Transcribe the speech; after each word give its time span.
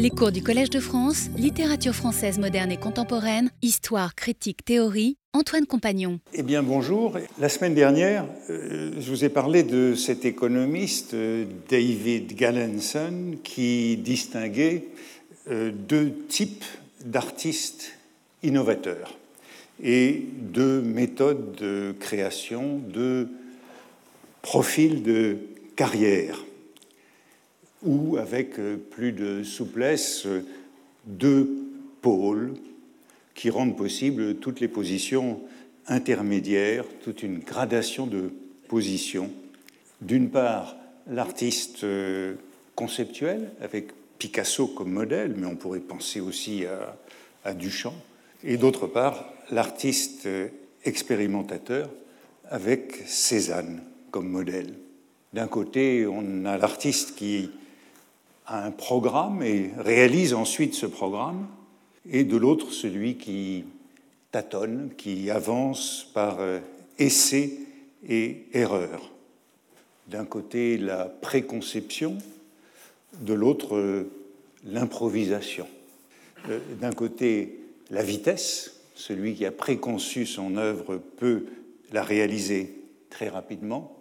Les 0.00 0.08
cours 0.08 0.32
du 0.32 0.42
Collège 0.42 0.70
de 0.70 0.80
France, 0.80 1.28
littérature 1.36 1.94
française 1.94 2.38
moderne 2.38 2.72
et 2.72 2.78
contemporaine, 2.78 3.50
histoire, 3.60 4.14
critique, 4.14 4.64
théorie, 4.64 5.18
Antoine 5.34 5.66
Compagnon. 5.66 6.20
Eh 6.32 6.42
bien, 6.42 6.62
bonjour. 6.62 7.18
La 7.38 7.50
semaine 7.50 7.74
dernière, 7.74 8.24
euh, 8.48 8.92
je 8.98 9.10
vous 9.10 9.26
ai 9.26 9.28
parlé 9.28 9.62
de 9.62 9.94
cet 9.94 10.24
économiste 10.24 11.12
euh, 11.12 11.44
David 11.68 12.34
Gallenson 12.34 13.36
qui 13.44 13.98
distinguait 13.98 14.86
euh, 15.50 15.70
deux 15.70 16.14
types 16.30 16.64
d'artistes 17.04 17.92
innovateurs 18.42 19.18
et 19.82 20.24
deux 20.34 20.80
méthodes 20.80 21.56
de 21.56 21.94
création, 22.00 22.78
deux 22.78 23.28
profils 24.40 25.02
de 25.02 25.36
carrière 25.76 26.42
ou 27.82 28.16
avec 28.16 28.58
euh, 28.58 28.76
plus 28.76 29.12
de 29.12 29.42
souplesse, 29.42 30.26
euh, 30.26 30.44
deux 31.06 31.48
pôles 32.02 32.54
qui 33.34 33.50
rendent 33.50 33.76
possible 33.76 34.36
toutes 34.36 34.60
les 34.60 34.68
positions 34.68 35.40
intermédiaires, 35.86 36.84
toute 37.02 37.22
une 37.22 37.38
gradation 37.38 38.06
de 38.06 38.32
positions. 38.68 39.30
D'une 40.02 40.30
part, 40.30 40.76
l'artiste 41.08 41.84
euh, 41.84 42.34
conceptuel, 42.74 43.50
avec 43.60 43.88
Picasso 44.18 44.66
comme 44.66 44.92
modèle, 44.92 45.34
mais 45.36 45.46
on 45.46 45.56
pourrait 45.56 45.80
penser 45.80 46.20
aussi 46.20 46.66
à, 46.66 46.96
à 47.44 47.54
Duchamp, 47.54 47.94
et 48.44 48.56
d'autre 48.56 48.86
part, 48.86 49.32
l'artiste 49.50 50.28
expérimentateur, 50.84 51.90
avec 52.48 53.02
Cézanne 53.06 53.82
comme 54.10 54.28
modèle. 54.28 54.74
D'un 55.32 55.46
côté, 55.46 56.06
on 56.06 56.44
a 56.44 56.58
l'artiste 56.58 57.14
qui 57.14 57.50
un 58.50 58.72
programme 58.72 59.42
et 59.42 59.70
réalise 59.78 60.34
ensuite 60.34 60.74
ce 60.74 60.86
programme, 60.86 61.46
et 62.10 62.24
de 62.24 62.36
l'autre 62.36 62.72
celui 62.72 63.16
qui 63.16 63.64
tâtonne, 64.32 64.90
qui 64.96 65.30
avance 65.30 66.10
par 66.12 66.40
euh, 66.40 66.58
essai 66.98 67.58
et 68.08 68.46
erreur. 68.52 69.10
D'un 70.08 70.24
côté 70.24 70.78
la 70.78 71.04
préconception, 71.04 72.18
de 73.20 73.34
l'autre 73.34 73.76
euh, 73.76 74.10
l'improvisation. 74.64 75.68
Euh, 76.48 76.58
d'un 76.80 76.92
côté 76.92 77.60
la 77.90 78.02
vitesse, 78.02 78.80
celui 78.94 79.34
qui 79.34 79.46
a 79.46 79.52
préconçu 79.52 80.26
son 80.26 80.56
œuvre 80.56 81.00
peut 81.18 81.46
la 81.92 82.02
réaliser 82.02 82.74
très 83.10 83.28
rapidement, 83.28 83.96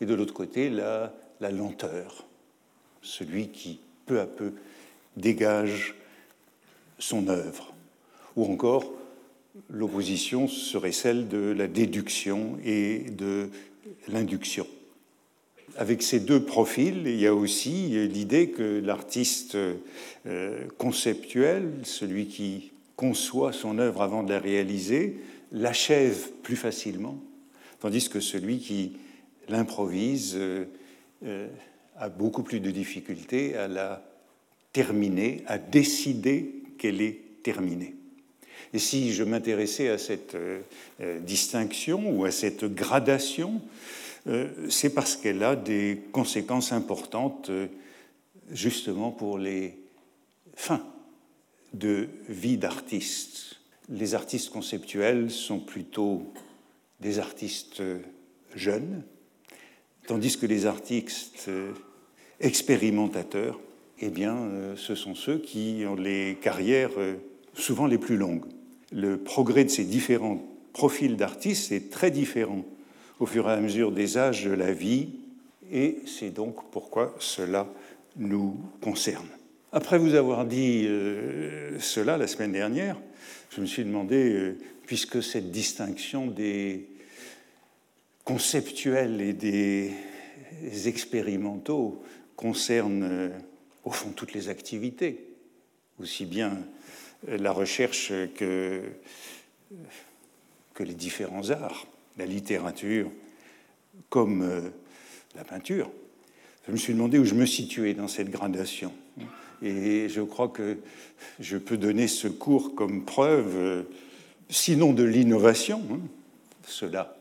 et 0.00 0.06
de 0.06 0.14
l'autre 0.14 0.34
côté 0.34 0.70
la, 0.70 1.12
la 1.40 1.50
lenteur, 1.50 2.24
celui 3.02 3.48
qui 3.48 3.80
peu 4.08 4.20
à 4.20 4.26
peu 4.26 4.52
dégage 5.16 5.94
son 6.98 7.28
œuvre. 7.28 7.74
Ou 8.36 8.44
encore, 8.46 8.92
l'opposition 9.70 10.48
serait 10.48 10.92
celle 10.92 11.28
de 11.28 11.54
la 11.56 11.66
déduction 11.66 12.58
et 12.64 13.06
de 13.10 13.50
l'induction. 14.08 14.66
Avec 15.76 16.02
ces 16.02 16.20
deux 16.20 16.42
profils, 16.42 17.02
il 17.06 17.20
y 17.20 17.26
a 17.26 17.34
aussi 17.34 18.08
l'idée 18.08 18.50
que 18.50 18.80
l'artiste 18.80 19.56
euh, 20.26 20.64
conceptuel, 20.76 21.70
celui 21.84 22.26
qui 22.26 22.72
conçoit 22.96 23.52
son 23.52 23.78
œuvre 23.78 24.02
avant 24.02 24.24
de 24.24 24.30
la 24.30 24.40
réaliser, 24.40 25.18
l'achève 25.52 26.30
plus 26.42 26.56
facilement, 26.56 27.18
tandis 27.80 28.08
que 28.08 28.20
celui 28.20 28.58
qui 28.58 28.92
l'improvise 29.48 30.34
euh, 30.36 30.64
euh, 31.24 31.48
a 31.98 32.08
beaucoup 32.08 32.42
plus 32.42 32.60
de 32.60 32.70
difficultés 32.70 33.56
à 33.56 33.68
la 33.68 34.02
terminer, 34.72 35.42
à 35.46 35.58
décider 35.58 36.62
qu'elle 36.78 37.00
est 37.00 37.20
terminée. 37.42 37.94
Et 38.72 38.78
si 38.78 39.12
je 39.12 39.24
m'intéressais 39.24 39.88
à 39.88 39.98
cette 39.98 40.34
euh, 40.34 40.60
euh, 41.00 41.20
distinction 41.20 42.10
ou 42.10 42.24
à 42.24 42.30
cette 42.30 42.64
gradation, 42.64 43.62
euh, 44.26 44.48
c'est 44.68 44.90
parce 44.90 45.16
qu'elle 45.16 45.42
a 45.42 45.56
des 45.56 46.02
conséquences 46.12 46.72
importantes 46.72 47.50
justement 48.50 49.10
pour 49.10 49.38
les 49.38 49.78
fins 50.54 50.84
de 51.72 52.08
vie 52.28 52.58
d'artiste. 52.58 53.60
Les 53.88 54.14
artistes 54.14 54.50
conceptuels 54.50 55.30
sont 55.30 55.60
plutôt 55.60 56.32
des 57.00 57.18
artistes 57.18 57.82
jeunes, 58.54 59.02
tandis 60.06 60.36
que 60.36 60.46
les 60.46 60.66
artistes 60.66 61.48
expérimentateurs, 62.40 63.58
eh 64.00 64.10
bien, 64.10 64.36
euh, 64.36 64.76
ce 64.76 64.94
sont 64.94 65.14
ceux 65.14 65.38
qui 65.38 65.84
ont 65.86 65.96
les 65.96 66.38
carrières 66.40 66.90
euh, 66.98 67.16
souvent 67.54 67.86
les 67.86 67.98
plus 67.98 68.16
longues. 68.16 68.44
Le 68.92 69.16
progrès 69.16 69.64
de 69.64 69.70
ces 69.70 69.84
différents 69.84 70.42
profils 70.72 71.16
d'artistes 71.16 71.72
est 71.72 71.90
très 71.90 72.10
différent 72.10 72.64
au 73.18 73.26
fur 73.26 73.48
et 73.48 73.52
à 73.52 73.60
mesure 73.60 73.90
des 73.90 74.16
âges 74.16 74.44
de 74.44 74.52
la 74.52 74.72
vie, 74.72 75.08
et 75.72 75.98
c'est 76.06 76.30
donc 76.30 76.70
pourquoi 76.70 77.14
cela 77.18 77.68
nous 78.16 78.56
concerne. 78.80 79.26
Après 79.72 79.98
vous 79.98 80.14
avoir 80.14 80.46
dit 80.46 80.84
euh, 80.86 81.78
cela 81.80 82.16
la 82.16 82.28
semaine 82.28 82.52
dernière, 82.52 82.96
je 83.50 83.60
me 83.60 83.66
suis 83.66 83.84
demandé, 83.84 84.54
puisque 84.86 85.22
cette 85.22 85.50
distinction 85.50 86.26
des 86.26 86.86
conceptuels 88.24 89.20
et 89.20 89.32
des 89.32 89.90
expérimentaux 90.86 92.00
concerne 92.38 93.02
euh, 93.02 93.28
au 93.84 93.90
fond 93.90 94.10
toutes 94.10 94.32
les 94.32 94.48
activités, 94.48 95.26
aussi 96.00 96.24
bien 96.24 96.56
euh, 97.28 97.36
la 97.36 97.50
recherche 97.50 98.12
que, 98.36 98.82
que 100.72 100.82
les 100.84 100.94
différents 100.94 101.50
arts, 101.50 101.86
la 102.16 102.26
littérature 102.26 103.10
comme 104.08 104.42
euh, 104.42 104.60
la 105.34 105.42
peinture. 105.42 105.90
Je 106.68 106.72
me 106.72 106.76
suis 106.76 106.94
demandé 106.94 107.18
où 107.18 107.24
je 107.24 107.34
me 107.34 107.44
situais 107.44 107.94
dans 107.94 108.08
cette 108.08 108.30
gradation. 108.30 108.92
Et 109.60 110.08
je 110.08 110.20
crois 110.20 110.48
que 110.48 110.78
je 111.40 111.56
peux 111.56 111.76
donner 111.76 112.06
ce 112.06 112.28
cours 112.28 112.76
comme 112.76 113.04
preuve, 113.04 113.84
sinon 114.48 114.92
de 114.92 115.02
l'innovation, 115.02 115.82
hein, 115.90 116.00
cela 116.64 117.16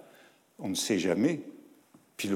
on 0.59 0.69
ne 0.69 0.75
sait 0.75 0.99
jamais, 0.99 1.41
puis 2.17 2.29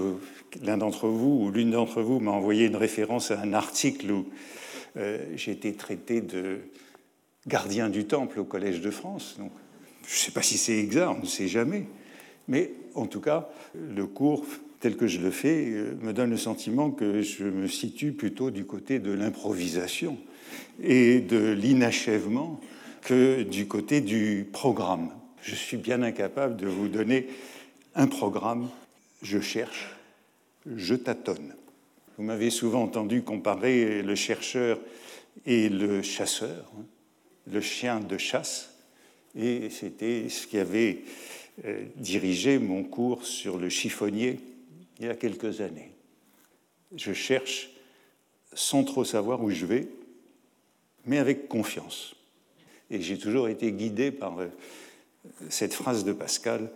l'un 0.62 0.78
d'entre 0.78 1.08
vous 1.08 1.44
ou 1.44 1.52
l'une 1.52 1.72
d'entre 1.72 2.04
vous 2.04 2.20
m'a 2.20 2.32
envoyé 2.32 2.68
une 2.68 2.76
référence 2.76 3.32
à 3.32 3.42
un 3.42 3.54
article 3.54 4.12
où 4.12 4.26
euh, 4.98 5.18
j'ai 5.36 5.52
été 5.52 5.74
traité 5.74 6.22
de 6.22 6.60
gardien 7.48 7.90
du 7.90 8.06
temple 8.06 8.40
au 8.40 8.46
Collège 8.46 8.82
de 8.82 8.92
France. 8.92 9.38
Donc, 9.40 9.52
je 10.08 10.14
ne 10.14 10.20
sais 10.20 10.32
pas 10.32 10.44
si 10.44 10.58
c'est 10.58 10.78
exact, 10.78 11.08
on 11.18 11.22
ne 11.22 11.26
sait 11.26 11.48
jamais. 11.48 11.88
Mais 12.48 12.72
en 12.94 13.08
tout 13.08 13.22
cas, 13.22 13.50
le 13.74 14.06
cours 14.06 14.46
tel 14.80 14.98
que 14.98 15.08
je 15.08 15.20
le 15.20 15.32
fais 15.32 15.68
euh, 15.70 15.96
me 16.02 16.14
donne 16.14 16.30
le 16.30 16.38
sentiment 16.38 16.92
que 16.92 17.22
je 17.22 17.46
me 17.46 17.68
situe 17.68 18.12
plutôt 18.12 18.52
du 18.52 18.66
côté 18.66 19.00
de 19.00 19.12
l'improvisation 19.12 20.18
et 20.84 21.22
de 21.22 21.52
l'inachèvement 21.52 22.60
que 23.02 23.42
du 23.42 23.68
côté 23.68 24.02
du 24.02 24.48
programme. 24.52 25.10
Je 25.42 25.56
suis 25.56 25.78
bien 25.78 26.04
incapable 26.04 26.56
de 26.56 26.68
vous 26.68 26.88
donner 26.88 27.28
un 27.96 28.08
programme 28.08 28.70
je 29.22 29.40
cherche, 29.40 29.96
je 30.66 30.96
tâtonne. 30.96 31.56
Vous 32.18 32.24
m'avez 32.24 32.50
souvent 32.50 32.84
entendu 32.84 33.24
comparer 33.24 34.02
le 34.02 34.16
chercheur 34.16 34.80
et 35.46 35.70
le 35.70 36.02
chasseur, 36.02 36.72
hein, 36.78 36.86
le 37.52 37.62
chien 37.62 38.00
de 38.00 38.18
chasse, 38.18 38.76
et 39.36 39.70
c'était 39.70 40.30
ce 40.30 40.46
qui 40.46 40.58
avait 40.58 41.04
euh, 41.66 41.86
dirigé 41.96 42.60
mon 42.60 42.84
cours 42.84 43.26
sur 43.26 43.58
le 43.58 43.70
chiffonnier 43.70 44.40
il 45.00 45.06
y 45.06 45.10
a 45.10 45.16
quelques 45.16 45.62
années. 45.62 45.92
Je 46.96 47.14
cherche 47.14 47.70
sans 48.54 48.84
trop 48.84 49.04
savoir 49.04 49.42
où 49.42 49.50
je 49.50 49.66
vais, 49.66 49.88
mais 51.06 51.18
avec 51.18 51.48
confiance. 51.48 52.16
Et 52.90 53.02
j'ai 53.02 53.18
toujours 53.18 53.48
été 53.48 53.72
guidé 53.72 54.12
par 54.12 54.40
euh, 54.40 54.48
cette 55.50 55.74
phrase 55.74 56.04
de 56.04 56.12
Pascal 56.12 56.70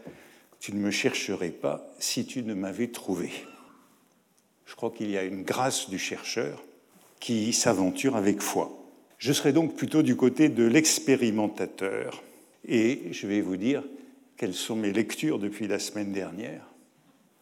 tu 0.66 0.74
ne 0.74 0.80
me 0.80 0.90
chercherais 0.90 1.52
pas 1.52 1.88
si 2.00 2.26
tu 2.26 2.42
ne 2.42 2.56
m'avais 2.56 2.88
trouvé. 2.88 3.30
Je 4.66 4.74
crois 4.74 4.90
qu'il 4.90 5.12
y 5.12 5.18
a 5.18 5.22
une 5.22 5.44
grâce 5.44 5.92
du 5.92 6.00
chercheur 6.00 6.64
qui 7.20 7.54
s'aventure 7.54 8.16
avec 8.16 8.42
foi. 8.42 8.76
Je 9.20 9.32
serai 9.32 9.54
donc 9.54 9.76
plutôt 9.76 10.02
du 10.02 10.16
côté 10.16 10.50
de 10.50 10.64
l'expérimentateur. 10.64 12.24
Et 12.68 13.10
je 13.12 13.28
vais 13.28 13.42
vous 13.42 13.58
dire 13.58 13.84
quelles 14.38 14.56
sont 14.56 14.76
mes 14.76 14.92
lectures 14.92 15.38
depuis 15.38 15.68
la 15.68 15.78
semaine 15.78 16.12
dernière, 16.12 16.66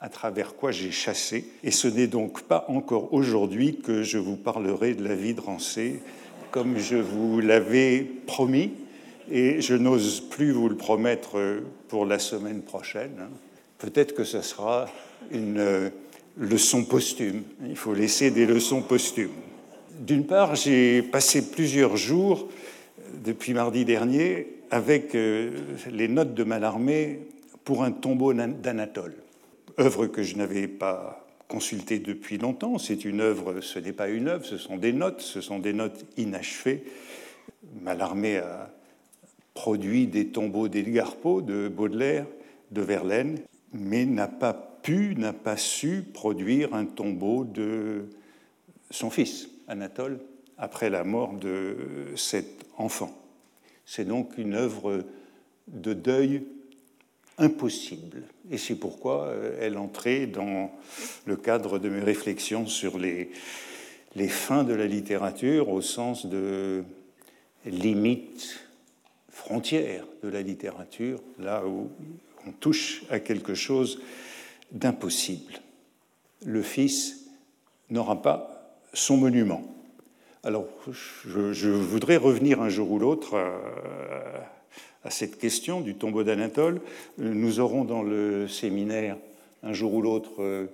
à 0.02 0.10
travers 0.10 0.58
quoi 0.58 0.74
j'ai 0.74 0.92
chassé. 0.92 1.50
Et 1.64 1.72
ce 1.72 1.88
n'est 1.88 2.08
donc 2.08 2.42
pas 2.42 2.66
encore 2.68 3.14
aujourd'hui 3.14 3.78
que 3.78 4.04
je 4.04 4.18
vous 4.18 4.36
parlerai 4.36 4.96
de 4.96 5.04
la 5.08 5.16
vie 5.16 5.34
de 5.34 5.40
Rancé, 5.40 6.02
comme 6.52 6.78
je 6.78 6.98
vous 6.98 7.40
l'avais 7.40 8.06
promis 8.28 8.74
et 9.32 9.62
je 9.62 9.76
n'ose 9.76 10.22
plus 10.22 10.52
vous 10.52 10.70
le 10.70 10.76
promettre 10.76 11.62
pour 11.88 12.06
la 12.06 12.20
semaine 12.20 12.62
prochaine. 12.62 13.30
Peut-être 13.78 14.14
que 14.14 14.24
ce 14.24 14.42
sera 14.42 14.88
une 15.32 15.60
euh, 15.60 15.90
leçon 16.38 16.84
posthume. 16.86 17.44
Il 17.68 17.76
faut 17.76 17.94
laisser 17.94 18.32
des 18.32 18.46
leçons 18.46 18.82
posthumes. 18.82 19.30
D'une 20.00 20.26
part, 20.26 20.56
j'ai 20.56 21.02
passé 21.02 21.52
plusieurs 21.52 21.98
jours 21.98 22.50
depuis 23.24 23.54
mardi 23.54 23.86
dernier 23.86 24.48
avec 24.72 25.16
euh, 25.16 25.52
les 25.92 26.08
notes 26.08 26.34
de 26.34 26.44
Mallarmé 26.44 27.20
pour 27.64 27.84
un 27.84 27.92
tombeau 27.92 28.34
d'Anatole, 28.34 29.16
œuvre 29.80 30.08
que 30.08 30.24
je 30.24 30.36
n'avais 30.36 30.68
pas 30.68 31.26
consultée 31.48 32.00
depuis 32.00 32.38
longtemps. 32.38 32.78
C'est 32.80 33.06
une 33.06 33.22
œuvre, 33.22 33.62
ce 33.62 33.80
n'est 33.80 33.94
pas 33.94 34.10
une 34.10 34.28
œuvre, 34.28 34.46
ce 34.46 34.58
sont 34.58 34.78
des 34.78 34.94
notes, 34.94 35.22
ce 35.22 35.42
sont 35.42 35.60
des 35.60 35.74
notes 35.74 36.04
inachevées. 36.18 36.84
Mallarmé 37.82 38.38
a 38.38 38.73
produit 39.54 40.08
des 40.08 40.28
tombeaux 40.28 40.68
d'Edgar 40.68 41.16
Poe, 41.16 41.42
de 41.42 41.68
Baudelaire, 41.68 42.26
de 42.72 42.82
Verlaine, 42.82 43.40
mais 43.72 44.06
n'a 44.06 44.28
pas 44.28 44.54
pu, 44.54 45.16
n'a 45.16 45.34
pas 45.34 45.58
su 45.58 46.04
produire 46.14 46.74
un 46.74 46.86
tombeau 46.86 47.44
de 47.44 48.06
son 48.90 49.10
fils, 49.10 49.50
Anatole, 49.68 50.20
après 50.58 50.90
la 50.90 51.04
mort 51.04 51.34
de 51.34 51.78
cet 52.16 52.66
enfant. 52.78 53.16
C'est 53.86 54.06
donc 54.06 54.38
une 54.38 54.54
œuvre 54.54 55.04
de 55.68 55.94
deuil 55.94 56.44
impossible. 57.38 58.24
Et 58.52 58.58
c'est 58.58 58.76
pourquoi 58.76 59.26
euh, 59.26 59.58
elle 59.60 59.78
entrait 59.78 60.28
dans 60.28 60.72
le 61.26 61.36
cadre 61.36 61.80
de 61.80 61.90
mes 61.90 62.02
réflexions 62.02 62.68
sur 62.68 63.00
les, 63.00 63.32
les 64.16 64.28
fins 64.28 64.64
de 64.64 64.74
la 64.74 64.86
littérature 64.86 65.70
au 65.70 65.82
sens 65.82 66.26
de 66.26 66.84
limite, 67.66 68.63
frontière 69.34 70.06
de 70.22 70.30
la 70.30 70.42
littérature, 70.42 71.20
là 71.40 71.66
où 71.66 71.90
on 72.48 72.52
touche 72.52 73.04
à 73.10 73.20
quelque 73.20 73.56
chose 73.56 74.00
d'impossible. 74.72 75.54
Le 76.46 76.62
Fils 76.62 77.26
n'aura 77.90 78.22
pas 78.22 78.78
son 78.94 79.18
monument. 79.18 79.64
Alors, 80.44 80.68
je, 80.92 81.70
voudrais 81.70 82.18
revenir 82.18 82.62
un 82.62 82.70
jour 82.70 82.92
ou 82.92 83.00
l'autre 83.00 83.36
à, 85.04 85.10
cette 85.10 85.38
question 85.40 85.82
du 85.82 85.96
tombeau 85.96 86.24
d'Anatole. 86.24 86.82
Nous 87.18 87.60
aurons 87.60 87.86
dans 87.86 88.04
le 88.04 88.48
séminaire 88.48 89.18
un 89.64 89.74
jour 89.74 89.94
ou 89.94 90.02
l'autre 90.02 90.68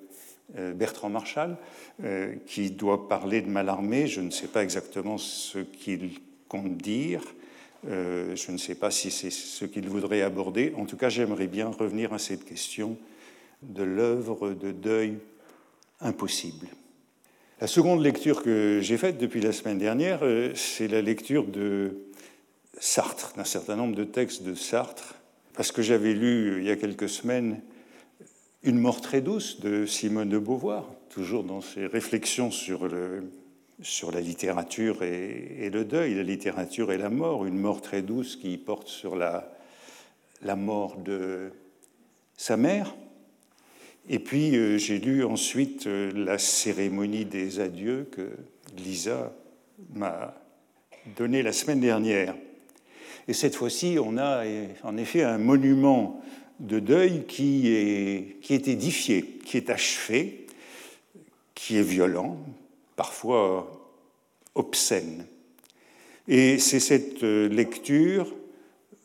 euh, 0.57 0.73
Bertrand 0.73 1.09
Marchal, 1.09 1.57
euh, 2.03 2.33
qui 2.47 2.71
doit 2.71 3.07
parler 3.07 3.41
de 3.41 3.47
Mallarmé. 3.47 4.07
Je 4.07 4.21
ne 4.21 4.31
sais 4.31 4.47
pas 4.47 4.63
exactement 4.63 5.17
ce 5.17 5.59
qu'il 5.59 6.19
compte 6.47 6.77
dire. 6.77 7.21
Euh, 7.87 8.35
je 8.35 8.51
ne 8.51 8.57
sais 8.57 8.75
pas 8.75 8.91
si 8.91 9.09
c'est 9.11 9.29
ce 9.29 9.65
qu'il 9.65 9.87
voudrait 9.87 10.21
aborder. 10.21 10.73
En 10.77 10.85
tout 10.85 10.97
cas, 10.97 11.09
j'aimerais 11.09 11.47
bien 11.47 11.67
revenir 11.67 12.13
à 12.13 12.19
cette 12.19 12.45
question 12.45 12.97
de 13.61 13.83
l'œuvre 13.83 14.51
de 14.51 14.71
deuil 14.71 15.17
impossible. 16.01 16.67
La 17.61 17.67
seconde 17.67 18.01
lecture 18.01 18.41
que 18.41 18.79
j'ai 18.81 18.97
faite 18.97 19.17
depuis 19.17 19.41
la 19.41 19.51
semaine 19.51 19.77
dernière, 19.77 20.19
euh, 20.23 20.51
c'est 20.55 20.87
la 20.87 21.01
lecture 21.01 21.45
de 21.45 21.97
Sartre, 22.79 23.33
d'un 23.35 23.43
certain 23.43 23.75
nombre 23.75 23.95
de 23.95 24.05
textes 24.05 24.43
de 24.43 24.55
Sartre, 24.55 25.15
parce 25.55 25.71
que 25.71 25.81
j'avais 25.81 26.13
lu 26.13 26.59
il 26.59 26.65
y 26.65 26.71
a 26.71 26.77
quelques 26.77 27.09
semaines 27.09 27.59
Une 28.63 28.77
mort 28.77 29.01
très 29.01 29.21
douce 29.21 29.59
de 29.61 29.85
Simone 29.85 30.29
de 30.29 30.37
Beauvoir, 30.37 30.89
toujours 31.09 31.43
dans 31.43 31.61
ses 31.61 31.85
réflexions 31.85 32.51
sur, 32.51 32.87
le, 32.87 33.23
sur 33.81 34.11
la 34.11 34.21
littérature 34.21 35.03
et, 35.03 35.69
le 35.71 35.85
deuil, 35.85 36.15
la 36.15 36.23
littérature 36.23 36.91
et 36.91 36.97
la 36.97 37.09
mort, 37.09 37.45
une 37.45 37.57
mort 37.57 37.81
très 37.81 38.01
douce 38.01 38.35
qui 38.35 38.57
porte 38.57 38.87
sur 38.87 39.15
la, 39.15 39.49
mort 40.55 40.97
de 40.97 41.51
sa 42.35 42.57
mère. 42.57 42.95
Et 44.09 44.19
puis 44.19 44.55
euh, 44.55 44.77
j'ai 44.77 44.99
lu 44.99 45.23
ensuite 45.23 45.85
euh, 45.87 46.11
la 46.15 46.37
cérémonie 46.37 47.25
des 47.25 47.59
adieux 47.59 48.07
que 48.11 48.31
Lisa 48.77 49.33
m'a 49.93 50.33
donnée 51.15 51.43
la 51.43 51.53
semaine 51.53 51.79
dernière. 51.79 52.35
Et 53.27 53.33
cette 53.33 53.55
fois-ci, 53.55 53.97
on 54.03 54.17
a 54.17 54.43
en 54.83 54.97
effet 54.97 55.23
un 55.23 55.37
monument 55.37 56.21
de 56.59 56.79
deuil 56.79 57.25
qui 57.27 57.67
est 57.67 58.67
édifié, 58.67 59.23
qui 59.45 59.57
est 59.57 59.69
achevé, 59.69 60.47
qui 61.53 61.77
est 61.77 61.83
violent, 61.83 62.37
parfois 62.99 63.71
obscène. 64.55 65.25
Et 66.27 66.59
c'est 66.59 66.81
cette 66.81 67.23
euh, 67.23 67.47
lecture 67.47 68.27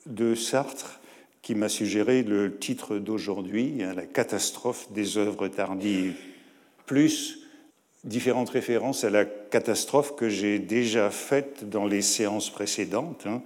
de 0.06 0.34
Sartre 0.34 1.00
qui 1.42 1.54
m'a 1.54 1.68
suggéré 1.68 2.24
le 2.24 2.58
titre 2.58 2.98
d'aujourd'hui, 2.98 3.84
hein, 3.84 3.94
La 3.94 4.04
catastrophe 4.04 4.90
des 4.90 5.16
œuvres 5.16 5.46
tardives, 5.46 6.16
plus 6.86 7.46
différentes 8.02 8.50
références 8.50 9.04
à 9.04 9.10
la 9.10 9.26
catastrophe 9.26 10.16
que 10.16 10.28
j'ai 10.28 10.58
déjà 10.58 11.08
faite 11.10 11.70
dans 11.70 11.86
les 11.86 12.02
séances 12.02 12.50
précédentes. 12.50 13.28
Hein. 13.28 13.42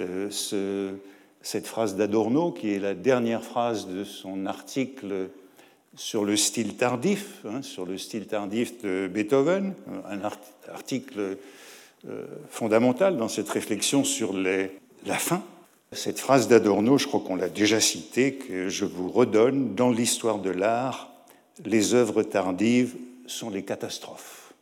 Euh, 0.00 0.32
ce, 0.32 0.94
cette 1.42 1.68
phrase 1.68 1.94
d'Adorno, 1.94 2.50
qui 2.50 2.72
est 2.72 2.80
la 2.80 2.94
dernière 2.94 3.44
phrase 3.44 3.86
de 3.86 4.02
son 4.02 4.46
article 4.46 5.30
sur 5.96 6.24
le 6.24 6.36
style 6.36 6.76
tardif, 6.76 7.40
hein, 7.44 7.62
sur 7.62 7.84
le 7.84 7.98
style 7.98 8.26
tardif 8.26 8.82
de 8.82 9.08
Beethoven, 9.12 9.74
un 10.08 10.20
article 10.72 11.38
euh, 12.08 12.26
fondamental 12.48 13.16
dans 13.16 13.28
cette 13.28 13.48
réflexion 13.48 14.04
sur 14.04 14.32
la 14.32 15.14
fin 15.14 15.42
cette 15.92 16.20
phrase 16.20 16.46
d'Adorno, 16.46 16.98
je 16.98 17.08
crois 17.08 17.20
qu'on 17.20 17.34
l'a 17.34 17.48
déjà 17.48 17.80
citée, 17.80 18.34
que 18.34 18.68
je 18.68 18.84
vous 18.84 19.10
redonne, 19.10 19.74
dans 19.74 19.90
l'histoire 19.90 20.38
de 20.38 20.50
l'art, 20.50 21.12
les 21.64 21.94
œuvres 21.94 22.22
tardives 22.22 22.94
sont 23.26 23.50
les 23.50 23.64
catastrophes. 23.64 24.54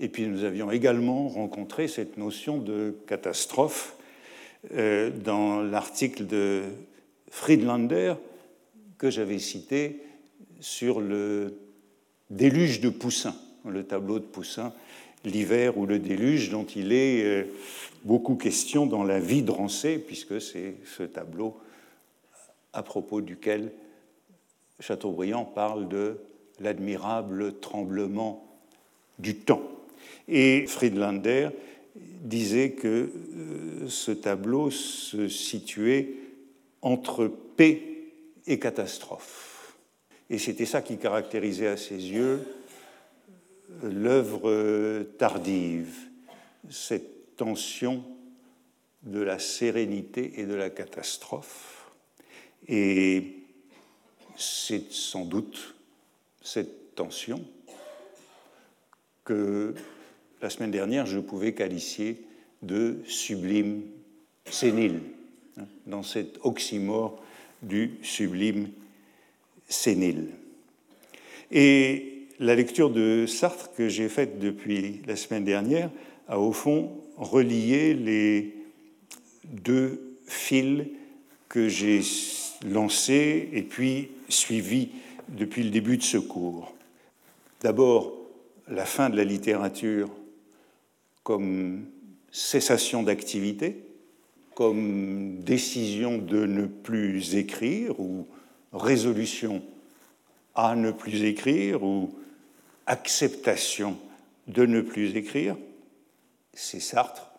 Et 0.00 0.08
puis 0.08 0.26
nous 0.26 0.44
avions 0.44 0.70
également 0.72 1.28
rencontré 1.28 1.86
cette 1.86 2.16
notion 2.16 2.58
de 2.58 2.96
catastrophe 3.06 3.96
euh, 4.74 5.10
dans 5.10 5.62
l'article 5.62 6.26
de 6.26 6.64
Friedlander 7.30 8.14
que 8.98 9.08
j'avais 9.08 9.38
cité 9.38 10.02
sur 10.60 11.00
le 11.00 11.58
déluge 12.30 12.80
de 12.80 12.88
Poussin, 12.88 13.34
le 13.64 13.84
tableau 13.84 14.18
de 14.18 14.24
Poussin, 14.24 14.72
l'hiver 15.24 15.76
ou 15.78 15.86
le 15.86 15.98
déluge, 15.98 16.50
dont 16.50 16.64
il 16.64 16.92
est 16.92 17.24
euh, 17.24 17.44
beaucoup 18.04 18.36
question 18.36 18.86
dans 18.86 19.04
la 19.04 19.18
vie 19.18 19.42
de 19.42 19.50
Rancé, 19.50 19.98
puisque 19.98 20.40
c'est 20.40 20.76
ce 20.84 21.02
tableau 21.02 21.56
à 22.72 22.82
propos 22.82 23.20
duquel 23.20 23.72
Chateaubriand 24.80 25.44
parle 25.44 25.88
de 25.88 26.18
l'admirable 26.60 27.58
tremblement 27.60 28.46
du 29.18 29.36
temps. 29.36 29.62
Et 30.28 30.66
Friedlander 30.66 31.48
disait 31.94 32.72
que 32.72 32.86
euh, 32.88 33.88
ce 33.88 34.10
tableau 34.10 34.70
se 34.70 35.28
situait 35.28 36.10
entre 36.82 37.26
paix 37.56 37.82
et 38.46 38.58
catastrophe. 38.58 39.55
Et 40.28 40.38
c'était 40.38 40.66
ça 40.66 40.82
qui 40.82 40.98
caractérisait 40.98 41.68
à 41.68 41.76
ses 41.76 41.94
yeux 41.96 42.40
l'œuvre 43.82 45.04
tardive, 45.18 45.94
cette 46.70 47.36
tension 47.36 48.04
de 49.02 49.20
la 49.20 49.38
sérénité 49.38 50.40
et 50.40 50.46
de 50.46 50.54
la 50.54 50.70
catastrophe. 50.70 51.92
Et 52.68 53.34
c'est 54.36 54.90
sans 54.90 55.24
doute 55.24 55.74
cette 56.42 56.94
tension 56.94 57.44
que 59.24 59.74
la 60.42 60.50
semaine 60.50 60.70
dernière 60.70 61.06
je 61.06 61.18
pouvais 61.18 61.54
qualifier 61.54 62.24
de 62.62 62.98
sublime 63.06 63.82
sénile, 64.44 65.00
hein, 65.58 65.66
dans 65.86 66.02
cet 66.02 66.38
oxymore 66.42 67.22
du 67.62 67.98
sublime 68.02 68.70
sénile. 69.68 70.28
Et 71.50 72.26
la 72.38 72.54
lecture 72.54 72.90
de 72.90 73.26
Sartre 73.26 73.70
que 73.74 73.88
j'ai 73.88 74.08
faite 74.08 74.38
depuis 74.38 75.00
la 75.06 75.16
semaine 75.16 75.44
dernière 75.44 75.90
a 76.28 76.38
au 76.38 76.52
fond 76.52 76.92
relier 77.16 77.94
les 77.94 78.54
deux 79.44 80.18
fils 80.26 80.84
que 81.48 81.68
j'ai 81.68 82.00
lancés 82.68 83.48
et 83.52 83.62
puis 83.62 84.08
suivis 84.28 84.90
depuis 85.28 85.62
le 85.62 85.70
début 85.70 85.96
de 85.96 86.02
ce 86.02 86.18
cours. 86.18 86.74
D'abord, 87.62 88.12
la 88.68 88.84
fin 88.84 89.08
de 89.08 89.16
la 89.16 89.24
littérature 89.24 90.10
comme 91.22 91.86
cessation 92.30 93.02
d'activité, 93.02 93.76
comme 94.54 95.40
décision 95.40 96.18
de 96.18 96.46
ne 96.46 96.66
plus 96.66 97.36
écrire 97.36 97.98
ou 98.00 98.26
résolution 98.76 99.62
à 100.54 100.74
ne 100.76 100.90
plus 100.90 101.24
écrire 101.24 101.82
ou 101.82 102.14
acceptation 102.86 103.98
de 104.46 104.64
ne 104.64 104.80
plus 104.80 105.16
écrire 105.16 105.56
c'est 106.56 106.80
Sartre 106.80 107.30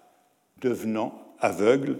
devenant 0.61 1.33
aveugle 1.39 1.99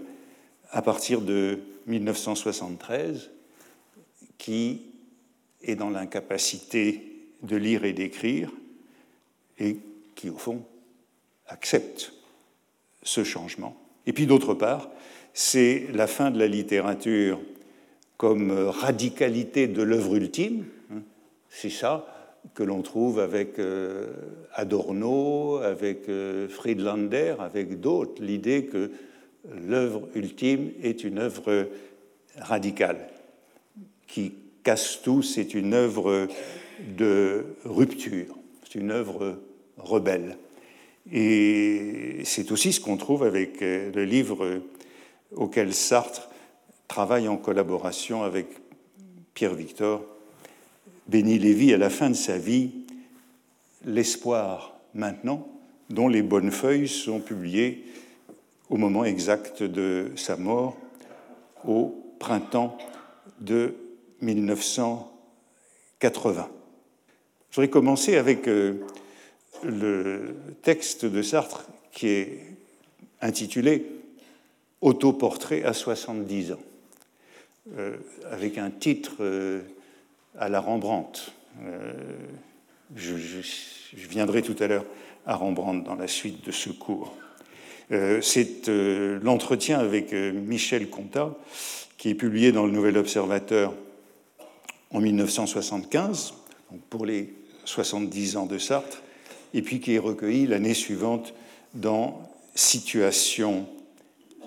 à 0.70 0.82
partir 0.82 1.20
de 1.20 1.58
1973, 1.86 3.30
qui 4.38 4.82
est 5.62 5.74
dans 5.74 5.90
l'incapacité 5.90 7.02
de 7.42 7.56
lire 7.56 7.84
et 7.84 7.92
d'écrire, 7.92 8.50
et 9.58 9.78
qui, 10.14 10.30
au 10.30 10.36
fond, 10.36 10.64
accepte 11.48 12.12
ce 13.02 13.24
changement. 13.24 13.76
Et 14.06 14.12
puis 14.12 14.26
d'autre 14.26 14.54
part, 14.54 14.90
c'est 15.34 15.86
la 15.92 16.06
fin 16.06 16.30
de 16.30 16.38
la 16.38 16.46
littérature 16.46 17.40
comme 18.18 18.50
radicalité 18.50 19.68
de 19.68 19.80
l'œuvre 19.80 20.16
ultime. 20.16 20.64
C'est 21.48 21.70
ça 21.70 22.06
que 22.54 22.62
l'on 22.62 22.82
trouve 22.82 23.20
avec 23.20 23.58
euh, 23.58 24.06
Adorno, 24.54 25.58
avec 25.58 26.08
euh, 26.08 26.48
Friedlander, 26.48 27.36
avec 27.38 27.80
d'autres, 27.80 28.22
l'idée 28.22 28.64
que 28.64 28.90
l'œuvre 29.66 30.08
ultime 30.14 30.72
est 30.82 31.04
une 31.04 31.18
œuvre 31.18 31.68
radicale, 32.36 33.08
qui 34.06 34.32
casse 34.64 35.00
tout, 35.02 35.22
c'est 35.22 35.54
une 35.54 35.72
œuvre 35.72 36.26
de 36.96 37.44
rupture, 37.64 38.36
c'est 38.64 38.78
une 38.78 38.90
œuvre 38.90 39.38
rebelle. 39.76 40.36
Et 41.12 42.20
c'est 42.24 42.50
aussi 42.50 42.72
ce 42.72 42.80
qu'on 42.80 42.96
trouve 42.96 43.22
avec 43.22 43.62
euh, 43.62 43.92
le 43.94 44.04
livre 44.04 44.60
auquel 45.34 45.72
Sartre 45.72 46.27
travaille 46.88 47.28
en 47.28 47.36
collaboration 47.36 48.22
avec 48.22 48.46
Pierre 49.34 49.54
Victor. 49.54 50.02
Béni 51.06 51.38
Lévy, 51.38 51.72
à 51.72 51.78
la 51.78 51.90
fin 51.90 52.10
de 52.10 52.14
sa 52.14 52.38
vie, 52.38 52.72
L'espoir 53.84 54.76
maintenant, 54.92 55.46
dont 55.88 56.08
les 56.08 56.22
bonnes 56.22 56.50
feuilles 56.50 56.88
sont 56.88 57.20
publiées 57.20 57.84
au 58.70 58.76
moment 58.76 59.04
exact 59.04 59.62
de 59.62 60.10
sa 60.16 60.36
mort, 60.36 60.76
au 61.64 61.94
printemps 62.18 62.76
de 63.40 63.76
1980. 64.20 66.50
Je 67.50 67.54
voudrais 67.54 67.70
commencer 67.70 68.16
avec 68.16 68.48
euh, 68.48 68.84
le 69.62 70.34
texte 70.62 71.04
de 71.04 71.22
Sartre 71.22 71.66
qui 71.92 72.08
est 72.08 72.42
intitulé 73.22 73.86
Autoportrait 74.80 75.64
à 75.64 75.72
70 75.72 76.52
ans, 76.52 76.60
avec 78.30 78.58
un 78.58 78.70
titre 78.70 79.16
euh, 79.20 79.60
à 80.38 80.48
la 80.48 80.60
Rembrandt. 80.60 81.32
Euh, 81.62 81.92
je, 82.96 83.14
viendrai 83.94 84.42
tout 84.42 84.56
à 84.60 84.66
l'heure 84.66 84.84
à 85.26 85.34
Rembrandt 85.34 85.84
dans 85.84 85.94
la 85.94 86.08
suite 86.08 86.44
de 86.44 86.52
ce 86.52 86.70
cours. 86.70 87.14
C'est 88.20 88.68
l'entretien 88.68 89.78
avec 89.78 90.12
Michel 90.12 90.90
Contat, 90.90 91.34
qui 91.96 92.10
est 92.10 92.14
publié 92.14 92.52
dans 92.52 92.66
le 92.66 92.70
Nouvel 92.70 92.98
Observateur 92.98 93.72
en 94.90 95.00
1975, 95.00 96.34
donc 96.70 96.80
pour 96.90 97.06
les 97.06 97.32
70 97.64 98.36
ans 98.36 98.46
de 98.46 98.58
Sartre, 98.58 99.02
et 99.54 99.62
puis 99.62 99.80
qui 99.80 99.94
est 99.94 99.98
recueilli 99.98 100.46
l'année 100.46 100.74
suivante 100.74 101.34
dans 101.74 102.22
Situation 102.54 103.66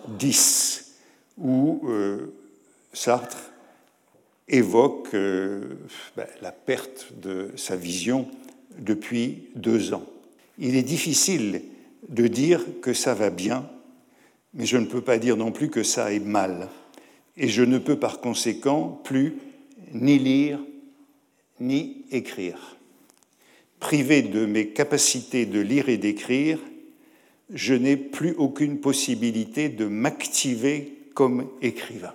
10, 0.08 0.96
où 1.38 1.82
euh, 1.88 2.34
Sartre 2.94 3.52
évoque 4.48 5.14
euh, 5.14 5.62
ben, 6.18 6.28
la 6.42 6.52
perte 6.52 7.14
de 7.22 7.52
sa 7.56 7.76
vision 7.76 8.28
depuis 8.80 9.50
deux 9.56 9.94
ans. 9.94 10.06
Il 10.60 10.76
est 10.76 10.84
difficile 10.84 11.62
de 12.10 12.28
dire 12.28 12.62
que 12.82 12.94
ça 12.94 13.14
va 13.14 13.30
bien, 13.30 13.70
mais 14.54 14.66
je 14.66 14.78
ne 14.78 14.86
peux 14.86 15.02
pas 15.02 15.18
dire 15.18 15.38
non 15.38 15.52
plus 15.52 15.70
que 15.70 15.84
ça 15.84 16.06
aille 16.06 16.20
mal. 16.20 16.70
Et 17.38 17.48
je 17.48 17.64
ne 17.64 17.78
peux 17.78 17.98
par 17.98 18.20
conséquent 18.20 19.02
plus 19.04 19.36
ni 19.94 20.20
lire 20.20 20.60
ni 21.60 22.06
écrire. 22.12 22.78
Privé 23.80 24.22
de 24.22 24.46
mes 24.46 24.70
capacités 24.70 25.46
de 25.46 25.60
lire 25.60 25.90
et 25.90 25.98
d'écrire, 25.98 26.60
je 27.54 27.74
n'ai 27.74 27.98
plus 27.98 28.34
aucune 28.38 28.80
possibilité 28.80 29.70
de 29.70 29.86
m'activer 29.86 30.98
comme 31.14 31.48
écrivain. 31.62 32.14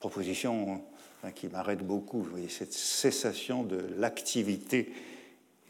Proposition 0.00 0.80
hein, 1.24 1.30
qui 1.32 1.48
m'arrête 1.48 1.84
beaucoup, 1.84 2.22
vous 2.22 2.30
voyez, 2.30 2.48
cette 2.48 2.72
cessation 2.72 3.64
de 3.64 3.78
l'activité 3.96 4.92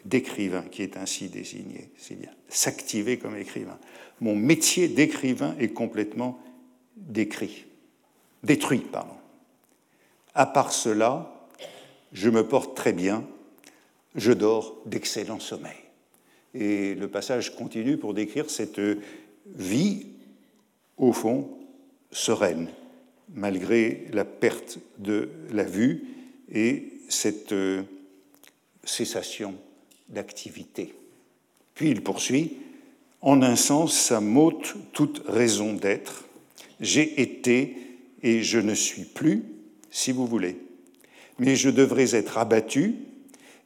d'écrivain 0.04 0.62
qui 0.70 0.82
est 0.82 0.96
ainsi 0.96 1.28
désignée, 1.28 1.90
c'est 1.96 2.14
bien, 2.14 2.30
s'activer 2.48 3.18
comme 3.18 3.36
écrivain. 3.36 3.78
Mon 4.20 4.34
métier 4.34 4.88
d'écrivain 4.88 5.54
est 5.58 5.68
complètement 5.68 6.40
décrit, 6.96 7.66
détruit, 8.42 8.80
pardon. 8.80 9.14
À 10.34 10.46
part 10.46 10.72
cela, 10.72 11.48
je 12.12 12.30
me 12.30 12.46
porte 12.46 12.76
très 12.76 12.92
bien, 12.92 13.24
je 14.14 14.32
dors 14.32 14.76
d'excellent 14.86 15.40
sommeil. 15.40 15.76
Et 16.54 16.94
le 16.94 17.08
passage 17.08 17.54
continue 17.54 17.96
pour 17.96 18.14
décrire 18.14 18.50
cette 18.50 18.80
vie, 19.46 20.06
au 20.96 21.12
fond, 21.12 21.58
sereine, 22.10 22.68
malgré 23.34 24.06
la 24.12 24.24
perte 24.24 24.78
de 24.98 25.30
la 25.52 25.64
vue 25.64 26.04
et 26.52 26.92
cette 27.08 27.52
euh, 27.52 27.82
cessation 28.84 29.54
d'activité. 30.08 30.94
Puis 31.74 31.90
il 31.90 32.02
poursuit, 32.02 32.56
en 33.20 33.42
un 33.42 33.56
sens, 33.56 33.94
ça 33.94 34.20
m'ôte 34.20 34.74
toute 34.92 35.22
raison 35.26 35.74
d'être. 35.74 36.24
J'ai 36.80 37.20
été 37.20 37.76
et 38.22 38.42
je 38.42 38.58
ne 38.58 38.74
suis 38.74 39.04
plus, 39.04 39.44
si 39.90 40.12
vous 40.12 40.26
voulez. 40.26 40.56
Mais 41.38 41.56
je 41.56 41.70
devrais 41.70 42.14
être 42.14 42.38
abattu 42.38 42.96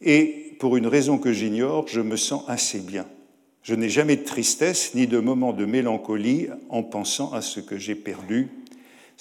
et 0.01 0.57
pour 0.59 0.77
une 0.77 0.87
raison 0.87 1.19
que 1.19 1.33
j'ignore, 1.33 1.89
je 1.89 2.01
me 2.01 2.17
sens 2.17 2.45
assez 2.49 2.81
bien. 2.81 3.07
Je 3.63 3.75
n'ai 3.75 3.89
jamais 3.89 4.17
de 4.17 4.25
tristesse 4.25 4.95
ni 4.95 5.07
de 5.07 5.19
moment 5.19 5.53
de 5.53 5.65
mélancolie 5.65 6.49
en 6.69 6.83
pensant 6.83 7.33
à 7.33 7.43
ce 7.43 7.61
que 7.61 7.79
j'ai 7.79 7.95
perdu. 7.95 8.49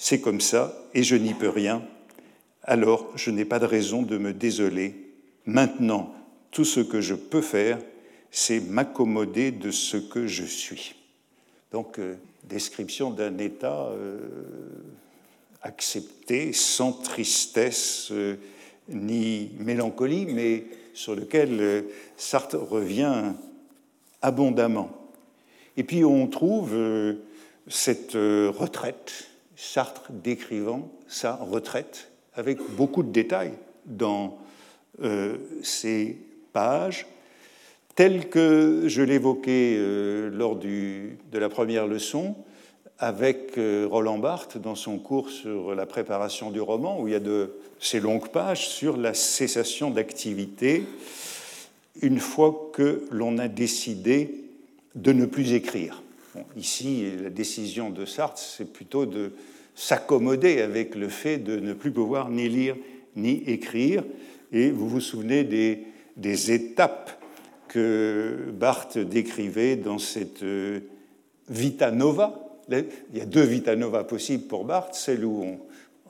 C'est 0.04 0.20
comme 0.20 0.40
ça 0.40 0.76
et 0.94 1.04
je 1.04 1.14
n'y 1.14 1.32
peux 1.32 1.48
rien. 1.48 1.80
Alors 2.64 3.12
je 3.14 3.30
n'ai 3.30 3.44
pas 3.44 3.60
de 3.60 3.66
raison 3.66 4.02
de 4.02 4.18
me 4.18 4.32
désoler. 4.32 4.96
Maintenant, 5.46 6.12
tout 6.50 6.64
ce 6.64 6.80
que 6.80 7.00
je 7.00 7.14
peux 7.14 7.40
faire, 7.40 7.78
c'est 8.32 8.58
m'accommoder 8.58 9.52
de 9.52 9.70
ce 9.70 9.96
que 9.96 10.26
je 10.26 10.42
suis. 10.42 10.96
Donc, 11.70 12.00
euh, 12.00 12.16
description 12.42 13.12
d'un 13.12 13.38
état 13.38 13.90
euh, 13.92 14.18
accepté, 15.62 16.52
sans 16.52 16.90
tristesse 16.90 18.08
euh, 18.10 18.34
ni 18.88 19.52
mélancolie, 19.60 20.26
mais 20.26 20.64
sur 20.94 21.14
lequel 21.14 21.84
Sartre 22.16 22.56
revient 22.56 23.34
abondamment. 24.20 24.90
Et 25.76 25.84
puis 25.84 26.04
on 26.04 26.26
trouve 26.26 26.74
cette 27.68 28.14
retraite, 28.14 29.31
Sartre 29.62 30.10
décrivant 30.10 30.90
sa 31.06 31.36
retraite 31.36 32.10
avec 32.34 32.58
beaucoup 32.76 33.02
de 33.02 33.12
détails 33.12 33.54
dans 33.86 34.38
ces 35.62 36.18
pages, 36.52 37.06
telles 37.94 38.28
que 38.28 38.84
je 38.86 39.02
l'évoquais 39.02 39.78
lors 40.30 40.56
de 40.56 41.38
la 41.38 41.48
première 41.48 41.86
leçon, 41.86 42.34
avec 43.02 43.58
euh, 43.58 43.84
Roland 43.90 44.18
Barthes 44.18 44.58
dans 44.58 44.76
son 44.76 44.96
cours 44.96 45.28
sur 45.28 45.74
la 45.74 45.86
préparation 45.86 46.52
du 46.52 46.60
roman, 46.60 47.00
où 47.00 47.08
il 47.08 47.12
y 47.12 47.16
a 47.16 47.20
de 47.20 47.50
ces 47.80 47.98
longues 47.98 48.28
pages 48.28 48.68
sur 48.68 48.96
la 48.96 49.12
cessation 49.12 49.90
d'activité 49.90 50.84
une 52.00 52.20
fois 52.20 52.70
que 52.72 53.02
l'on 53.10 53.38
a 53.38 53.48
décidé 53.48 54.44
de 54.94 55.12
ne 55.12 55.26
plus 55.26 55.52
écrire. 55.52 56.00
ici, 56.56 57.10
la 57.20 57.30
décision 57.30 57.90
de 57.90 58.04
Sartre, 58.06 58.38
c'est 58.38 58.72
plutôt 58.72 59.04
de 59.04 59.32
s'accommoder 59.74 60.60
avec 60.60 60.94
le 60.94 61.08
fait 61.08 61.38
de 61.38 61.58
ne 61.58 61.72
plus 61.72 61.92
pouvoir 61.92 62.28
ni 62.30 62.48
lire 62.48 62.76
ni 63.16 63.42
écrire. 63.46 64.04
Et 64.52 64.70
vous 64.70 64.88
vous 64.88 65.00
souvenez 65.00 65.44
des, 65.44 65.84
des 66.16 66.52
étapes 66.52 67.22
que 67.68 68.50
Barthes 68.52 68.98
décrivait 68.98 69.76
dans 69.76 69.98
cette 69.98 70.42
euh, 70.42 70.80
Vita 71.48 71.90
Nova, 71.90 72.52
il 72.70 73.18
y 73.18 73.20
a 73.20 73.26
deux 73.26 73.42
Vita 73.42 73.74
Nova 73.76 74.04
possibles 74.04 74.44
pour 74.44 74.64
Barthes, 74.64 74.94
celle 74.94 75.24
où 75.24 75.58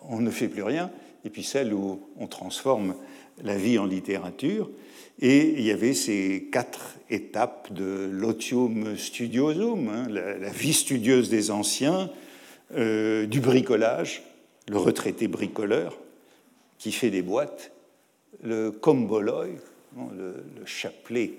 on, 0.09 0.21
ne 0.21 0.31
fait 0.31 0.49
plus 0.49 0.63
rien, 0.63 0.91
et 1.25 1.31
puis 1.31 1.43
celle 1.43 1.73
où 1.73 2.01
on 2.19 2.27
transforme 2.27 2.95
la 3.43 3.57
vie 3.57 3.79
en 3.79 3.87
littérature. 3.87 4.71
Et 5.21 5.55
il 5.57 5.63
y 5.63 5.71
avait 5.71 5.95
ces 5.95 6.49
quatre 6.51 6.97
étapes 7.11 7.73
de 7.73 8.09
l'otium 8.11 8.97
studiosum, 8.97 9.89
hein, 9.89 10.09
la, 10.09 10.51
vie 10.51 10.73
studieuse 10.73 11.31
des 11.31 11.51
anciens, 11.51 12.11
euh, 12.75 13.27
du 13.27 13.41
bricolage, 13.41 14.23
le 14.69 14.79
retraité 14.79 15.29
bricoleur 15.29 15.99
qui 16.79 16.93
fait 16.93 17.11
des 17.11 17.23
boîtes, 17.23 17.73
le 18.43 18.71
komboloi, 18.71 19.47
le, 19.97 20.45
le 20.59 20.67
chapelet 20.67 21.33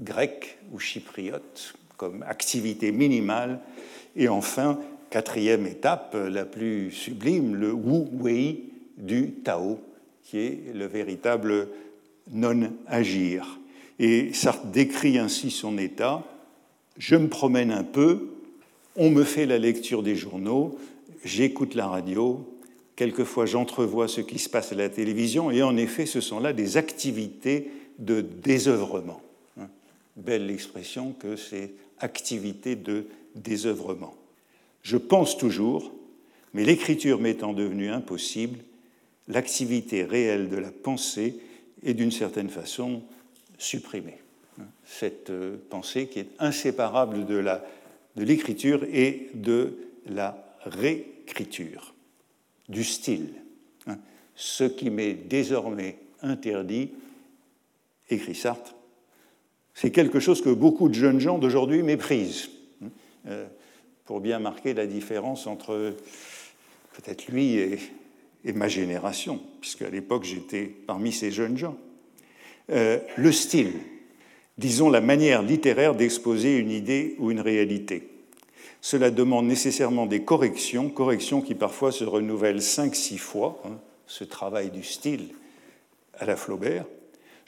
grec 0.00 0.58
ou 0.72 0.78
chypriote 0.78 1.74
comme 1.96 2.22
activité 2.22 2.92
minimale 2.92 3.60
et 4.16 4.28
enfin, 4.28 4.78
quatrième 5.10 5.66
étape, 5.66 6.16
la 6.28 6.44
plus 6.44 6.90
sublime, 6.90 7.54
le 7.54 7.72
Wu 7.72 8.06
Wei 8.12 8.64
du 8.96 9.32
Tao, 9.44 9.80
qui 10.24 10.38
est 10.38 10.74
le 10.74 10.86
véritable 10.86 11.68
non-agir. 12.30 13.58
Et 13.98 14.32
Sartre 14.32 14.66
décrit 14.66 15.18
ainsi 15.18 15.50
son 15.50 15.78
état 15.78 16.24
Je 16.96 17.16
me 17.16 17.28
promène 17.28 17.70
un 17.70 17.84
peu, 17.84 18.28
on 18.98 19.10
me 19.10 19.24
fait 19.24 19.46
la 19.46 19.58
lecture 19.58 20.02
des 20.02 20.16
journaux, 20.16 20.76
j'écoute 21.24 21.74
la 21.74 21.86
radio, 21.86 22.44
quelquefois 22.96 23.46
j'entrevois 23.46 24.08
ce 24.08 24.20
qui 24.20 24.40
se 24.40 24.50
passe 24.50 24.72
à 24.72 24.74
la 24.74 24.88
télévision, 24.88 25.52
et 25.52 25.62
en 25.62 25.76
effet, 25.76 26.04
ce 26.04 26.20
sont 26.20 26.40
là 26.40 26.52
des 26.52 26.76
activités 26.76 27.70
de 28.00 28.20
désœuvrement. 28.20 29.22
Hein. 29.58 29.68
Belle 30.16 30.50
expression 30.50 31.12
que 31.12 31.36
c'est 31.36 31.72
activité 32.00 32.74
de 32.74 33.06
désœuvrement. 33.36 34.14
Je 34.82 34.96
pense 34.96 35.38
toujours, 35.38 35.92
mais 36.52 36.64
l'écriture 36.64 37.20
m'étant 37.20 37.52
devenue 37.52 37.90
impossible, 37.90 38.58
l'activité 39.28 40.02
réelle 40.02 40.48
de 40.48 40.56
la 40.56 40.72
pensée 40.72 41.36
est 41.84 41.94
d'une 41.94 42.10
certaine 42.10 42.50
façon 42.50 43.02
supprimée. 43.58 44.18
Hein. 44.60 44.64
Cette 44.84 45.30
euh, 45.30 45.56
pensée 45.70 46.08
qui 46.08 46.18
est 46.18 46.30
inséparable 46.40 47.26
de 47.26 47.36
l'écriture 48.24 48.84
et 48.84 49.28
de 49.34 49.76
la 50.06 50.56
réécriture, 50.64 51.94
du 52.68 52.84
style. 52.84 53.30
Hein. 53.86 53.98
Ce 54.34 54.64
qui 54.64 54.90
m'est 54.90 55.14
désormais 55.14 55.98
interdit, 56.22 56.90
écrit 58.10 58.34
Sartre, 58.34 58.74
c'est 59.74 59.90
quelque 59.90 60.18
chose 60.18 60.42
que 60.42 60.50
beaucoup 60.50 60.88
de 60.88 60.94
jeunes 60.94 61.20
gens 61.20 61.38
d'aujourd'hui 61.38 61.82
méprisent, 61.82 62.50
hein, 62.82 62.88
euh, 63.28 63.46
pour 64.04 64.20
bien 64.20 64.38
marquer 64.38 64.74
la 64.74 64.86
différence 64.86 65.46
entre 65.46 65.94
peut-être 66.94 67.28
lui 67.28 67.54
et, 67.54 67.78
ma 68.54 68.68
génération, 68.68 69.40
puisque 69.60 69.82
à 69.82 69.90
l'époque 69.90 70.24
j'étais 70.24 70.64
parmi 70.64 71.12
ces 71.12 71.30
jeunes 71.30 71.58
gens. 71.58 71.76
Euh, 72.70 72.98
le 73.16 73.30
style, 73.30 73.72
disons 74.56 74.90
la 74.90 75.00
manière 75.00 75.42
littéraire 75.42 75.94
d'exposer 75.94 76.56
une 76.56 76.70
idée 76.70 77.14
ou 77.18 77.30
une 77.30 77.40
réalité. 77.40 78.07
Cela 78.80 79.10
demande 79.10 79.46
nécessairement 79.46 80.06
des 80.06 80.22
corrections, 80.22 80.88
corrections 80.88 81.40
qui 81.40 81.54
parfois 81.54 81.92
se 81.92 82.04
renouvellent 82.04 82.62
cinq, 82.62 82.94
six 82.94 83.18
fois, 83.18 83.60
hein, 83.64 83.78
ce 84.06 84.24
travail 84.24 84.70
du 84.70 84.82
style 84.82 85.28
à 86.18 86.24
la 86.24 86.36
Flaubert, 86.36 86.84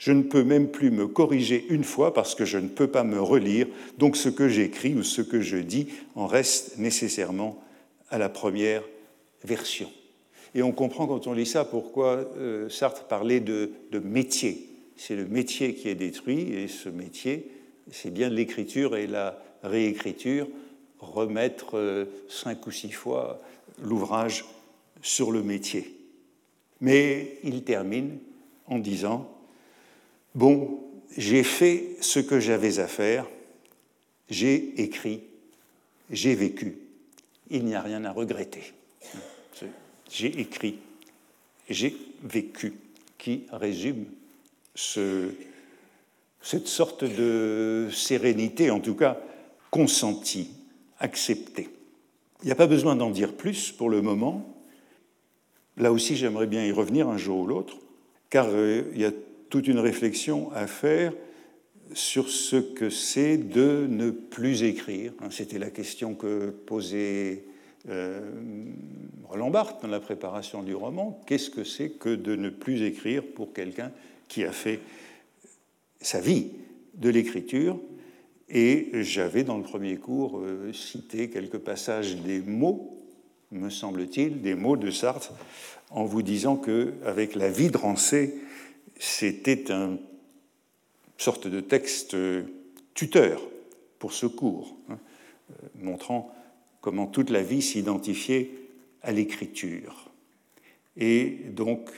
je 0.01 0.11
ne 0.11 0.23
peux 0.23 0.43
même 0.43 0.69
plus 0.69 0.89
me 0.89 1.07
corriger 1.07 1.63
une 1.69 1.83
fois 1.83 2.11
parce 2.11 2.33
que 2.33 2.43
je 2.43 2.57
ne 2.57 2.67
peux 2.67 2.87
pas 2.87 3.03
me 3.03 3.21
relire, 3.21 3.67
donc 3.99 4.17
ce 4.17 4.29
que 4.29 4.47
j'écris 4.47 4.95
ou 4.95 5.03
ce 5.03 5.21
que 5.21 5.41
je 5.41 5.57
dis 5.57 5.89
en 6.15 6.25
reste 6.25 6.79
nécessairement 6.79 7.63
à 8.09 8.17
la 8.17 8.27
première 8.27 8.81
version. 9.43 9.91
Et 10.55 10.63
on 10.63 10.71
comprend 10.71 11.05
quand 11.05 11.27
on 11.27 11.33
lit 11.33 11.45
ça 11.45 11.65
pourquoi 11.65 12.25
euh, 12.37 12.67
Sartre 12.67 13.03
parlait 13.03 13.39
de, 13.39 13.71
métier. 14.03 14.67
C'est 14.97 15.15
le 15.15 15.27
métier 15.27 15.75
qui 15.75 15.87
est 15.87 15.95
détruit, 15.95 16.51
et 16.51 16.67
ce 16.67 16.89
métier, 16.89 17.51
c'est 17.91 18.11
bien 18.11 18.29
l'écriture 18.29 18.97
et 18.97 19.05
la 19.05 19.39
réécriture, 19.61 20.47
remettre 21.01 21.77
euh, 21.77 22.05
cinq 22.29 22.65
ou 22.67 22.71
six 22.71 22.91
fois 22.91 23.41
l'ouvrage 23.81 24.45
sur 25.01 25.31
le 25.31 25.43
métier. 25.43 25.95
Mais 26.79 27.37
il 27.43 27.63
termine 27.63 28.19
en 28.67 28.79
disant 28.79 29.29
Bon, 30.33 30.79
j'ai 31.17 31.43
fait 31.43 31.97
ce 31.99 32.19
que 32.19 32.39
j'avais 32.39 32.79
à 32.79 32.87
faire, 32.87 33.27
j'ai 34.29 34.81
écrit, 34.81 35.21
j'ai 36.09 36.35
vécu, 36.35 36.77
il 37.49 37.65
n'y 37.65 37.75
a 37.75 37.81
rien 37.81 38.05
à 38.05 38.11
regretter. 38.11 38.73
J'ai 40.09 40.39
écrit, 40.39 40.79
j'ai 41.69 41.95
vécu, 42.23 42.73
qui 43.17 43.45
résume 43.51 44.05
ce, 44.73 45.31
cette 46.41 46.67
sorte 46.67 47.03
de 47.03 47.89
sérénité, 47.93 48.71
en 48.71 48.79
tout 48.79 48.95
cas 48.95 49.21
consentie, 49.69 50.51
acceptée. 51.01 51.69
Il 52.43 52.45
n'y 52.45 52.51
a 52.51 52.55
pas 52.55 52.67
besoin 52.67 52.95
d'en 52.95 53.09
dire 53.09 53.33
plus 53.33 53.71
pour 53.71 53.89
le 53.89 54.01
moment. 54.01 54.55
Là 55.77 55.91
aussi, 55.91 56.15
j'aimerais 56.15 56.47
bien 56.47 56.65
y 56.65 56.71
revenir 56.71 57.09
un 57.09 57.17
jour 57.17 57.41
ou 57.41 57.47
l'autre, 57.47 57.77
car 58.29 58.47
euh, 58.49 58.83
il 58.93 59.01
y 59.01 59.05
a 59.05 59.11
toute 59.49 59.67
une 59.67 59.79
réflexion 59.79 60.51
à 60.53 60.67
faire 60.67 61.13
sur 61.93 62.29
ce 62.29 62.55
que 62.55 62.89
c'est 62.89 63.37
de 63.37 63.85
ne 63.89 64.11
plus 64.11 64.63
écrire. 64.63 65.11
Hein, 65.21 65.27
c'était 65.29 65.59
la 65.59 65.69
question 65.69 66.15
que 66.15 66.49
posait 66.49 67.43
euh, 67.89 68.21
Roland 69.27 69.49
Barthes 69.49 69.81
dans 69.81 69.89
la 69.89 69.99
préparation 69.99 70.63
du 70.63 70.73
roman. 70.73 71.21
Qu'est-ce 71.27 71.49
que 71.49 71.63
c'est 71.63 71.89
que 71.89 72.15
de 72.15 72.35
ne 72.35 72.49
plus 72.49 72.83
écrire 72.83 73.23
pour 73.23 73.53
quelqu'un 73.53 73.91
qui 74.27 74.43
a 74.43 74.51
fait 74.51 74.79
sa 75.99 76.19
vie 76.19 76.51
de 76.95 77.09
l'écriture 77.09 77.77
Et 78.53 78.89
j'avais 79.03 79.45
dans 79.45 79.57
le 79.57 79.63
premier 79.63 79.95
cours 79.95 80.39
euh, 80.39 80.73
cité 80.73 81.29
quelques 81.29 81.57
passages 81.57 82.17
des 82.17 82.41
mots, 82.41 83.01
me 83.51 83.69
semble-t-il, 83.69 84.41
des 84.41 84.55
mots 84.55 84.75
de 84.75 84.91
Sartre, 84.91 85.31
en 85.89 86.03
vous 86.03 86.21
disant 86.21 86.57
qu'avec 86.57 87.35
la 87.35 87.49
vie 87.49 87.69
de 87.69 87.77
Rancé, 87.77 88.35
c'était 88.99 89.71
une 89.71 89.99
sorte 91.17 91.47
de 91.47 91.61
texte 91.61 92.17
tuteur 92.93 93.41
pour 93.99 94.11
ce 94.11 94.25
cours, 94.25 94.75
hein, 94.89 94.99
euh, 95.51 95.67
montrant 95.75 96.33
comment 96.81 97.07
toute 97.07 97.29
la 97.29 97.43
vie 97.43 97.61
s'identifiait 97.61 98.51
à 99.01 99.13
l'écriture. 99.13 100.09
Et 100.97 101.37
donc, 101.51 101.89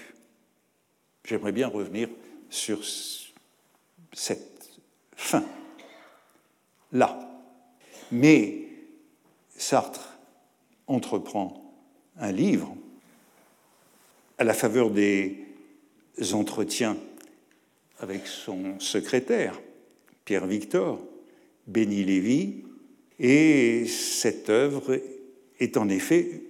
j'aimerais 1.26 1.52
bien 1.52 1.68
revenir 1.68 2.10
sur 2.50 2.82
cette 4.14 4.70
fin, 5.16 5.44
là. 6.94 7.20
Mais 8.12 8.68
Sartre 9.58 10.18
entreprend 10.88 11.74
un 12.18 12.32
livre 12.32 12.76
à 14.38 14.44
la 14.44 14.54
faveur 14.54 14.90
des 14.90 15.46
entretiens 16.34 16.98
avec 18.00 18.28
son 18.28 18.80
secrétaire, 18.80 19.60
Pierre 20.26 20.46
Victor, 20.46 21.00
Béni 21.68 22.04
Lévy, 22.04 22.64
et 23.20 23.86
cette 23.86 24.50
œuvre 24.50 25.00
est 25.60 25.78
en 25.78 25.90
effet 25.90 26.42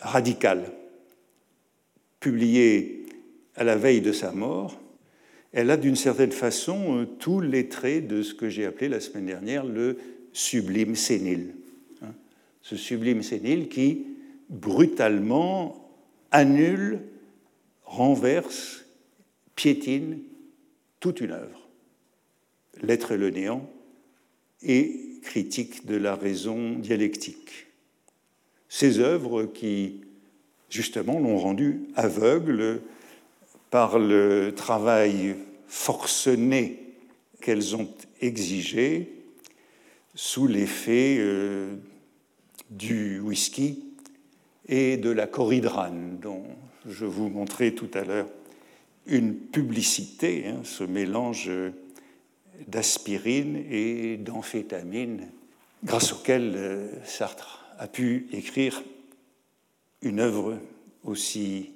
radicale. 0.00 0.72
Publiée 2.18 3.06
à 3.54 3.64
la 3.64 3.76
veille 3.76 4.00
de 4.00 4.12
sa 4.12 4.32
mort, 4.32 4.78
elle 5.52 5.70
a 5.70 5.76
d'une 5.76 5.96
certaine 5.96 6.32
façon 6.32 7.06
tous 7.18 7.40
les 7.40 7.68
traits 7.68 8.06
de 8.06 8.22
ce 8.22 8.34
que 8.34 8.48
j'ai 8.48 8.64
appelé 8.64 8.88
la 8.88 9.00
semaine 9.00 9.26
dernière 9.26 9.64
le 9.64 9.98
sublime 10.32 10.94
sénile. 10.94 11.54
Hein. 12.02 12.14
Ce 12.62 12.76
sublime 12.76 13.22
sénile 13.22 13.68
qui 13.68 14.06
brutalement 14.48 15.90
annule 16.30 17.00
renverse, 17.84 18.84
piétine 19.56 20.18
toute 21.00 21.20
une 21.20 21.32
œuvre. 21.32 21.68
L'être 22.82 23.12
et 23.12 23.18
le 23.18 23.30
néant 23.30 23.68
et 24.62 25.18
critique 25.22 25.86
de 25.86 25.96
la 25.96 26.14
raison 26.14 26.78
dialectique. 26.78 27.66
Ces 28.68 29.00
œuvres 29.00 29.44
qui, 29.44 30.02
justement, 30.68 31.18
l'ont 31.18 31.38
rendu 31.38 31.80
aveugle 31.96 32.80
par 33.70 33.98
le 33.98 34.52
travail 34.54 35.36
forcené 35.66 36.80
qu'elles 37.40 37.76
ont 37.76 37.88
exigé 38.20 39.12
sous 40.14 40.46
l'effet 40.46 41.16
euh, 41.18 41.76
du 42.68 43.20
whisky 43.20 43.84
et 44.68 44.96
de 44.96 45.10
la 45.10 45.26
coridrane, 45.26 46.18
dont 46.20 46.44
je 46.86 47.06
vous 47.06 47.28
montrais 47.28 47.72
tout 47.72 47.90
à 47.94 48.02
l'heure 48.02 48.28
une 49.06 49.34
publicité, 49.34 50.46
hein, 50.46 50.60
ce 50.64 50.84
mélange 50.84 51.50
d'aspirine 52.66 53.56
et 53.70 54.16
d'amphétamine, 54.18 55.28
grâce 55.82 56.12
auquel 56.12 56.52
euh, 56.56 56.88
Sartre 57.04 57.64
a 57.78 57.86
pu 57.86 58.28
écrire 58.32 58.82
une 60.02 60.20
œuvre 60.20 60.58
aussi 61.04 61.70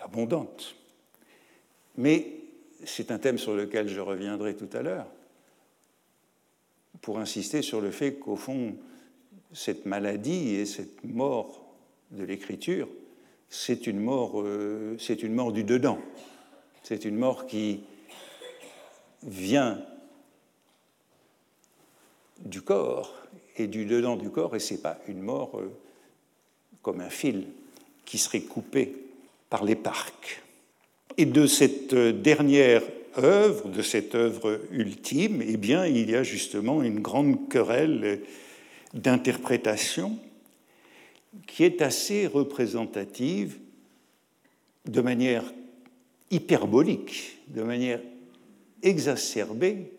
abondante. 0.00 0.76
Mais 2.00 2.26
c'est 2.84 3.10
un 3.10 3.18
thème 3.18 3.38
sur 3.38 3.54
lequel 3.54 3.88
je 3.88 4.00
reviendrai 4.00 4.56
tout 4.56 4.68
à 4.72 4.82
l'heure, 4.82 5.06
pour 7.02 7.18
insister 7.18 7.62
sur 7.62 7.80
le 7.80 7.90
fait 7.90 8.14
qu'au 8.14 8.36
fond, 8.36 8.74
cette 9.52 9.86
maladie 9.86 10.54
et 10.54 10.66
cette 10.66 11.04
mort 11.04 11.64
de 12.10 12.24
l'écriture 12.24 12.88
c'est 13.50 13.88
une 13.88 13.98
mort, 13.98 14.40
euh, 14.40 14.96
du 14.96 15.64
dedans. 15.64 15.98
C'est 16.84 17.04
une 17.04 17.16
mort 17.16 17.46
qui 17.46 17.82
vient 19.24 19.84
du 22.38 22.62
corps 22.62 23.12
et 23.56 23.66
du 23.66 23.84
dedans 23.84 24.16
du 24.16 24.30
corps, 24.30 24.54
et 24.54 24.60
ce 24.60 24.74
n'est 24.74 24.80
pas 24.80 24.98
une 25.08 25.20
mort 25.20 25.58
euh, 25.58 25.70
comme 26.80 27.00
un 27.00 27.10
fil 27.10 27.48
qui 28.04 28.18
serait 28.18 28.42
coupé 28.42 28.94
par 29.50 29.64
les 29.64 29.76
parcs. 29.76 30.42
Et 31.16 31.26
de 31.26 31.46
cette 31.46 31.94
dernière 31.94 32.82
œuvre, 33.18 33.68
de 33.68 33.82
cette 33.82 34.14
œuvre 34.14 34.60
ultime, 34.70 35.42
eh 35.42 35.56
bien, 35.56 35.86
il 35.86 36.10
y 36.10 36.14
a 36.14 36.22
justement 36.22 36.82
une 36.82 37.00
grande 37.00 37.48
querelle 37.48 38.20
d'interprétation 38.94 40.18
qui 41.46 41.64
est 41.64 41.82
assez 41.82 42.26
représentative 42.26 43.58
de 44.86 45.00
manière 45.00 45.44
hyperbolique, 46.30 47.38
de 47.48 47.62
manière 47.62 48.00
exacerbée 48.82 49.92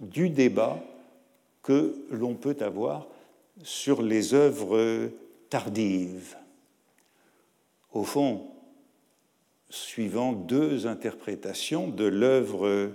du 0.00 0.28
débat 0.28 0.82
que 1.62 1.94
l'on 2.10 2.34
peut 2.34 2.56
avoir 2.60 3.06
sur 3.62 4.02
les 4.02 4.34
œuvres 4.34 5.10
tardives. 5.48 6.36
Au 7.92 8.04
fond, 8.04 8.53
suivant 9.74 10.32
deux 10.32 10.86
interprétations 10.86 11.88
de 11.88 12.04
l'œuvre 12.04 12.92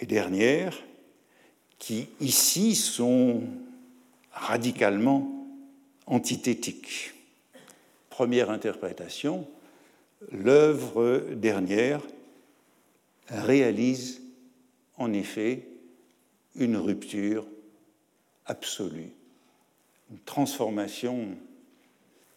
dernière, 0.00 0.78
qui 1.78 2.06
ici 2.20 2.76
sont 2.76 3.42
radicalement 4.30 5.28
antithétiques. 6.06 7.12
Première 8.10 8.50
interprétation, 8.50 9.46
l'œuvre 10.30 11.24
dernière 11.34 12.02
réalise 13.28 14.22
en 14.98 15.12
effet 15.12 15.66
une 16.54 16.76
rupture 16.76 17.44
absolue, 18.46 19.10
une 20.10 20.20
transformation 20.20 21.30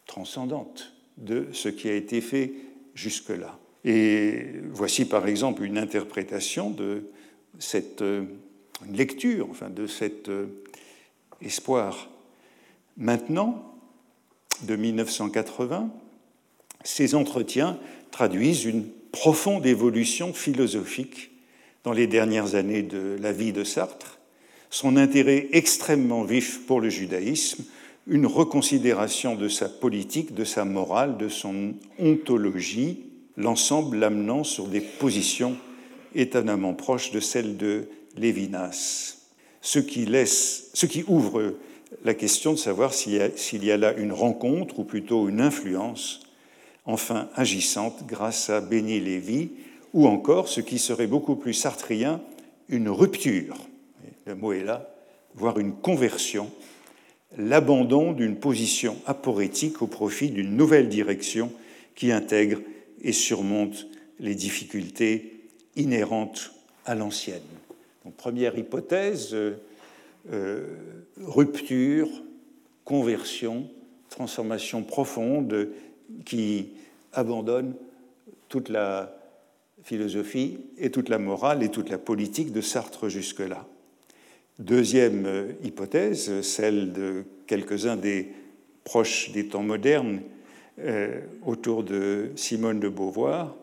transcendante 0.07 0.93
de 1.17 1.47
ce 1.51 1.69
qui 1.69 1.89
a 1.89 1.93
été 1.93 2.21
fait 2.21 2.53
jusque-là. 2.95 3.59
Et 3.83 4.47
voici 4.71 5.05
par 5.05 5.27
exemple 5.27 5.63
une 5.63 5.77
interprétation 5.77 6.71
de 6.71 7.11
cette 7.59 8.03
une 8.83 8.97
lecture, 8.97 9.47
enfin 9.49 9.69
de 9.69 9.87
cet 9.87 10.29
euh, 10.29 10.47
espoir. 11.41 12.09
Maintenant, 12.97 13.75
de 14.63 14.75
1980, 14.75 15.89
ces 16.83 17.15
entretiens 17.15 17.79
traduisent 18.11 18.65
une 18.65 18.87
profonde 19.11 19.65
évolution 19.65 20.33
philosophique 20.33 21.31
dans 21.83 21.93
les 21.93 22.07
dernières 22.07 22.55
années 22.55 22.83
de 22.83 23.17
la 23.21 23.31
vie 23.31 23.53
de 23.53 23.63
Sartre, 23.63 24.19
son 24.69 24.97
intérêt 24.97 25.47
extrêmement 25.51 26.23
vif 26.23 26.65
pour 26.65 26.81
le 26.81 26.89
judaïsme, 26.89 27.63
une 28.07 28.25
reconsidération 28.25 29.35
de 29.35 29.47
sa 29.47 29.67
politique, 29.67 30.33
de 30.33 30.43
sa 30.43 30.65
morale, 30.65 31.17
de 31.17 31.29
son 31.29 31.73
ontologie, 31.99 33.05
l'ensemble 33.37 33.97
l'amenant 33.97 34.43
sur 34.43 34.67
des 34.67 34.81
positions 34.81 35.57
étonnamment 36.13 36.73
proches 36.73 37.11
de 37.11 37.19
celles 37.19 37.57
de 37.57 37.89
Lévinas, 38.15 39.17
ce 39.61 39.79
qui, 39.79 40.05
laisse, 40.05 40.69
ce 40.73 40.85
qui 40.85 41.03
ouvre 41.07 41.55
la 42.03 42.13
question 42.13 42.53
de 42.53 42.57
savoir 42.57 42.93
s'il 42.93 43.63
y, 43.63 43.71
a 43.71 43.77
là 43.77 43.93
une 43.97 44.13
rencontre 44.13 44.79
ou 44.79 44.83
plutôt 44.83 45.27
une 45.27 45.41
influence 45.41 46.21
enfin 46.85 47.29
agissante 47.35 48.05
grâce 48.05 48.49
à 48.49 48.61
Béni 48.61 48.99
Lévy, 48.99 49.49
ou 49.93 50.07
encore, 50.07 50.47
ce 50.47 50.61
qui 50.61 50.77
serait 50.77 51.07
beaucoup 51.07 51.35
plus 51.35 51.53
sartrien, 51.53 52.21
une 52.69 52.89
rupture, 52.89 53.55
le 54.25 54.35
mot 54.35 54.53
est 54.53 54.63
là, 54.63 54.89
voire 55.35 55.57
une 55.57 55.73
conversion 55.73 56.51
l'abandon 57.37 58.11
d'une 58.13 58.37
position 58.37 58.97
aporétique 59.05 59.81
au 59.81 59.87
profit 59.87 60.29
d'une 60.29 60.55
nouvelle 60.55 60.89
direction 60.89 61.51
qui 61.95 62.11
intègre 62.11 62.59
et 63.01 63.11
surmonte 63.11 63.87
les 64.19 64.35
difficultés 64.35 65.41
inhérentes 65.75 66.51
à 66.85 66.95
l'ancienne. 66.95 67.41
première 68.17 68.57
hypothèse, 68.57 69.33
euh, 69.33 69.55
euh, 70.31 70.65
rupture, 71.21 72.07
conversion, 72.83 73.69
transformation 74.09 74.83
profonde 74.83 75.69
qui 76.23 76.69
abandonne 77.13 77.73
toute 78.47 78.69
la 78.69 79.17
philosophie 79.83 80.59
et 80.77 80.91
toute 80.91 81.09
la 81.09 81.17
morale 81.17 81.63
et 81.63 81.69
toute 81.69 81.89
la 81.89 81.97
politique 81.97 82.51
de 82.51 82.61
Sartre 82.61 83.09
jusque-là. 83.09 83.67
Deuxième 84.59 85.25
euh, 85.25 85.51
hypothèse, 85.65 86.41
celle 86.41 86.93
de 86.93 87.25
quelques-uns 87.45 87.97
des 87.97 88.29
proches 88.85 89.31
des 89.31 89.47
temps 89.49 89.63
modernes 89.63 90.21
euh, 90.79 91.19
autour 91.45 91.83
de 91.83 92.31
Simone 92.37 92.79
de 92.79 92.87
Beauvoir, 92.87 93.53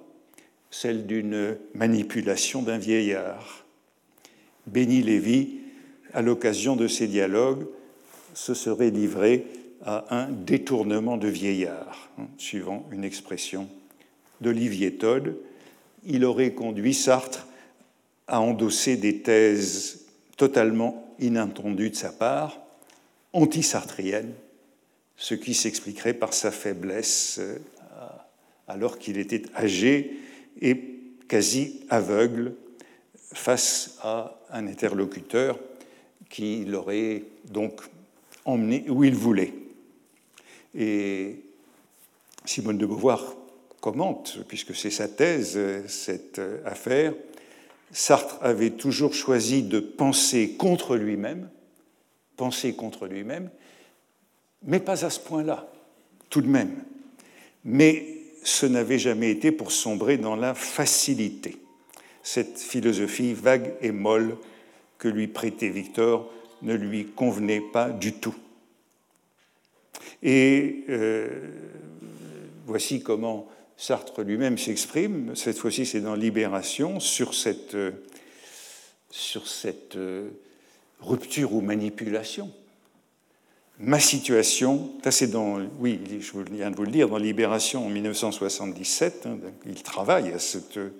celle 0.70 1.07
d'une 1.07 1.57
manipulation 1.74 2.61
d'un 2.61 2.76
vieillard. 2.76 3.64
Béni 4.66 5.02
Lévy, 5.02 5.61
à 6.12 6.20
l'occasion 6.20 6.76
de 6.76 6.87
ces 6.88 7.07
dialogues, 7.07 7.66
se 8.35 8.52
serait 8.52 8.90
livré 8.90 9.46
à 9.85 10.14
un 10.14 10.28
détournement 10.28 11.16
de 11.16 11.28
vieillard, 11.28 12.11
hein, 12.18 12.26
suivant 12.37 12.87
une 12.92 13.05
expression 13.05 13.66
d'Olivier 14.42 14.96
Todd. 14.96 15.37
Il 16.05 16.26
aurait 16.26 16.52
conduit 16.52 16.94
Sartre 16.94 17.46
à 18.28 18.42
endosser 18.42 18.98
des 18.98 19.22
thèses 19.22 20.01
totalement 20.36 21.14
inattendu 21.18 21.90
de 21.90 21.96
sa 21.96 22.10
part, 22.10 22.58
anti-sartrienne, 23.32 24.32
ce 25.16 25.34
qui 25.34 25.54
s'expliquerait 25.54 26.14
par 26.14 26.34
sa 26.34 26.50
faiblesse 26.50 27.38
euh, 27.38 27.58
alors 28.68 28.98
qu'il 28.98 29.18
était 29.18 29.42
âgé 29.54 30.18
et 30.60 30.76
quasi 31.28 31.80
aveugle 31.88 32.54
face 33.32 33.98
à 34.02 34.38
un 34.50 34.66
interlocuteur 34.66 35.58
qui 36.28 36.64
l'aurait 36.64 37.24
donc 37.44 37.80
emmené 38.44 38.84
où 38.88 39.04
il 39.04 39.14
voulait. 39.14 39.52
Et 40.74 41.36
Simone 42.44 42.78
de 42.78 42.86
Beauvoir 42.86 43.36
commente, 43.80 44.38
puisque 44.48 44.74
c'est 44.74 44.90
sa 44.90 45.08
thèse, 45.08 45.58
cette 45.86 46.40
affaire, 46.64 47.14
Sartre 47.92 48.38
avait 48.40 48.70
toujours 48.70 49.12
choisi 49.12 49.62
de 49.62 49.78
penser 49.78 50.55
contre 50.57 50.96
lui-même, 50.96 51.50
penser 52.37 52.74
contre 52.74 53.07
lui-même, 53.07 53.50
mais 54.64 54.81
pas 54.81 55.05
à 55.05 55.11
ce 55.11 55.20
point-là, 55.20 55.70
tout 56.31 56.40
de 56.40 56.48
même. 56.48 56.83
Mais 57.64 58.07
ce 58.42 58.66
n'avait 58.66 58.98
jamais 58.98 59.31
été 59.31 59.52
pour 59.52 59.70
sombrer 59.72 60.16
dans 60.16 60.37
la 60.37 60.55
facilité, 60.55 61.59
cette 62.22 62.59
philosophie 62.59 63.35
vague 63.35 63.74
et 63.83 63.92
molle 63.92 64.37
que 64.98 65.09
lui 65.09 65.28
prêtait 65.28 65.68
Victor 65.68 66.33
ne 66.62 66.74
lui 66.74 67.07
convenait 67.07 67.61
pas 67.61 67.90
du 67.90 68.12
tout. 68.12 68.35
Et 70.22 70.85
euh, 70.88 71.28
voici 72.66 73.02
comment 73.02 73.48
Sartre 73.82 74.22
lui-même 74.22 74.58
s'exprime, 74.58 75.34
cette 75.34 75.58
fois-ci 75.58 75.86
c'est 75.86 76.00
dans 76.00 76.14
Libération, 76.14 77.00
sur 77.00 77.34
cette, 77.34 77.74
euh, 77.74 77.90
sur 79.10 79.48
cette 79.48 79.96
euh, 79.96 80.28
rupture 81.00 81.52
ou 81.52 81.60
manipulation. 81.62 82.52
Ma 83.80 83.98
situation, 83.98 84.92
c'est 85.10 85.32
dans, 85.32 85.58
oui, 85.80 85.98
je 86.20 86.30
viens 86.52 86.70
de 86.70 86.76
vous 86.76 86.84
le 86.84 86.92
dire, 86.92 87.08
dans 87.08 87.16
Libération 87.16 87.84
en 87.84 87.88
1977, 87.88 89.26
hein, 89.26 89.38
il 89.66 89.82
travaille 89.82 90.30
à, 90.30 90.38
euh, 90.76 90.90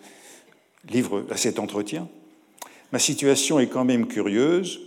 livre, 0.90 1.24
à 1.30 1.36
cet 1.36 1.60
entretien. 1.60 2.08
Ma 2.90 2.98
situation 2.98 3.60
est 3.60 3.68
quand 3.68 3.84
même 3.84 4.08
curieuse. 4.08 4.80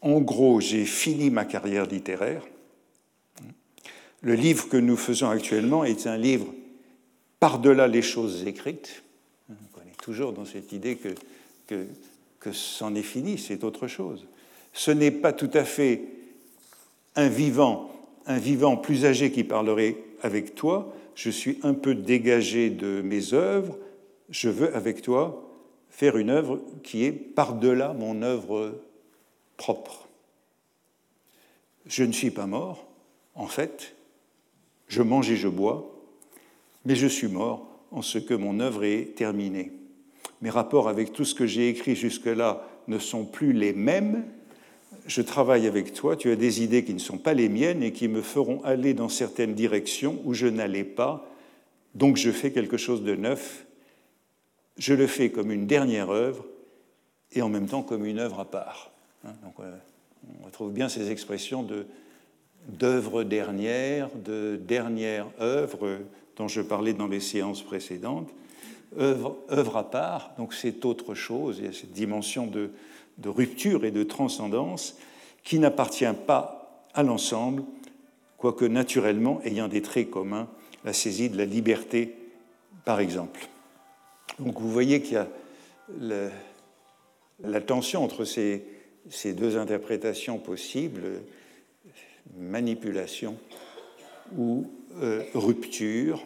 En 0.00 0.22
gros, 0.22 0.60
j'ai 0.60 0.86
fini 0.86 1.28
ma 1.28 1.44
carrière 1.44 1.84
littéraire. 1.84 2.46
Le 4.22 4.36
livre 4.36 4.70
que 4.70 4.78
nous 4.78 4.96
faisons 4.96 5.28
actuellement 5.28 5.84
est 5.84 6.06
un 6.06 6.16
livre 6.16 6.46
par-delà 7.42 7.88
les 7.88 8.02
choses 8.02 8.46
écrites. 8.46 9.02
On 9.50 9.80
est 9.80 10.00
toujours 10.00 10.32
dans 10.32 10.44
cette 10.44 10.70
idée 10.70 10.94
que, 10.94 11.08
que, 12.38 12.52
c'en 12.52 12.94
est 12.94 13.02
fini, 13.02 13.36
c'est 13.36 13.64
autre 13.64 13.88
chose. 13.88 14.28
Ce 14.72 14.92
n'est 14.92 15.10
pas 15.10 15.32
tout 15.32 15.50
à 15.52 15.64
fait 15.64 16.04
un 17.16 17.26
vivant, 17.26 17.90
un 18.26 18.38
vivant 18.38 18.76
plus 18.76 19.04
âgé 19.06 19.32
qui 19.32 19.42
parlerait 19.42 19.96
avec 20.22 20.54
toi. 20.54 20.94
Je 21.16 21.30
suis 21.30 21.58
un 21.64 21.74
peu 21.74 21.96
dégagé 21.96 22.70
de 22.70 23.02
mes 23.02 23.34
œuvres. 23.34 23.76
Je 24.30 24.48
veux 24.48 24.72
avec 24.76 25.02
toi 25.02 25.42
faire 25.90 26.16
une 26.16 26.30
œuvre 26.30 26.60
qui 26.84 27.02
est 27.04 27.10
par-delà 27.10 27.92
mon 27.92 28.22
œuvre 28.22 28.80
propre. 29.56 30.06
Je 31.86 32.04
ne 32.04 32.12
suis 32.12 32.30
pas 32.30 32.46
mort, 32.46 32.86
en 33.34 33.48
fait. 33.48 33.96
Je 34.86 35.02
mange 35.02 35.28
et 35.28 35.36
je 35.36 35.48
bois 35.48 35.91
mais 36.84 36.94
je 36.94 37.06
suis 37.06 37.28
mort 37.28 37.68
en 37.90 38.02
ce 38.02 38.18
que 38.18 38.34
mon 38.34 38.60
œuvre 38.60 38.84
est 38.84 39.14
terminée. 39.16 39.72
Mes 40.40 40.50
rapports 40.50 40.88
avec 40.88 41.12
tout 41.12 41.24
ce 41.24 41.34
que 41.34 41.46
j'ai 41.46 41.68
écrit 41.68 41.94
jusque-là 41.94 42.66
ne 42.88 42.98
sont 42.98 43.24
plus 43.24 43.52
les 43.52 43.72
mêmes. 43.72 44.24
Je 45.06 45.22
travaille 45.22 45.66
avec 45.66 45.92
toi, 45.94 46.16
tu 46.16 46.30
as 46.30 46.36
des 46.36 46.62
idées 46.62 46.84
qui 46.84 46.94
ne 46.94 46.98
sont 46.98 47.18
pas 47.18 47.34
les 47.34 47.48
miennes 47.48 47.82
et 47.82 47.92
qui 47.92 48.08
me 48.08 48.22
feront 48.22 48.62
aller 48.64 48.94
dans 48.94 49.08
certaines 49.08 49.54
directions 49.54 50.20
où 50.24 50.34
je 50.34 50.46
n'allais 50.46 50.84
pas, 50.84 51.28
donc 51.94 52.16
je 52.16 52.30
fais 52.30 52.52
quelque 52.52 52.76
chose 52.76 53.02
de 53.02 53.14
neuf 53.14 53.66
je 54.76 54.94
le 54.94 55.06
fais 55.06 55.30
comme 55.30 55.50
une 55.50 55.66
dernière 55.66 56.10
œuvre 56.10 56.44
et 57.32 57.42
en 57.42 57.48
même 57.48 57.66
temps 57.66 57.82
comme 57.82 58.04
une 58.04 58.18
œuvre 58.18 58.40
à 58.40 58.44
part. 58.44 58.90
Hein, 59.24 59.32
donc, 59.42 59.54
euh, 59.60 59.76
on 60.40 60.46
retrouve 60.46 60.72
bien 60.72 60.88
ces 60.88 61.10
expressions 61.10 61.66
d'œuvre 62.68 63.24
dernière, 63.24 64.08
de 64.14 64.56
dernière 64.56 65.26
œuvre 65.40 65.98
dont 66.42 66.48
je 66.48 66.60
parlais 66.60 66.92
dans 66.92 67.06
les 67.06 67.20
séances 67.20 67.62
précédentes. 67.62 68.28
Œuvre, 68.98 69.76
à 69.76 69.88
part, 69.88 70.32
donc 70.36 70.52
c'est 70.52 70.84
autre 70.84 71.14
chose, 71.14 71.58
il 71.60 71.66
y 71.66 71.68
a 71.68 71.72
cette 71.72 71.92
dimension 71.92 72.48
de, 72.48 72.70
rupture 73.24 73.84
et 73.84 73.92
de 73.92 74.02
transcendance 74.02 74.96
qui 75.44 75.60
n'appartient 75.60 76.04
pas 76.26 76.82
à 76.94 77.04
l'ensemble, 77.04 77.62
quoique 78.38 78.64
naturellement 78.64 79.40
ayant 79.44 79.68
des 79.68 79.82
traits 79.82 80.10
communs, 80.10 80.48
la 80.84 80.92
saisie 80.92 81.30
de 81.30 81.38
la 81.38 81.44
liberté, 81.44 82.16
par 82.84 82.98
exemple. 82.98 83.48
Donc 84.40 84.60
vous 84.60 84.70
voyez 84.70 85.00
qu'il 85.00 85.14
y 85.14 85.16
a 85.16 85.28
la 87.44 87.60
tension 87.60 88.02
entre 88.02 88.24
ces, 88.24 88.64
ces, 89.08 89.32
deux 89.32 89.56
interprétations 89.56 90.38
possibles, 90.38 91.22
manipulation 92.36 93.36
ou 94.36 94.66
euh, 95.00 95.22
rupture, 95.34 96.24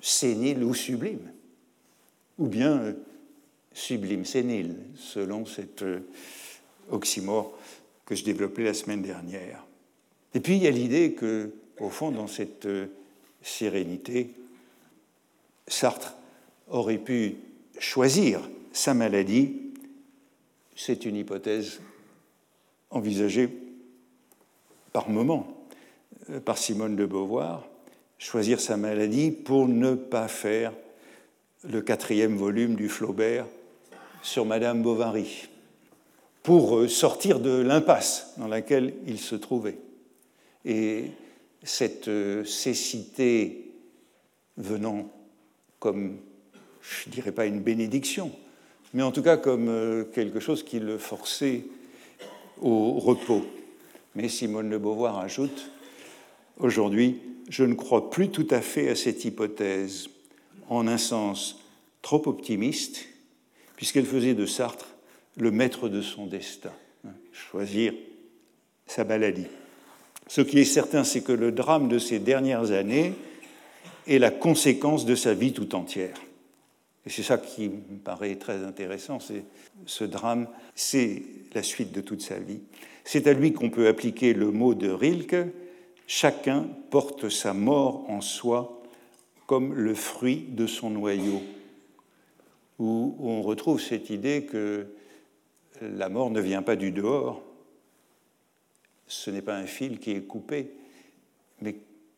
sénile 0.00 0.62
ou 0.64 0.74
sublime, 0.74 1.32
ou 2.38 2.46
bien 2.46 2.78
euh, 2.78 2.92
sublime 3.72 4.24
sénile, 4.24 4.76
selon 4.96 5.46
cet 5.46 5.82
euh, 5.82 6.00
oxymore 6.90 7.58
que 8.04 8.14
je 8.14 8.24
développais 8.24 8.64
la 8.64 8.74
semaine 8.74 9.02
dernière. 9.02 9.64
Et 10.34 10.40
puis 10.40 10.56
il 10.56 10.62
y 10.62 10.66
a 10.66 10.70
l'idée 10.70 11.12
que, 11.12 11.52
au 11.80 11.90
fond, 11.90 12.10
dans 12.10 12.28
cette 12.28 12.68
sérénité, 13.42 14.30
Sartre 15.66 16.14
aurait 16.68 16.98
pu 16.98 17.36
choisir 17.78 18.48
sa 18.72 18.94
maladie, 18.94 19.60
c'est 20.76 21.06
une 21.06 21.16
hypothèse 21.16 21.80
envisagée 22.90 23.48
par 24.92 25.08
moment 25.08 25.56
euh, 26.30 26.40
par 26.40 26.58
Simone 26.58 26.96
de 26.96 27.06
Beauvoir, 27.06 27.68
choisir 28.18 28.60
sa 28.60 28.76
maladie 28.76 29.30
pour 29.30 29.68
ne 29.68 29.94
pas 29.94 30.28
faire 30.28 30.72
le 31.68 31.80
quatrième 31.82 32.36
volume 32.36 32.74
du 32.74 32.88
Flaubert 32.88 33.46
sur 34.22 34.44
Madame 34.44 34.82
Bovary, 34.82 35.48
pour 36.42 36.78
euh, 36.78 36.88
sortir 36.88 37.40
de 37.40 37.60
l'impasse 37.60 38.34
dans 38.38 38.48
laquelle 38.48 38.94
il 39.06 39.18
se 39.18 39.34
trouvait. 39.34 39.78
Et 40.64 41.10
cette 41.62 42.08
euh, 42.08 42.44
cécité 42.44 43.72
venant 44.56 45.10
comme 45.78 46.16
je 46.82 47.08
ne 47.08 47.14
dirais 47.14 47.32
pas 47.32 47.46
une 47.46 47.60
bénédiction, 47.60 48.32
mais 48.94 49.02
en 49.02 49.12
tout 49.12 49.22
cas 49.22 49.36
comme 49.36 49.68
euh, 49.68 50.04
quelque 50.04 50.40
chose 50.40 50.62
qui 50.62 50.78
le 50.78 50.98
forçait 50.98 51.64
au 52.60 52.94
repos. 52.94 53.44
Mais 54.14 54.28
Simone 54.28 54.70
de 54.70 54.78
Beauvoir 54.78 55.18
ajoute, 55.18 55.70
aujourd'hui, 56.58 57.20
je 57.48 57.64
ne 57.64 57.74
crois 57.74 58.10
plus 58.10 58.30
tout 58.30 58.46
à 58.50 58.60
fait 58.60 58.88
à 58.88 58.96
cette 58.96 59.24
hypothèse, 59.24 60.08
en 60.68 60.86
un 60.88 60.98
sens 60.98 61.60
trop 62.02 62.22
optimiste, 62.26 63.06
puisqu'elle 63.76 64.06
faisait 64.06 64.34
de 64.34 64.46
Sartre 64.46 64.88
le 65.36 65.50
maître 65.50 65.88
de 65.88 66.00
son 66.02 66.26
destin, 66.26 66.72
hein, 67.06 67.12
choisir 67.32 67.92
sa 68.86 69.04
maladie. 69.04 69.46
Ce 70.28 70.40
qui 70.40 70.58
est 70.58 70.64
certain, 70.64 71.04
c'est 71.04 71.20
que 71.20 71.32
le 71.32 71.52
drame 71.52 71.88
de 71.88 71.98
ces 71.98 72.18
dernières 72.18 72.72
années 72.72 73.12
est 74.06 74.18
la 74.18 74.30
conséquence 74.30 75.04
de 75.04 75.14
sa 75.14 75.34
vie 75.34 75.52
tout 75.52 75.74
entière. 75.74 76.16
Et 77.04 77.10
c'est 77.10 77.22
ça 77.22 77.38
qui 77.38 77.68
me 77.68 77.98
paraît 78.02 78.34
très 78.34 78.64
intéressant, 78.64 79.20
c'est 79.20 79.44
ce 79.84 80.04
drame, 80.04 80.48
c'est 80.74 81.22
la 81.54 81.62
suite 81.62 81.92
de 81.92 82.00
toute 82.00 82.22
sa 82.22 82.38
vie. 82.38 82.60
C'est 83.04 83.28
à 83.28 83.32
lui 83.32 83.52
qu'on 83.52 83.70
peut 83.70 83.86
appliquer 83.86 84.32
le 84.32 84.50
mot 84.50 84.74
de 84.74 84.90
Rilke, 84.90 85.36
chacun 86.06 86.68
porte 86.90 87.28
sa 87.28 87.52
mort 87.52 88.08
en 88.08 88.20
soi 88.20 88.82
comme 89.46 89.74
le 89.74 89.94
fruit 89.94 90.44
de 90.48 90.66
son 90.66 90.90
noyau, 90.90 91.42
où 92.78 93.16
on 93.20 93.42
retrouve 93.42 93.80
cette 93.80 94.10
idée 94.10 94.44
que 94.44 94.86
la 95.80 96.08
mort 96.08 96.30
ne 96.30 96.40
vient 96.40 96.62
pas 96.62 96.76
du 96.76 96.90
dehors, 96.90 97.42
ce 99.06 99.30
n'est 99.30 99.42
pas 99.42 99.56
un 99.56 99.66
fil 99.66 99.98
qui 99.98 100.10
est 100.12 100.22
coupé, 100.22 100.70
mais 101.60 101.76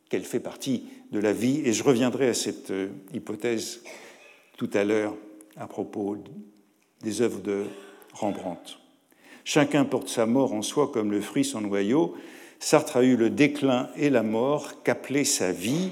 qu'elle 0.09 0.25
fait 0.25 0.41
partie 0.41 0.85
de 1.13 1.21
la 1.21 1.33
vie. 1.33 1.61
Et 1.65 1.73
je 1.73 1.85
reviendrai 1.85 2.29
à 2.29 2.35
cette 2.35 2.71
euh, 2.71 2.89
hypothèse 3.13 3.83
tout 4.57 4.71
à 4.73 4.85
l'heure 4.85 5.15
à 5.57 5.67
propos 5.67 6.17
des 7.03 7.21
œuvres 7.21 7.41
de 7.41 7.67
Rembrandt. 8.13 8.79
Chacun 9.45 9.85
porte 9.85 10.09
sa 10.09 10.27
mort 10.27 10.53
en 10.53 10.63
soi 10.63 10.91
comme 10.91 11.11
le 11.11 11.21
fruit 11.21 11.45
son 11.45 11.61
noyau. 11.61 12.17
Sartre 12.61 12.99
a 12.99 13.03
eu 13.03 13.17
le 13.17 13.31
déclin 13.31 13.91
et 13.97 14.11
la 14.11 14.23
mort 14.23 14.83
qu'appelait 14.83 15.25
sa 15.25 15.53
vie, 15.53 15.91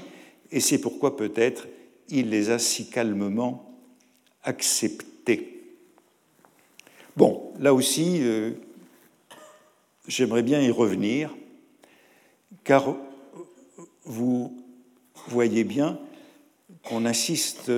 et 0.51 0.59
c'est 0.59 0.79
pourquoi 0.79 1.15
peut-être 1.15 1.67
il 2.09 2.29
les 2.29 2.49
a 2.49 2.59
si 2.59 2.89
calmement 2.89 3.77
acceptés. 4.43 5.75
Bon, 7.15 7.51
là 7.59 7.73
aussi, 7.73 8.19
euh, 8.21 8.51
j'aimerais 10.07 10.43
bien 10.43 10.61
y 10.61 10.69
revenir, 10.69 11.35
car 12.63 12.95
vous 14.03 14.55
voyez 15.27 15.63
bien 15.63 15.99
qu'on 16.83 17.05
assiste 17.05 17.71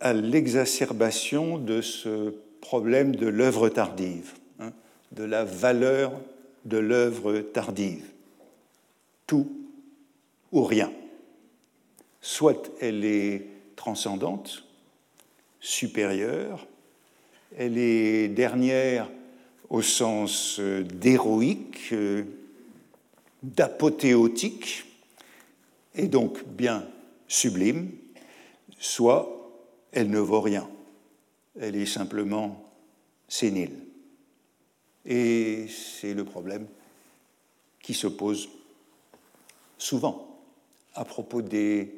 à 0.00 0.12
l'exacerbation 0.12 1.58
de 1.58 1.80
ce 1.82 2.34
problème 2.60 3.16
de 3.16 3.26
l'œuvre 3.26 3.68
tardive, 3.68 4.34
hein, 4.60 4.72
de 5.12 5.24
la 5.24 5.44
valeur 5.44 6.12
de 6.64 6.78
l'œuvre 6.78 7.40
tardive. 7.40 8.04
Tout 9.28 9.48
ou 10.50 10.64
rien. 10.64 10.92
Soit 12.20 12.72
elle 12.80 13.04
est 13.04 13.46
transcendante, 13.76 14.64
supérieure, 15.60 16.66
elle 17.56 17.78
est 17.78 18.28
dernière 18.28 19.08
au 19.70 19.82
sens 19.82 20.58
euh, 20.58 20.82
d'héroïque, 20.82 21.92
euh, 21.92 22.24
d'apothéotique, 23.42 24.84
et 25.94 26.08
donc 26.08 26.44
bien 26.44 26.86
sublime, 27.28 27.90
soit 28.78 29.28
elle 29.92 30.10
ne 30.10 30.18
vaut 30.18 30.40
rien. 30.40 30.68
Elle 31.60 31.76
est 31.76 31.86
simplement 31.86 32.64
sénile. 33.28 33.76
Et 35.04 35.66
c'est 35.68 36.14
le 36.14 36.24
problème 36.24 36.66
qui 37.82 37.94
se 37.94 38.06
pose 38.06 38.48
souvent 39.78 40.38
à 40.94 41.04
propos 41.04 41.42
des 41.42 41.92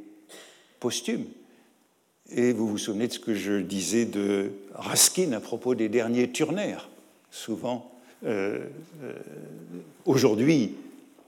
posthumes. 0.78 1.26
Et 2.32 2.52
vous 2.52 2.68
vous 2.68 2.78
souvenez 2.78 3.08
de 3.08 3.12
ce 3.12 3.18
que 3.18 3.34
je 3.34 3.60
disais 3.60 4.04
de 4.04 4.52
Raskin 4.74 5.32
à 5.32 5.40
propos 5.40 5.74
des 5.74 5.88
derniers 5.88 6.30
turnaires, 6.30 6.88
souvent 7.30 7.90
euh, 8.24 8.66
euh, 9.02 9.12
aujourd'hui 10.04 10.74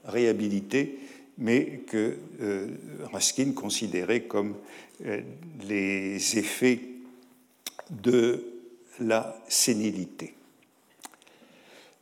réhabilités, 0.05 0.99
mais 1.37 1.81
que 1.87 2.15
euh, 2.41 2.67
Raskin 3.11 3.51
considérait 3.53 4.21
comme 4.21 4.55
les 5.67 6.37
effets 6.37 6.79
de 7.89 8.43
la 8.99 9.35
sénilité. 9.49 10.35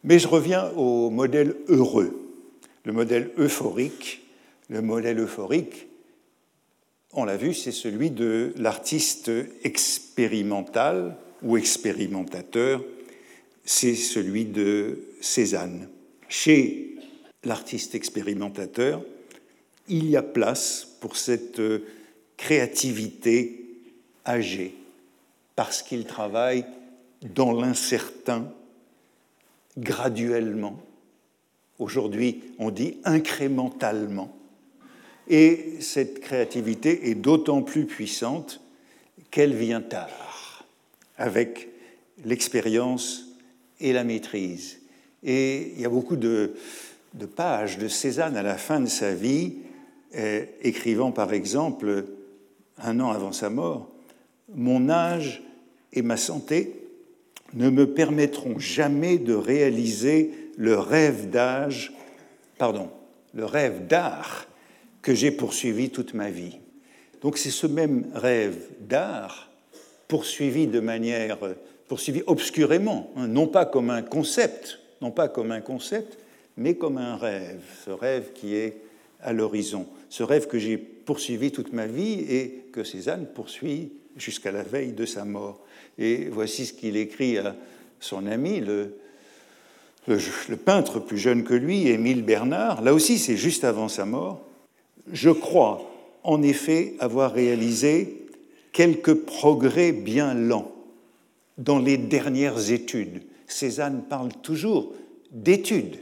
Mais 0.04 0.20
je 0.20 0.28
reviens 0.28 0.70
au 0.72 1.10
modèle 1.10 1.56
heureux, 1.68 2.30
le 2.84 2.94
modèle 2.94 3.32
euphorique. 3.38 4.22
Le 4.72 4.82
modèle 4.82 5.20
euphorique, 5.20 5.90
on 7.12 7.26
l'a 7.26 7.36
vu, 7.36 7.54
c'est 7.54 7.74
celui 7.74 8.10
de 8.10 8.54
l'artiste 8.56 9.30
expérimental 9.66 11.18
ou 11.44 11.58
expérimentateur, 11.58 12.82
c'est 13.66 13.96
celui 13.96 14.46
de 14.46 15.00
Cézanne. 15.20 15.90
Chez 16.30 16.96
l'artiste 17.44 17.96
expérimentateur, 17.96 19.04
il 19.90 20.10
y 20.10 20.16
a 20.16 20.24
place 20.24 20.88
pour 21.02 21.18
cette 21.18 21.62
créativité 22.38 23.66
âgée, 24.26 24.74
parce 25.58 25.82
qu'il 25.82 26.06
travaille 26.06 26.64
dans 27.36 27.52
l'incertain, 27.52 28.50
graduellement. 29.78 30.82
Aujourd'hui, 31.78 32.42
on 32.58 32.72
dit 32.72 33.00
incrémentalement. 33.04 34.34
Et 35.28 35.76
cette 35.80 36.20
créativité 36.20 37.10
est 37.10 37.16
d'autant 37.16 37.62
plus 37.62 37.86
puissante 37.86 38.62
qu'elle 39.30 39.54
vient 39.54 39.82
tard, 39.82 40.66
avec 41.18 41.70
l'expérience 42.26 43.28
et 43.80 43.94
la 43.94 44.04
maîtrise. 44.04 44.80
Et 45.24 45.74
il 45.76 45.82
y 45.82 45.86
a 45.86 45.90
beaucoup 45.90 46.16
de, 46.16 46.54
pages 47.36 47.78
de 47.78 47.88
Cézanne 47.88 48.36
à 48.36 48.44
la 48.44 48.58
fin 48.58 48.80
de 48.80 48.88
sa 48.88 49.14
vie, 49.14 49.56
euh, 50.16 50.46
écrivant 50.62 51.12
par 51.12 51.34
exemple 51.34 52.06
un 52.78 53.00
an 53.00 53.12
avant 53.12 53.32
sa 53.32 53.50
mort, 53.50 53.90
mon 54.54 54.90
âge 54.90 55.44
et 55.94 56.02
ma 56.02 56.18
santé 56.18 56.76
ne 57.54 57.70
me 57.70 57.94
permettront 57.94 58.60
jamais 58.60 59.18
de 59.18 59.34
réaliser 59.34 60.32
le 60.58 60.78
rêve 60.78 61.30
d'âge, 61.30 61.94
pardon, 62.58 62.90
le 63.34 63.46
rêve 63.46 63.88
d'art 63.88 64.48
que 65.02 65.14
j'ai 65.14 65.32
poursuivi 65.32 65.90
toute 65.90 66.14
ma 66.14 66.30
vie. 66.30 66.58
Donc 67.22 67.38
c'est 67.38 67.52
ce 67.52 67.68
même 67.68 68.06
rêve 68.14 68.58
d'art 68.80 69.52
poursuivi 70.08 70.68
de 70.68 70.80
manière 70.80 71.38
poursuivi 71.88 72.24
obscurément, 72.26 73.12
hein, 73.16 73.28
non 73.28 73.48
pas 73.48 73.66
comme 73.66 73.90
un 73.90 74.02
concept, 74.02 74.80
non 75.02 75.12
pas 75.12 75.28
comme 75.28 75.52
un 75.52 75.62
concept, 75.62 76.18
mais 76.58 76.76
comme 76.76 76.98
un 76.98 77.16
rêve, 77.16 77.62
ce 77.86 77.92
rêve 77.92 78.32
qui 78.34 78.56
est 78.56 78.78
à 79.22 79.34
l'horizon, 79.34 79.86
ce 80.10 80.24
rêve 80.24 80.48
que 80.48 80.58
j'ai 80.58 80.78
poursuivi 80.78 81.52
toute 81.52 81.74
ma 81.74 81.88
vie 81.88 82.26
et 82.30 82.66
que 82.72 82.84
Cézanne 82.84 83.28
poursuit 83.34 83.92
jusqu'à 84.18 84.52
la 84.52 84.64
veille 84.64 84.94
de 84.94 85.06
sa 85.06 85.26
mort. 85.26 85.62
Et 85.98 86.30
voici 86.30 86.66
ce 86.66 86.74
qu'il 86.74 86.98
écrit 86.98 87.38
à 87.38 87.56
son 88.00 88.26
ami, 88.26 88.60
le, 88.60 88.96
le, 90.08 90.56
peintre 90.56 91.00
plus 91.00 91.18
jeune 91.18 91.44
que 91.44 91.54
lui, 91.54 91.88
Émile 91.88 92.24
Bernard. 92.24 92.82
Là 92.82 92.94
aussi, 92.94 93.20
c'est 93.20 93.38
juste 93.38 93.64
avant 93.64 93.88
sa 93.88 94.06
mort. 94.06 94.48
Je 95.12 95.30
crois 95.30 95.90
en 96.24 96.42
effet 96.44 96.94
avoir 97.00 97.34
réalisé 97.34 98.28
quelques 98.72 99.14
progrès 99.14 99.92
bien 99.92 100.34
lents 100.34 100.72
dans 101.58 101.80
les 101.80 101.98
dernières 101.98 102.72
études. 102.72 103.24
Cézanne 103.48 104.04
parle 104.10 104.32
toujours 104.42 104.94
d'études, 105.32 105.98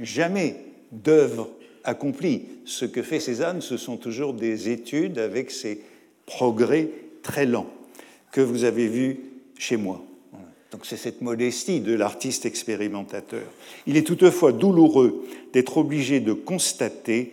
jamais 0.00 0.56
d'œuvres 0.92 1.50
accomplies. 1.84 2.42
Ce 2.64 2.84
que 2.84 3.02
fait 3.02 3.20
Cézanne, 3.20 3.60
ce 3.60 3.76
sont 3.76 3.96
toujours 3.96 4.34
des 4.34 4.68
études 4.70 5.18
avec 5.18 5.50
ces 5.50 5.82
progrès 6.26 6.88
très 7.22 7.46
lent 7.46 7.66
que 8.32 8.40
vous 8.40 8.64
avez 8.64 8.88
vu 8.88 9.20
chez 9.58 9.76
moi. 9.76 10.02
Donc 10.72 10.86
c'est 10.86 10.96
cette 10.96 11.20
modestie 11.20 11.80
de 11.80 11.94
l'artiste 11.94 12.46
expérimentateur. 12.46 13.42
Il 13.86 13.96
est 13.96 14.06
toutefois 14.06 14.52
douloureux 14.52 15.26
d'être 15.52 15.78
obligé 15.78 16.20
de 16.20 16.32
constater 16.32 17.32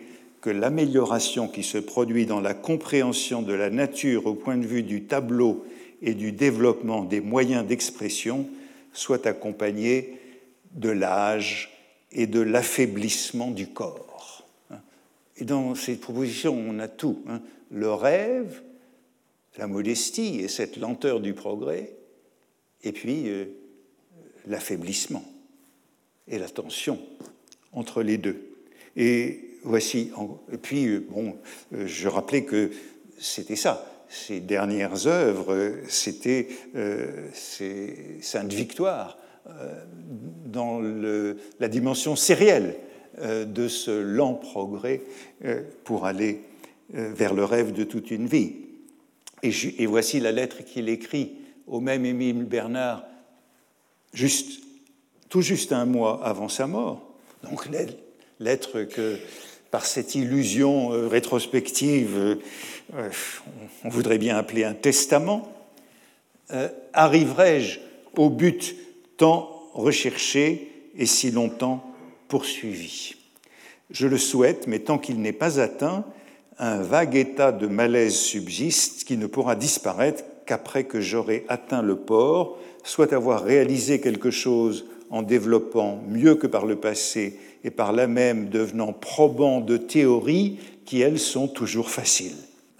l'amélioration 0.50 1.48
qui 1.48 1.62
se 1.62 1.78
produit 1.78 2.26
dans 2.26 2.40
la 2.40 2.54
compréhension 2.54 3.42
de 3.42 3.52
la 3.52 3.70
nature 3.70 4.26
au 4.26 4.34
point 4.34 4.56
de 4.56 4.66
vue 4.66 4.82
du 4.82 5.04
tableau 5.04 5.64
et 6.02 6.14
du 6.14 6.32
développement 6.32 7.04
des 7.04 7.20
moyens 7.20 7.66
d'expression 7.66 8.48
soit 8.92 9.26
accompagnée 9.26 10.18
de 10.72 10.90
l'âge 10.90 11.70
et 12.12 12.26
de 12.26 12.40
l'affaiblissement 12.40 13.50
du 13.50 13.68
corps. 13.68 14.46
Et 15.36 15.44
dans 15.44 15.74
cette 15.74 16.00
proposition, 16.00 16.56
on 16.56 16.78
a 16.78 16.88
tout. 16.88 17.22
Hein. 17.28 17.40
Le 17.70 17.92
rêve, 17.92 18.62
la 19.56 19.66
modestie 19.66 20.40
et 20.40 20.48
cette 20.48 20.76
lenteur 20.76 21.20
du 21.20 21.34
progrès, 21.34 21.92
et 22.82 22.92
puis 22.92 23.28
euh, 23.28 23.44
l'affaiblissement 24.46 25.24
et 26.26 26.38
la 26.38 26.48
tension 26.48 26.98
entre 27.72 28.02
les 28.02 28.18
deux. 28.18 28.56
Et 28.96 29.47
voici, 29.62 30.10
et 30.52 30.56
puis, 30.58 30.86
euh, 30.86 31.06
bon, 31.08 31.36
euh, 31.74 31.86
je 31.86 32.08
rappelais 32.08 32.44
que 32.44 32.70
c'était 33.18 33.56
ça. 33.56 33.84
Ces 34.08 34.40
dernières 34.40 35.06
œuvres, 35.06 35.74
c'était 35.86 36.48
Sainte 38.22 38.52
Victoire 38.54 39.18
dans 40.46 40.80
le, 40.80 41.36
la 41.60 41.68
dimension 41.68 42.16
sérielle 42.16 42.76
de 43.20 43.68
ce 43.68 43.90
lent 43.90 44.32
progrès 44.32 45.02
pour 45.84 46.06
aller 46.06 46.40
vers 46.90 47.34
le 47.34 47.44
rêve 47.44 47.72
de 47.72 47.84
toute 47.84 48.10
une 48.10 48.26
vie. 48.26 48.54
Et, 49.42 49.86
voici 49.86 50.20
la 50.20 50.32
lettre 50.32 50.64
qu'il 50.64 50.88
écrit 50.88 51.32
au 51.66 51.80
même 51.80 52.04
Émile 52.04 52.44
Bernard, 52.44 53.04
juste, 54.12 54.62
tout 55.28 55.42
juste 55.42 55.72
un 55.72 55.84
mois 55.84 56.24
avant 56.24 56.48
sa 56.48 56.66
mort. 56.66 57.14
Donc, 57.44 57.68
lettre 58.40 58.82
que, 58.82 59.18
par 59.70 59.84
cette 59.84 60.14
illusion 60.14 60.92
euh, 60.92 61.08
rétrospective, 61.08 62.16
euh, 62.94 63.10
on 63.84 63.88
voudrait 63.88 64.18
bien 64.18 64.36
appeler 64.36 64.64
un 64.64 64.74
testament. 64.74 65.52
Euh, 66.52 66.68
arriverai-je 66.92 67.80
au 68.16 68.30
but 68.30 68.76
tant 69.16 69.50
recherché 69.74 70.72
et 70.96 71.06
si 71.06 71.30
longtemps 71.30 71.84
poursuivi? 72.28 73.14
Je 73.90 74.06
le 74.06 74.18
souhaite, 74.18 74.66
mais 74.66 74.80
tant 74.80 74.98
qu'il 74.98 75.20
n'est 75.20 75.32
pas 75.32 75.60
atteint, 75.60 76.04
un 76.58 76.82
vague 76.82 77.14
état 77.14 77.52
de 77.52 77.66
malaise 77.66 78.16
subsiste 78.16 79.04
qui 79.04 79.16
ne 79.16 79.26
pourra 79.26 79.54
disparaître 79.54 80.24
qu'après 80.46 80.84
que 80.84 81.00
j'aurai 81.00 81.44
atteint 81.48 81.82
le 81.82 81.96
port, 81.96 82.58
soit 82.82 83.12
avoir 83.12 83.44
réalisé 83.44 84.00
quelque 84.00 84.30
chose 84.30 84.86
en 85.10 85.22
développant 85.22 86.02
mieux 86.08 86.34
que 86.34 86.46
par 86.46 86.66
le 86.66 86.76
passé 86.76 87.38
et 87.64 87.70
par 87.70 87.92
là 87.92 88.06
même 88.06 88.48
devenant 88.48 88.92
probant 88.92 89.60
de 89.60 89.76
théories 89.76 90.58
qui, 90.84 91.00
elles, 91.00 91.18
sont 91.18 91.48
toujours 91.48 91.90
faciles. 91.90 92.36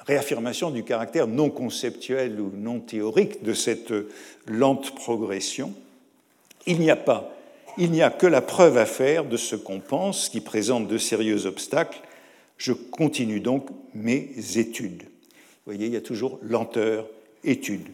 Réaffirmation 0.07 0.71
du 0.71 0.85
caractère 0.85 1.27
non 1.27 1.51
conceptuel 1.51 2.41
ou 2.41 2.51
non 2.57 2.81
théorique 2.81 3.43
de 3.43 3.53
cette 3.53 3.93
lente 4.47 4.95
progression. 4.95 5.73
Il 6.67 6.81
n'y 6.81 6.91
a 6.91 6.97
pas, 6.97 7.35
il 7.77 7.91
n'y 7.91 8.03
a 8.03 8.11
que 8.11 8.27
la 8.27 8.41
preuve 8.41 8.79
à 8.79 8.87
faire 8.87 9.25
de 9.25 9.37
ce 9.37 9.57
qu'on 9.57 9.81
pense 9.81 10.29
qui 10.29 10.41
présente 10.41 10.88
de 10.88 10.99
sérieux 10.99 11.47
obstacles 11.47 12.01
je 12.59 12.73
continue 12.73 13.41
donc 13.41 13.69
mes 13.95 14.31
études. 14.57 15.03
Vous 15.03 15.73
voyez, 15.73 15.87
il 15.87 15.93
y 15.93 15.97
a 15.97 16.03
toujours 16.03 16.38
lenteur, 16.43 17.07
étude. 17.45 17.87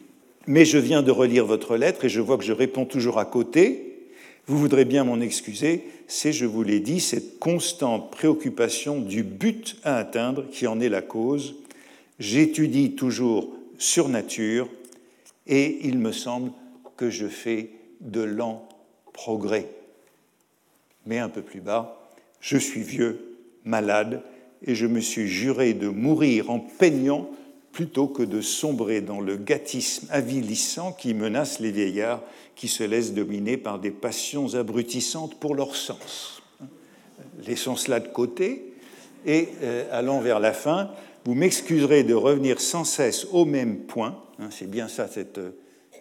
Mais 0.47 0.64
je 0.64 0.79
viens 0.79 1.03
de 1.03 1.11
relire 1.11 1.47
votre 1.47 1.77
lettre 1.77 2.07
et 2.07 2.09
je 2.09 2.20
vois 2.20 2.38
que 2.38 2.44
je 2.44 2.53
réponds 2.53 2.87
toujours 2.87 3.18
à 3.18 3.27
côté. 3.27 3.93
Vous 4.46 4.59
voudrez 4.59 4.85
bien 4.85 5.04
m'en 5.04 5.20
excuser, 5.20 5.85
c'est, 6.07 6.33
je 6.33 6.44
vous 6.44 6.62
l'ai 6.62 6.80
dit, 6.80 7.00
cette 7.00 7.38
constante 7.38 8.11
préoccupation 8.11 9.00
du 9.00 9.22
but 9.22 9.76
à 9.85 9.96
atteindre 9.96 10.46
qui 10.50 10.66
en 10.66 10.80
est 10.80 10.90
la 10.90 11.00
cause. 11.00 11.54
J'étudie 12.18 12.94
toujours 12.94 13.50
sur 13.78 14.11
nature 14.11 14.68
et 15.46 15.87
il 15.87 15.98
me 15.98 16.12
semble 16.12 16.52
que 16.96 17.09
je 17.09 17.26
fais 17.26 17.70
de 18.00 18.20
lents 18.20 18.68
progrès. 19.14 19.66
Mais 21.07 21.18
un 21.18 21.30
peu 21.30 21.42
plus 21.42 21.61
bas, 21.61 22.11
je 22.40 22.59
suis 22.59 22.83
vieux, 22.83 23.38
malade, 23.64 24.22
et 24.66 24.74
je 24.74 24.87
me 24.87 25.00
suis 25.00 25.28
juré 25.28 25.72
de 25.72 25.88
mourir 25.88 26.50
en 26.50 26.59
peignant 26.59 27.30
plutôt 27.75 28.07
que 28.07 28.23
de 28.23 28.41
sombrer 28.41 29.01
dans 29.01 29.21
le 29.21 29.37
gâtisme 29.37 30.07
avilissant 30.11 30.93
qui 30.93 31.13
menace 31.13 31.59
les 31.59 31.73
vieillards 31.73 32.23
qui 32.55 32.69
se 32.69 32.85
laissent 32.85 33.15
dominer 33.15 33.57
par 33.57 33.81
des 33.81 33.91
passions 33.91 34.55
abrutissantes 34.55 35.35
pour 35.41 35.57
leur 35.57 35.75
sens. 35.75 36.41
Laissons 37.45 37.75
cela 37.75 37.99
de 37.99 38.07
côté 38.07 38.73
et 39.27 39.49
euh, 39.63 39.89
allons 39.91 40.21
vers 40.21 40.39
la 40.39 40.53
fin. 40.53 40.93
Vous 41.25 41.35
m'excuserez 41.35 42.05
de 42.05 42.15
revenir 42.15 42.61
sans 42.61 42.85
cesse 42.85 43.27
au 43.33 43.45
même 43.45 43.79
point, 43.81 44.23
hein, 44.39 44.51
c'est 44.51 44.71
bien 44.71 44.87
ça 44.87 45.09
cette 45.09 45.39
euh, 45.39 45.51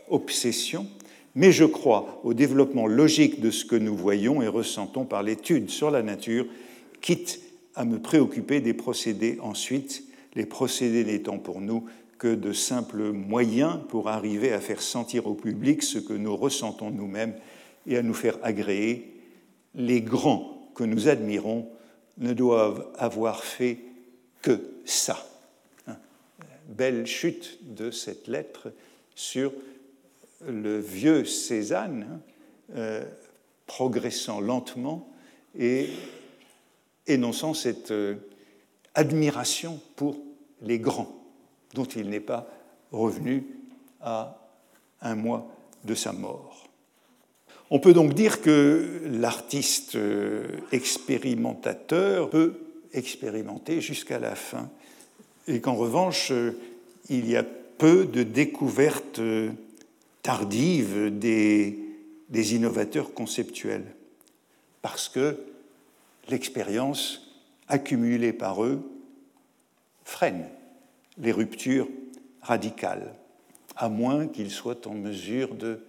obsession, 0.09 0.85
mais 1.33 1.51
je 1.51 1.65
crois 1.65 2.21
au 2.23 2.35
développement 2.35 2.85
logique 2.85 3.41
de 3.41 3.49
ce 3.49 3.65
que 3.65 3.75
nous 3.75 3.95
voyons 3.95 4.43
et 4.43 4.47
ressentons 4.47 5.05
par 5.05 5.23
l'étude 5.23 5.71
sur 5.71 5.89
la 5.89 6.03
nature, 6.03 6.45
quitte 7.01 7.39
à 7.73 7.83
me 7.83 7.97
préoccuper 7.97 8.61
des 8.61 8.75
procédés 8.75 9.39
ensuite, 9.41 10.03
les 10.35 10.45
procédés 10.45 11.03
n'étant 11.03 11.37
pour 11.37 11.61
nous 11.61 11.85
que 12.17 12.33
de 12.33 12.53
simples 12.53 13.11
moyens 13.11 13.79
pour 13.89 14.09
arriver 14.09 14.53
à 14.53 14.59
faire 14.59 14.81
sentir 14.81 15.27
au 15.27 15.33
public 15.33 15.83
ce 15.83 15.99
que 15.99 16.13
nous 16.13 16.35
ressentons 16.35 16.89
nous-mêmes 16.89 17.35
et 17.87 17.97
à 17.97 18.01
nous 18.01 18.13
faire 18.13 18.37
agréer. 18.43 19.13
Les 19.75 20.01
grands 20.01 20.71
que 20.75 20.83
nous 20.83 21.07
admirons 21.07 21.69
ne 22.17 22.33
doivent 22.33 22.87
avoir 22.97 23.43
fait 23.43 23.79
que 24.41 24.59
ça. 24.85 25.27
Hein. 25.87 25.97
Belle 26.69 27.05
chute 27.05 27.59
de 27.75 27.91
cette 27.91 28.27
lettre 28.27 28.71
sur 29.15 29.51
le 30.47 30.79
vieux 30.79 31.25
Cézanne, 31.25 32.07
hein, 32.09 32.19
euh, 32.75 33.03
progressant 33.65 34.39
lentement 34.39 35.09
et 35.57 35.89
énonçant 37.07 37.53
cette 37.53 37.91
euh, 37.91 38.15
admiration 38.95 39.79
pour 39.95 40.17
les 40.61 40.79
grands, 40.79 41.13
dont 41.73 41.85
il 41.85 42.09
n'est 42.09 42.19
pas 42.19 42.47
revenu 42.91 43.45
à 44.01 44.37
un 45.01 45.15
mois 45.15 45.47
de 45.83 45.95
sa 45.95 46.13
mort. 46.13 46.67
On 47.69 47.79
peut 47.79 47.93
donc 47.93 48.13
dire 48.13 48.41
que 48.41 49.01
l'artiste 49.05 49.95
euh, 49.95 50.47
expérimentateur 50.71 52.29
peut 52.29 52.59
expérimenter 52.93 53.81
jusqu'à 53.81 54.19
la 54.19 54.35
fin, 54.35 54.69
et 55.47 55.59
qu'en 55.59 55.75
revanche, 55.75 56.31
euh, 56.31 56.57
il 57.09 57.29
y 57.29 57.35
a 57.35 57.43
peu 57.43 58.05
de 58.05 58.23
découvertes 58.23 59.19
tardives 60.21 61.17
des, 61.17 61.79
des 62.29 62.55
innovateurs 62.55 63.13
conceptuels, 63.13 63.85
parce 64.81 65.09
que 65.09 65.37
l'expérience 66.29 67.22
accumulée 67.73 68.33
par 68.33 68.63
eux 68.63 68.81
freine 70.05 70.47
les 71.17 71.31
ruptures 71.31 71.89
radicales. 72.41 73.15
à 73.75 73.89
moins 73.89 74.27
qu'il 74.27 74.51
soit 74.51 74.85
en 74.85 74.93
mesure 74.93 75.55
de 75.55 75.83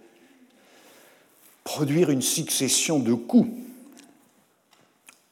produire 1.63 2.09
une 2.09 2.23
succession 2.23 2.97
de 2.97 3.13
coups, 3.13 3.51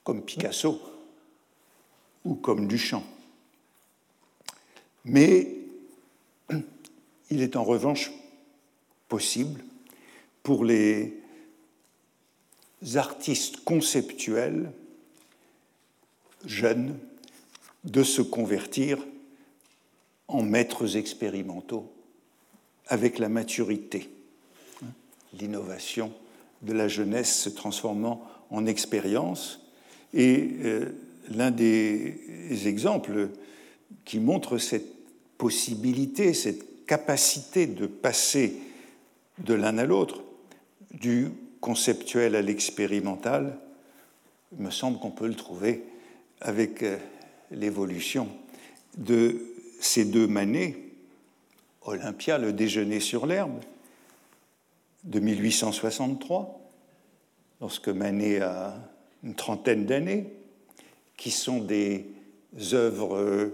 comme 0.04 0.22
Picasso 0.22 0.80
ou 2.24 2.36
comme 2.36 2.68
Duchamp. 2.68 3.04
Mais 5.04 5.56
il 7.32 7.42
est 7.42 7.56
en 7.56 7.64
revanche 7.64 8.12
possible 9.08 9.64
pour 10.44 10.64
les 10.64 11.20
artistes 12.94 13.64
conceptuels 13.64 14.72
jeunes 16.46 16.98
de 17.84 18.04
se 18.04 18.22
convertir 18.22 19.00
en 20.28 20.42
maîtres 20.42 20.98
expérimentaux 20.98 21.92
avec 22.88 23.20
la 23.20 23.30
maturité, 23.30 24.10
l'innovation 25.40 26.12
de 26.62 26.74
la 26.74 26.88
jeunesse 26.88 27.42
se 27.42 27.50
transformant 27.50 28.26
en 28.50 28.66
expérience. 28.66 29.66
Et 30.14 30.50
euh, 30.64 30.90
l'un 31.30 31.52
des 31.52 32.68
exemples 32.68 33.30
qui 34.06 34.20
montre 34.20 34.58
cette 34.58 34.88
possibilité, 35.38 36.34
cette 36.34 36.86
capacité 36.86 37.68
de 37.68 37.86
passer 37.86 38.58
de 39.40 39.54
l'un 39.54 39.78
à 39.78 39.86
l'autre, 39.86 40.24
du 40.92 41.30
conceptuel 41.60 42.36
à 42.36 42.42
l'expérimental, 42.42 43.58
me 44.58 44.70
semble 44.70 45.00
qu'on 45.00 45.12
peut 45.12 45.28
le 45.28 45.36
trouver 45.36 45.84
avec 46.44 46.84
euh, 46.84 46.98
l'évolution 47.52 48.28
de 48.98 49.42
ces 49.80 50.06
deux 50.06 50.28
Manet, 50.28 50.78
Olympia, 51.82 52.38
le 52.38 52.54
déjeuner 52.54 53.00
sur 53.00 53.26
l'herbe, 53.26 53.60
de 55.04 55.20
1863, 55.20 56.62
lorsque 57.60 57.90
Manet 57.90 58.42
a 58.42 58.76
une 59.24 59.36
trentaine 59.36 59.86
d'années, 59.86 60.28
qui 61.18 61.32
sont 61.32 61.60
des 61.60 62.06
œuvres 62.74 63.52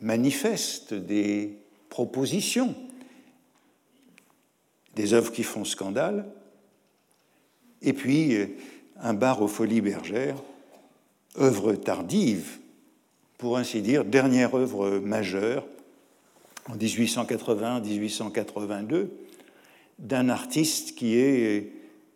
manifestes, 0.00 0.94
des 0.94 1.58
propositions, 1.88 2.74
des 4.94 5.12
œuvres 5.12 5.32
qui 5.32 5.42
font 5.42 5.64
scandale, 5.64 6.26
et 7.82 7.92
puis 7.92 8.34
un 8.96 9.14
bar 9.14 9.42
aux 9.42 9.48
folies 9.48 9.80
bergères, 9.80 10.36
œuvre 11.38 11.74
tardive, 11.74 12.58
pour 13.38 13.56
ainsi 13.58 13.82
dire, 13.82 14.04
dernière 14.04 14.54
œuvre 14.54 14.98
majeure, 14.98 15.66
en 16.68 16.76
1880-1882, 16.76 19.08
d'un 19.98 20.28
artiste 20.28 20.94
qui 20.94 21.16
est 21.16 21.72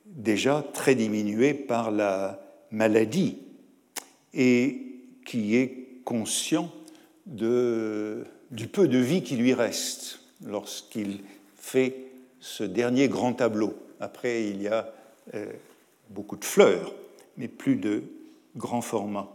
déjà 0.06 0.64
très 0.72 0.94
diminué 0.94 1.54
par 1.54 1.90
la 1.90 2.40
maladie 2.70 3.38
et 4.34 4.82
qui 5.24 5.56
est 5.56 6.02
conscient 6.04 6.70
du 7.26 8.66
peu 8.72 8.86
de 8.88 8.98
vie 8.98 9.22
qui 9.22 9.36
lui 9.36 9.54
reste 9.54 10.20
lorsqu'il 10.44 11.20
fait 11.56 11.96
ce 12.40 12.64
dernier 12.64 13.08
grand 13.08 13.34
tableau. 13.34 13.74
Après, 14.00 14.48
il 14.48 14.62
y 14.62 14.68
a 14.68 14.92
euh, 15.34 15.46
beaucoup 16.08 16.36
de 16.36 16.44
fleurs, 16.44 16.94
mais 17.36 17.48
plus 17.48 17.76
de 17.76 18.02
grand 18.56 18.80
format. 18.80 19.30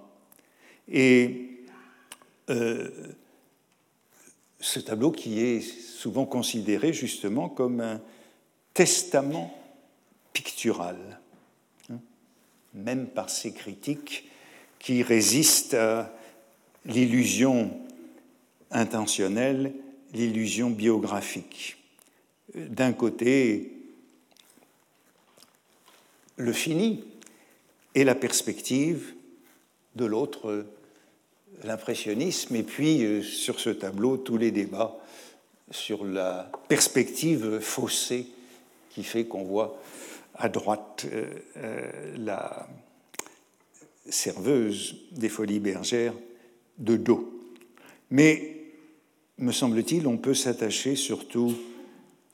Et 0.88 1.50
euh, 2.50 2.90
ce 4.60 4.80
tableau 4.80 5.12
qui 5.12 5.42
est 5.42 5.62
souvent 5.62 6.26
considéré 6.26 6.94
justement 6.94 7.50
comme 7.50 7.82
un 7.82 8.02
testament 8.74 9.58
pictural, 10.34 11.20
hein, 11.90 12.00
même 12.74 13.08
par 13.08 13.30
ces 13.30 13.54
critiques 13.54 14.30
qui 14.80 15.02
résistent 15.02 15.76
à 15.76 16.14
l'illusion 16.86 17.72
intentionnelle, 18.72 19.74
l'illusion 20.14 20.70
biographique. 20.70 21.78
D'un 22.54 22.94
côté, 22.94 23.72
le 26.38 26.54
fini 26.54 27.04
et 27.96 28.04
la 28.04 28.14
perspective, 28.14 29.14
de 29.96 30.06
l'autre, 30.06 30.66
l'impressionnisme, 31.64 32.56
et 32.58 32.64
puis 32.64 33.04
euh, 33.04 33.22
sur 33.24 33.60
ce 33.60 33.70
tableau, 33.70 34.18
tous 34.18 34.38
les 34.38 34.52
débats 34.52 34.98
sur 35.72 36.06
la 36.06 36.52
perspective 36.68 37.60
faussée 37.60 38.28
qui 38.90 39.04
fait 39.04 39.26
qu'on 39.26 39.44
voit 39.44 39.82
à 40.36 40.50
droite 40.50 41.06
euh, 41.12 41.26
euh, 41.58 42.16
la 42.18 42.68
serveuse 44.10 44.98
des 45.12 45.30
folies 45.30 45.60
bergères 45.60 46.14
de 46.78 46.98
dos. 46.98 47.32
Mais, 48.12 48.58
me 49.38 49.52
semble-t-il, 49.52 50.06
on 50.08 50.18
peut 50.18 50.34
s'attacher 50.34 50.96
surtout 50.96 51.56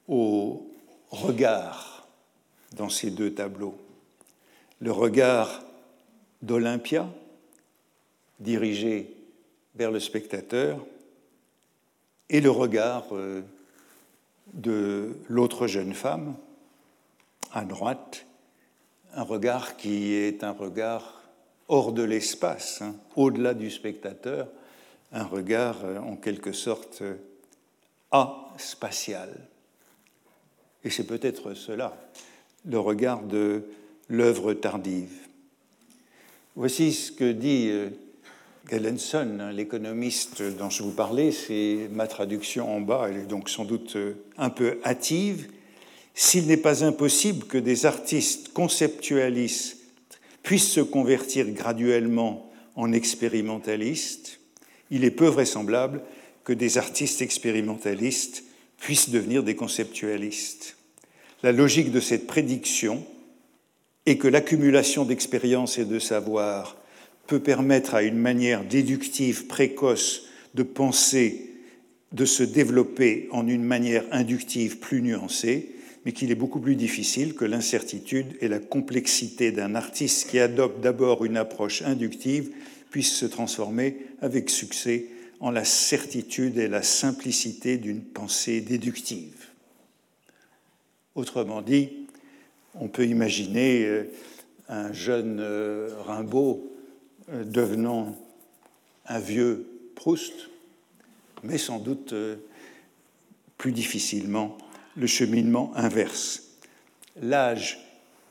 au 0.08 0.68
regard 1.10 2.08
dans 2.76 2.90
ces 2.90 3.12
deux 3.12 3.34
tableaux. 3.34 3.78
Le 4.82 4.92
regard 4.92 5.62
d'Olympia, 6.42 7.08
dirigé 8.40 9.16
vers 9.76 9.92
le 9.92 10.00
spectateur, 10.00 10.84
et 12.32 12.42
le 12.42 12.50
regard 12.50 13.06
euh, 13.12 13.44
de 14.54 15.16
l'autre 15.30 15.68
jeune 15.68 15.94
femme, 15.94 16.36
à 17.54 17.64
droite, 17.64 18.26
un 19.14 19.22
regard 19.22 19.78
qui 19.78 20.14
est 20.14 20.44
un 20.44 20.52
regard 20.52 21.22
hors 21.68 21.92
de 21.92 22.02
l'espace, 22.02 22.82
hein, 22.82 22.96
au-delà 23.16 23.54
du 23.54 23.70
spectateur, 23.70 24.48
un 25.12 25.26
regard 25.26 25.86
euh, 25.86 26.00
en 26.00 26.16
quelque 26.16 26.54
sorte 26.54 27.04
aspatial. 28.10 29.30
Et 30.84 30.90
c'est 30.90 31.06
peut-être 31.06 31.54
cela, 31.54 31.96
le 32.66 32.80
regard 32.80 33.22
de 33.22 33.64
l'œuvre 34.12 34.54
tardive. 34.54 35.14
Voici 36.58 36.92
ce 36.92 37.14
que 37.14 37.32
dit 37.32 37.70
euh, 37.70 37.90
Gellenson, 38.70 39.38
hein, 39.40 39.54
l'économiste 39.54 40.44
dont 40.44 40.70
je 40.70 40.84
vous 40.84 40.92
parlais, 40.92 41.32
c'est 41.32 41.88
ma 41.92 42.08
traduction 42.08 42.76
en 42.76 42.82
bas, 42.82 43.08
elle 43.10 43.22
est 43.22 43.26
donc 43.26 43.50
sans 43.50 43.64
doute 43.64 43.96
euh, 43.96 44.16
un 44.38 44.50
peu 44.50 44.80
hâtive. 44.84 45.48
S'il 46.14 46.48
n'est 46.48 46.58
pas 46.58 46.84
impossible 46.84 47.46
que 47.48 47.58
des 47.58 47.86
artistes 47.86 48.52
conceptualistes 48.52 49.78
puissent 50.44 50.72
se 50.72 50.82
convertir 50.82 51.50
graduellement 51.50 52.52
en 52.76 52.92
expérimentalistes, 52.92 54.42
il 54.90 55.06
est 55.06 55.12
peu 55.12 55.28
vraisemblable 55.28 56.02
que 56.44 56.52
des 56.52 56.78
artistes 56.78 57.22
expérimentalistes 57.22 58.44
puissent 58.78 59.10
devenir 59.10 59.44
des 59.44 59.56
conceptualistes. 59.56 60.76
La 61.44 61.54
logique 61.54 61.94
de 61.94 62.02
cette 62.02 62.28
prédiction 62.28 63.06
et 64.06 64.18
que 64.18 64.28
l'accumulation 64.28 65.06
d'expérience 65.06 65.78
et 65.78 65.86
de 65.86 66.00
savoir 66.00 66.78
peut 67.28 67.40
permettre 67.40 67.96
à 67.96 68.04
une 68.04 68.18
manière 68.18 68.64
déductive 68.64 69.48
précoce 69.48 70.24
de 70.54 70.64
penser 70.64 71.52
de 72.12 72.26
se 72.26 72.44
développer 72.44 73.28
en 73.32 73.48
une 73.48 73.64
manière 73.64 74.04
inductive 74.12 74.80
plus 74.80 75.02
nuancée, 75.02 75.76
mais 76.06 76.12
qu'il 76.12 76.32
est 76.32 76.36
beaucoup 76.36 76.60
plus 76.60 76.76
difficile 76.76 77.36
que 77.36 77.46
l'incertitude 77.46 78.36
et 78.42 78.48
la 78.48 78.60
complexité 78.60 79.52
d'un 79.52 79.76
artiste 79.76 80.30
qui 80.30 80.40
adopte 80.40 80.82
d'abord 80.82 81.24
une 81.24 81.38
approche 81.38 81.82
inductive 81.84 82.52
puisse 82.90 83.14
se 83.14 83.26
transformer 83.26 83.98
avec 84.22 84.50
succès 84.50 85.06
en 85.40 85.52
la 85.52 85.64
certitude 85.64 86.58
et 86.58 86.68
la 86.68 86.84
simplicité 86.84 87.78
d'une 87.78 88.02
pensée 88.02 88.62
déductive. 88.62 89.48
Autrement 91.16 91.62
dit, 91.62 91.90
on 92.76 92.88
peut 92.88 93.06
imaginer 93.06 93.86
euh, 93.86 94.04
un 94.70 94.94
jeune 94.94 95.40
euh, 95.40 95.90
Rimbaud 96.06 96.72
euh, 97.30 97.44
devenant 97.44 98.16
un 99.08 99.20
vieux 99.20 99.68
Proust, 99.96 100.50
mais 101.44 101.58
sans 101.58 101.78
doute 101.78 102.16
plus 103.58 103.72
difficilement 103.72 104.58
le 104.96 105.06
cheminement 105.06 105.72
inverse. 105.76 106.44
L'âge 107.22 107.80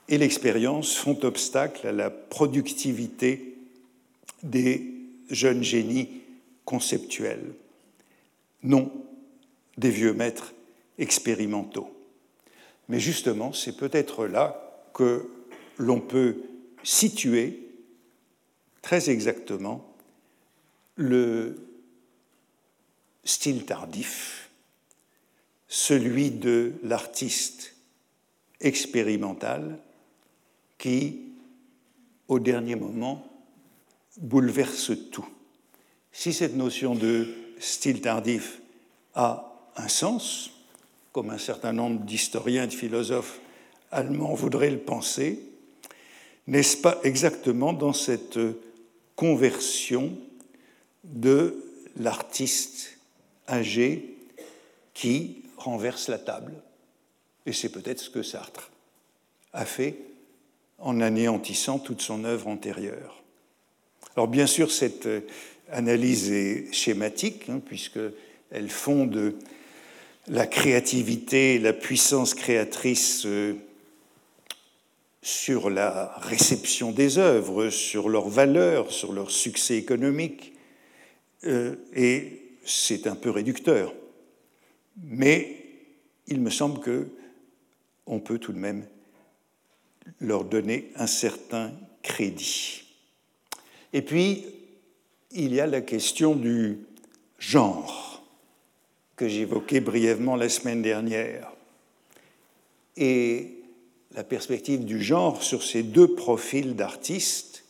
et 0.08 0.18
l'expérience 0.18 0.96
font 0.96 1.18
obstacle 1.22 1.86
à 1.86 1.92
la 1.92 2.10
productivité 2.10 3.56
des 4.42 4.94
jeunes 5.30 5.62
génies 5.62 6.08
conceptuels, 6.64 7.52
non 8.64 8.90
des 9.76 9.90
vieux 9.90 10.12
maîtres 10.12 10.52
expérimentaux. 10.98 11.99
Mais 12.90 12.98
justement, 12.98 13.52
c'est 13.52 13.76
peut-être 13.76 14.26
là 14.26 14.84
que 14.92 15.30
l'on 15.78 16.00
peut 16.00 16.42
situer 16.82 17.68
très 18.82 19.10
exactement 19.10 19.94
le 20.96 21.54
style 23.22 23.64
tardif, 23.64 24.50
celui 25.68 26.32
de 26.32 26.72
l'artiste 26.82 27.76
expérimental 28.60 29.78
qui, 30.76 31.20
au 32.26 32.40
dernier 32.40 32.74
moment, 32.74 33.24
bouleverse 34.16 34.90
tout. 35.12 35.28
Si 36.10 36.32
cette 36.32 36.56
notion 36.56 36.96
de 36.96 37.28
style 37.60 38.00
tardif 38.00 38.60
a 39.14 39.70
un 39.76 39.86
sens, 39.86 40.50
comme 41.12 41.30
un 41.30 41.38
certain 41.38 41.72
nombre 41.72 42.00
d'historiens 42.00 42.64
et 42.64 42.68
de 42.68 42.72
philosophes 42.72 43.40
allemands 43.90 44.34
voudraient 44.34 44.70
le 44.70 44.78
penser, 44.78 45.40
n'est-ce 46.46 46.76
pas 46.76 46.98
exactement 47.02 47.72
dans 47.72 47.92
cette 47.92 48.38
conversion 49.16 50.16
de 51.04 51.56
l'artiste 51.96 52.98
âgé 53.48 54.16
qui 54.94 55.42
renverse 55.56 56.08
la 56.08 56.18
table? 56.18 56.52
Et 57.46 57.52
c'est 57.52 57.70
peut-être 57.70 58.00
ce 58.00 58.10
que 58.10 58.22
Sartre 58.22 58.70
a 59.52 59.64
fait 59.64 59.96
en 60.78 61.00
anéantissant 61.00 61.78
toute 61.78 62.02
son 62.02 62.24
œuvre 62.24 62.48
antérieure. 62.48 63.22
Alors 64.16 64.28
bien 64.28 64.46
sûr, 64.46 64.70
cette 64.70 65.08
analyse 65.70 66.30
est 66.30 66.72
schématique, 66.72 67.48
hein, 67.48 67.60
puisqu'elle 67.64 68.70
fonde 68.70 69.34
la 70.28 70.46
créativité, 70.46 71.58
la 71.58 71.72
puissance 71.72 72.34
créatrice 72.34 73.24
euh, 73.26 73.54
sur 75.22 75.70
la 75.70 76.14
réception 76.18 76.92
des 76.92 77.18
œuvres, 77.18 77.70
sur 77.70 78.08
leur 78.08 78.28
valeur, 78.28 78.90
sur 78.90 79.12
leur 79.12 79.30
succès 79.30 79.76
économique, 79.76 80.54
euh, 81.44 81.76
et 81.94 82.42
c'est 82.64 83.06
un 83.06 83.16
peu 83.16 83.30
réducteur. 83.30 83.94
Mais 85.02 85.64
il 86.26 86.40
me 86.40 86.50
semble 86.50 86.80
que 86.80 87.08
on 88.06 88.20
peut 88.20 88.38
tout 88.38 88.52
de 88.52 88.58
même 88.58 88.86
leur 90.20 90.44
donner 90.44 90.90
un 90.96 91.06
certain 91.06 91.72
crédit. 92.02 92.84
Et 93.92 94.02
puis, 94.02 94.46
il 95.32 95.54
y 95.54 95.60
a 95.60 95.66
la 95.66 95.80
question 95.80 96.34
du 96.34 96.78
genre 97.38 98.09
que 99.20 99.28
j'évoquais 99.28 99.80
brièvement 99.80 100.34
la 100.34 100.48
semaine 100.48 100.80
dernière. 100.80 101.52
Et 102.96 103.58
la 104.14 104.24
perspective 104.24 104.86
du 104.86 105.02
genre 105.02 105.42
sur 105.42 105.62
ces 105.62 105.82
deux 105.82 106.14
profils 106.14 106.74
d'artistes 106.74 107.64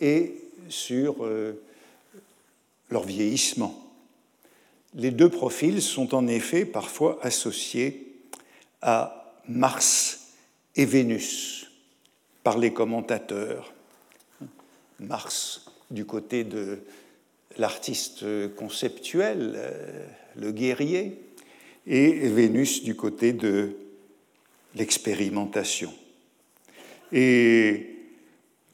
et 0.00 0.36
sur 0.68 1.24
euh, 1.24 1.60
leur 2.90 3.02
vieillissement. 3.02 3.92
Les 4.94 5.10
deux 5.10 5.28
profils 5.28 5.82
sont 5.82 6.14
en 6.14 6.28
effet 6.28 6.64
parfois 6.64 7.18
associés 7.22 8.14
à 8.80 9.34
Mars 9.48 10.28
et 10.76 10.84
Vénus 10.84 11.72
par 12.44 12.56
les 12.56 12.72
commentateurs. 12.72 13.74
Mars 15.00 15.66
du 15.90 16.04
côté 16.04 16.44
de 16.44 16.78
l'artiste 17.58 18.24
conceptuel, 18.54 19.54
euh, 19.56 20.06
le 20.36 20.52
guerrier, 20.52 21.20
et 21.86 22.28
Vénus 22.28 22.82
du 22.82 22.94
côté 22.94 23.32
de 23.32 23.76
l'expérimentation. 24.74 25.92
Et 27.12 27.86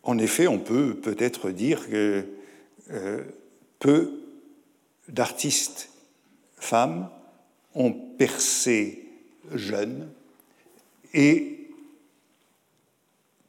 en 0.02 0.18
effet, 0.18 0.46
on 0.46 0.58
peut 0.58 0.94
peut-être 0.94 1.50
dire 1.50 1.88
que 1.90 2.24
euh, 2.90 3.24
peu 3.78 4.20
d'artistes 5.08 5.90
femmes 6.56 7.08
ont 7.74 7.92
percé 7.92 9.04
jeunes 9.54 10.08
et 11.12 11.68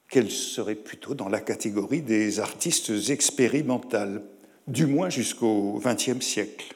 qu'elles 0.09 0.32
seraient 0.32 0.76
plutôt 0.76 1.14
dans 1.14 1.30
la 1.30 1.39
catégorie 1.39 2.01
des 2.01 2.39
artistes 2.39 2.91
expérimentales, 3.09 4.24
du 4.68 4.86
moins 4.86 5.09
jusqu'au 5.09 5.80
XXe 5.84 6.20
siècle. 6.20 6.76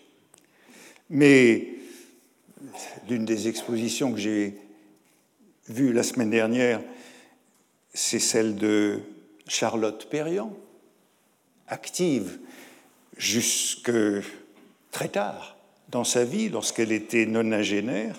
Mais 1.10 1.68
l'une 3.10 3.26
des 3.26 3.47
expositions 3.47 4.12
que 4.12 4.20
j'ai 4.20 4.58
vues 5.68 5.93
la 5.93 6.03
semaine 6.03 6.30
dernière, 6.30 6.82
c'est 7.93 8.20
celle 8.20 8.56
de 8.56 8.99
Charlotte 9.47 10.10
Perriand, 10.10 10.53
active 11.68 12.39
jusque 13.18 13.91
très 14.91 15.10
tard 15.10 15.58
dans 15.89 16.03
sa 16.03 16.26
vie, 16.26 16.49
lorsqu'elle 16.49 16.91
était 16.91 17.26
nonagénaire. 17.26 18.16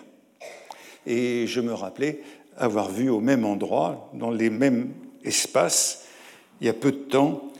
Et 1.06 1.46
je 1.46 1.60
me 1.60 1.74
rappelais 1.74 2.20
avoir 2.56 2.90
vu 2.90 3.10
au 3.10 3.20
même 3.20 3.44
endroit, 3.44 4.10
dans 4.14 4.30
les 4.30 4.50
mêmes 4.50 4.92
espace, 5.24 6.06
il 6.60 6.66
y 6.66 6.70
a 6.70 6.74
peu 6.74 6.92
de 6.92 6.96
temps, 6.96 7.52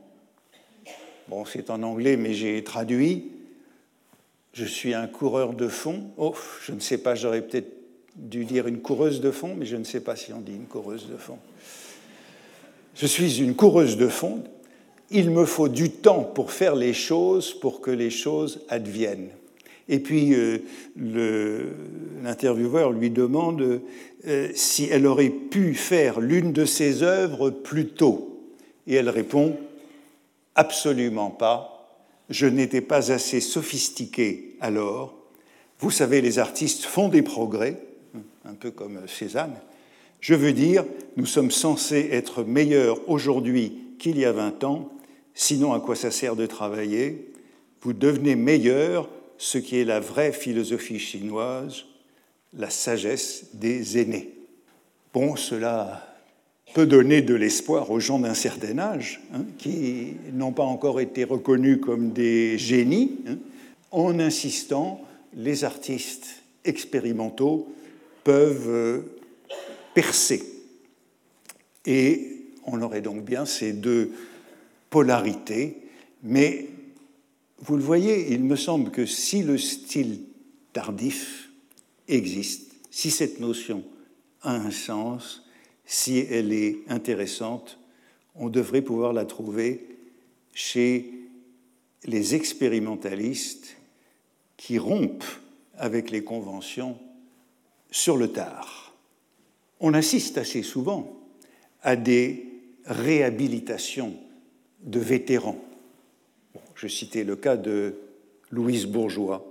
Bon, 1.28 1.44
c'est 1.44 1.70
en 1.70 1.82
anglais, 1.82 2.16
mais 2.16 2.34
j'ai 2.34 2.62
traduit. 2.64 3.30
Je 4.52 4.64
suis 4.64 4.94
un 4.94 5.06
coureur 5.06 5.52
de 5.52 5.68
fond. 5.68 6.10
Oh, 6.16 6.34
je 6.64 6.72
ne 6.72 6.80
sais 6.80 6.98
pas, 6.98 7.14
j'aurais 7.14 7.42
peut-être 7.42 7.72
dû 8.16 8.44
dire 8.44 8.68
une 8.68 8.80
coureuse 8.80 9.20
de 9.20 9.30
fond, 9.30 9.54
mais 9.56 9.66
je 9.66 9.76
ne 9.76 9.84
sais 9.84 10.00
pas 10.00 10.16
si 10.16 10.32
on 10.32 10.40
dit 10.40 10.54
une 10.54 10.66
coureuse 10.66 11.08
de 11.10 11.16
fond. 11.16 11.38
Je 12.94 13.06
suis 13.06 13.40
une 13.40 13.56
coureuse 13.56 13.96
de 13.96 14.06
fond 14.08 14.44
il 15.10 15.30
me 15.30 15.44
faut 15.44 15.68
du 15.68 15.90
temps 15.90 16.22
pour 16.22 16.50
faire 16.50 16.74
les 16.74 16.92
choses, 16.92 17.54
pour 17.54 17.80
que 17.80 17.90
les 17.90 18.10
choses 18.10 18.60
adviennent. 18.68 19.28
Et 19.88 19.98
puis 19.98 20.34
euh, 20.34 20.58
l'intervieweur 22.22 22.90
lui 22.90 23.10
demande 23.10 23.80
euh, 24.26 24.48
si 24.54 24.88
elle 24.90 25.06
aurait 25.06 25.30
pu 25.30 25.74
faire 25.74 26.20
l'une 26.20 26.52
de 26.52 26.64
ses 26.64 27.02
œuvres 27.02 27.50
plus 27.50 27.86
tôt. 27.86 28.40
Et 28.86 28.94
elle 28.94 29.10
répond 29.10 29.56
absolument 30.54 31.30
pas. 31.30 31.88
Je 32.30 32.46
n'étais 32.46 32.80
pas 32.80 33.12
assez 33.12 33.40
sophistiquée 33.40 34.56
alors. 34.60 35.14
Vous 35.78 35.90
savez, 35.90 36.20
les 36.20 36.38
artistes 36.38 36.84
font 36.84 37.08
des 37.08 37.22
progrès, 37.22 37.78
un 38.44 38.54
peu 38.54 38.70
comme 38.70 39.06
Cézanne. 39.06 39.56
Je 40.20 40.34
veux 40.34 40.52
dire, 40.52 40.84
nous 41.16 41.26
sommes 41.26 41.50
censés 41.50 42.08
être 42.12 42.44
meilleurs 42.44 42.98
aujourd'hui 43.08 43.80
qu'il 43.98 44.18
y 44.18 44.24
a 44.24 44.32
20 44.32 44.64
ans, 44.64 44.90
sinon 45.34 45.74
à 45.74 45.80
quoi 45.80 45.96
ça 45.96 46.10
sert 46.10 46.36
de 46.36 46.46
travailler? 46.46 47.32
Vous 47.82 47.92
devenez 47.92 48.36
meilleur, 48.36 49.10
ce 49.36 49.58
qui 49.58 49.78
est 49.78 49.84
la 49.84 50.00
vraie 50.00 50.32
philosophie 50.32 50.98
chinoise, 50.98 51.84
la 52.56 52.70
sagesse 52.70 53.48
des 53.54 53.98
aînés. 53.98 54.32
Bon, 55.12 55.36
cela 55.36 56.13
peut 56.74 56.86
donner 56.86 57.22
de 57.22 57.34
l'espoir 57.34 57.92
aux 57.92 58.00
gens 58.00 58.18
d'un 58.18 58.34
certain 58.34 58.78
âge, 58.78 59.20
hein, 59.32 59.44
qui 59.58 60.14
n'ont 60.32 60.52
pas 60.52 60.64
encore 60.64 61.00
été 61.00 61.22
reconnus 61.22 61.78
comme 61.80 62.10
des 62.10 62.58
génies. 62.58 63.12
Hein. 63.28 63.38
en 63.92 64.18
insistant, 64.18 65.00
les 65.36 65.62
artistes 65.62 66.42
expérimentaux 66.64 67.72
peuvent 68.24 68.68
euh, 68.68 69.00
percer. 69.94 70.42
Et 71.86 72.42
on 72.66 72.82
aurait 72.82 73.02
donc 73.02 73.24
bien 73.24 73.46
ces 73.46 73.72
deux 73.72 74.10
polarités, 74.90 75.78
mais 76.24 76.66
vous 77.60 77.76
le 77.76 77.82
voyez, 77.82 78.32
il 78.32 78.42
me 78.42 78.56
semble 78.56 78.90
que 78.90 79.06
si 79.06 79.44
le 79.44 79.58
style 79.58 80.22
tardif 80.72 81.50
existe, 82.08 82.72
si 82.90 83.12
cette 83.12 83.38
notion 83.38 83.84
a 84.42 84.56
un 84.56 84.70
sens, 84.72 85.43
si 85.86 86.18
elle 86.18 86.52
est 86.52 86.78
intéressante, 86.88 87.78
on 88.34 88.48
devrait 88.48 88.82
pouvoir 88.82 89.12
la 89.12 89.24
trouver 89.24 89.86
chez 90.52 91.10
les 92.04 92.34
expérimentalistes 92.34 93.76
qui 94.56 94.78
rompent 94.78 95.24
avec 95.76 96.10
les 96.10 96.24
conventions 96.24 96.98
sur 97.90 98.16
le 98.16 98.28
tard. 98.28 98.94
On 99.80 99.94
assiste 99.94 100.38
assez 100.38 100.62
souvent 100.62 101.16
à 101.82 101.96
des 101.96 102.46
réhabilitations 102.86 104.14
de 104.82 104.98
vétérans. 104.98 105.58
je 106.74 106.88
citais 106.88 107.24
le 107.24 107.36
cas 107.36 107.56
de 107.56 107.94
Louise 108.50 108.86
Bourgeois. 108.86 109.44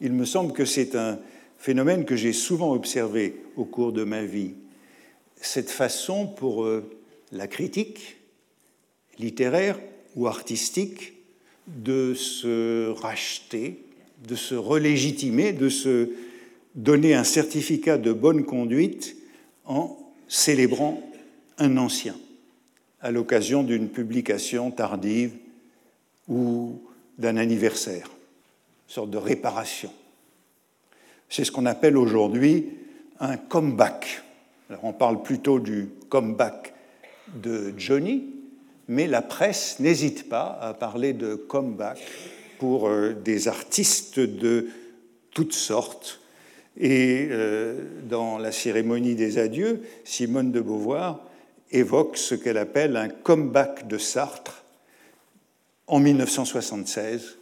Il 0.00 0.12
me 0.12 0.24
semble 0.24 0.52
que 0.52 0.64
c'est 0.64 0.94
un 0.94 1.18
phénomène 1.58 2.04
que 2.04 2.16
j'ai 2.16 2.32
souvent 2.32 2.72
observé 2.72 3.42
au 3.56 3.64
cours 3.64 3.92
de 3.92 4.04
ma 4.04 4.24
vie 4.24 4.54
cette 5.40 5.70
façon 5.70 6.26
pour 6.26 6.64
euh, 6.64 6.84
la 7.32 7.46
critique 7.46 8.16
littéraire 9.18 9.78
ou 10.14 10.26
artistique 10.26 11.14
de 11.66 12.14
se 12.14 12.90
racheter, 12.90 13.84
de 14.26 14.34
se 14.34 14.54
relégitimer, 14.54 15.52
de 15.52 15.68
se 15.68 16.10
donner 16.74 17.14
un 17.14 17.24
certificat 17.24 17.98
de 17.98 18.12
bonne 18.12 18.44
conduite 18.44 19.16
en 19.64 19.98
célébrant 20.28 21.02
un 21.58 21.76
ancien 21.76 22.16
à 23.00 23.10
l'occasion 23.10 23.62
d'une 23.62 23.88
publication 23.88 24.70
tardive 24.70 25.32
ou 26.28 26.80
d'un 27.18 27.36
anniversaire, 27.36 28.10
une 28.88 28.94
sorte 28.94 29.10
de 29.10 29.18
réparation. 29.18 29.92
C'est 31.28 31.44
ce 31.44 31.52
qu'on 31.52 31.66
appelle 31.66 31.96
aujourd'hui 31.96 32.66
un 33.20 33.36
comeback 33.36 34.22
on 34.82 34.92
parle 34.92 35.22
plutôt 35.22 35.58
du 35.58 35.88
comeback 36.08 36.74
de 37.34 37.74
Johnny, 37.76 38.24
mais 38.88 39.06
la 39.06 39.22
presse 39.22 39.80
n'hésite 39.80 40.28
pas 40.28 40.58
à 40.60 40.74
parler 40.74 41.12
de 41.12 41.34
comeback 41.34 41.98
pour 42.58 42.88
euh, 42.88 43.12
des 43.12 43.48
artistes 43.48 44.20
de 44.20 44.68
toutes 45.30 45.52
sortes. 45.52 46.20
Et 46.78 47.28
euh, 47.30 47.80
dans 48.08 48.38
la 48.38 48.52
cérémonie 48.52 49.14
des 49.14 49.38
adieux, 49.38 49.82
Simone 50.04 50.52
de 50.52 50.60
Beauvoir 50.60 51.20
évoque 51.70 52.16
ce 52.16 52.34
qu'elle 52.34 52.58
appelle 52.58 52.96
un 52.96 53.08
comeback 53.08 53.88
de 53.88 53.98
Sartre 53.98 54.64
en 55.86 55.98
1976. 55.98 57.38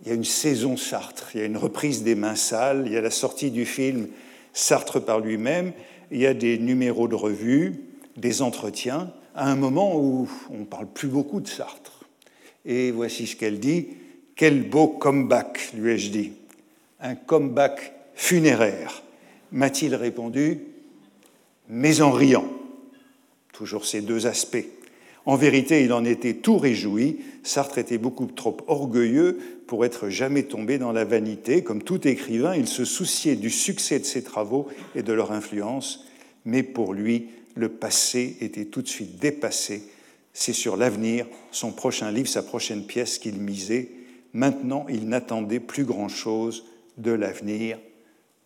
Il 0.00 0.08
y 0.08 0.10
a 0.12 0.14
une 0.14 0.24
saison 0.24 0.76
Sartre, 0.76 1.30
il 1.34 1.40
y 1.40 1.42
a 1.42 1.46
une 1.46 1.56
reprise 1.56 2.02
des 2.02 2.14
mains 2.14 2.36
sales, 2.36 2.84
il 2.86 2.92
y 2.92 2.96
a 2.96 3.00
la 3.00 3.10
sortie 3.10 3.50
du 3.50 3.66
film 3.66 4.08
Sartre 4.52 5.00
par 5.04 5.20
lui-même, 5.20 5.72
il 6.10 6.18
y 6.18 6.26
a 6.26 6.34
des 6.34 6.58
numéros 6.58 7.08
de 7.08 7.14
revue, 7.14 7.84
des 8.16 8.42
entretiens, 8.42 9.12
à 9.34 9.50
un 9.50 9.56
moment 9.56 9.96
où 9.96 10.28
on 10.50 10.58
ne 10.58 10.64
parle 10.64 10.86
plus 10.86 11.08
beaucoup 11.08 11.40
de 11.40 11.48
Sartre. 11.48 12.04
Et 12.64 12.90
voici 12.90 13.26
ce 13.26 13.36
qu'elle 13.36 13.60
dit. 13.60 13.88
Quel 14.34 14.68
beau 14.68 14.88
comeback, 14.88 15.72
lui 15.74 15.92
ai-je 15.92 16.10
dit. 16.10 16.32
Un 17.00 17.14
comeback 17.14 17.92
funéraire. 18.14 19.02
M'a-t-il 19.52 19.94
répondu, 19.94 20.60
mais 21.68 22.00
en 22.00 22.12
riant. 22.12 22.48
Toujours 23.52 23.84
ces 23.84 24.00
deux 24.00 24.26
aspects. 24.26 24.66
En 25.28 25.36
vérité, 25.36 25.84
il 25.84 25.92
en 25.92 26.06
était 26.06 26.32
tout 26.32 26.56
réjoui. 26.56 27.18
Sartre 27.42 27.76
était 27.76 27.98
beaucoup 27.98 28.24
trop 28.24 28.56
orgueilleux 28.66 29.38
pour 29.66 29.84
être 29.84 30.08
jamais 30.08 30.44
tombé 30.44 30.78
dans 30.78 30.90
la 30.90 31.04
vanité. 31.04 31.62
Comme 31.62 31.82
tout 31.82 32.08
écrivain, 32.08 32.56
il 32.56 32.66
se 32.66 32.86
souciait 32.86 33.36
du 33.36 33.50
succès 33.50 33.98
de 33.98 34.06
ses 34.06 34.22
travaux 34.22 34.68
et 34.94 35.02
de 35.02 35.12
leur 35.12 35.30
influence, 35.30 36.06
mais 36.46 36.62
pour 36.62 36.94
lui, 36.94 37.26
le 37.56 37.68
passé 37.68 38.38
était 38.40 38.64
tout 38.64 38.80
de 38.80 38.88
suite 38.88 39.18
dépassé. 39.18 39.82
C'est 40.32 40.54
sur 40.54 40.78
l'avenir, 40.78 41.26
son 41.50 41.72
prochain 41.72 42.10
livre, 42.10 42.26
sa 42.26 42.42
prochaine 42.42 42.86
pièce 42.86 43.18
qu'il 43.18 43.38
misait. 43.38 43.90
Maintenant, 44.32 44.86
il 44.88 45.10
n'attendait 45.10 45.60
plus 45.60 45.84
grand-chose 45.84 46.64
de 46.96 47.10
l'avenir. 47.10 47.78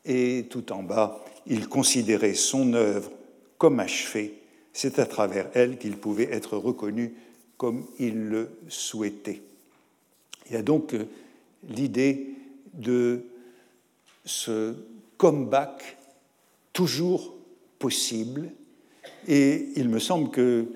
Et 0.04 0.46
tout 0.50 0.72
en 0.72 0.82
bas, 0.82 1.24
il 1.46 1.68
considérait 1.68 2.34
son 2.34 2.74
œuvre 2.74 3.12
comme 3.56 3.78
achevée. 3.78 4.41
C'est 4.72 4.98
à 4.98 5.06
travers 5.06 5.48
elle 5.54 5.78
qu'il 5.78 5.96
pouvait 5.96 6.32
être 6.32 6.56
reconnu 6.56 7.14
comme 7.56 7.86
il 7.98 8.28
le 8.28 8.50
souhaitait. 8.68 9.42
Il 10.46 10.54
y 10.54 10.56
a 10.56 10.62
donc 10.62 10.94
euh, 10.94 11.06
l'idée 11.68 12.28
de 12.74 13.24
ce 14.24 14.74
comeback 15.16 15.96
toujours 16.72 17.34
possible, 17.78 18.50
et 19.28 19.68
il 19.76 19.88
me 19.88 19.98
semble 19.98 20.30
que 20.30 20.66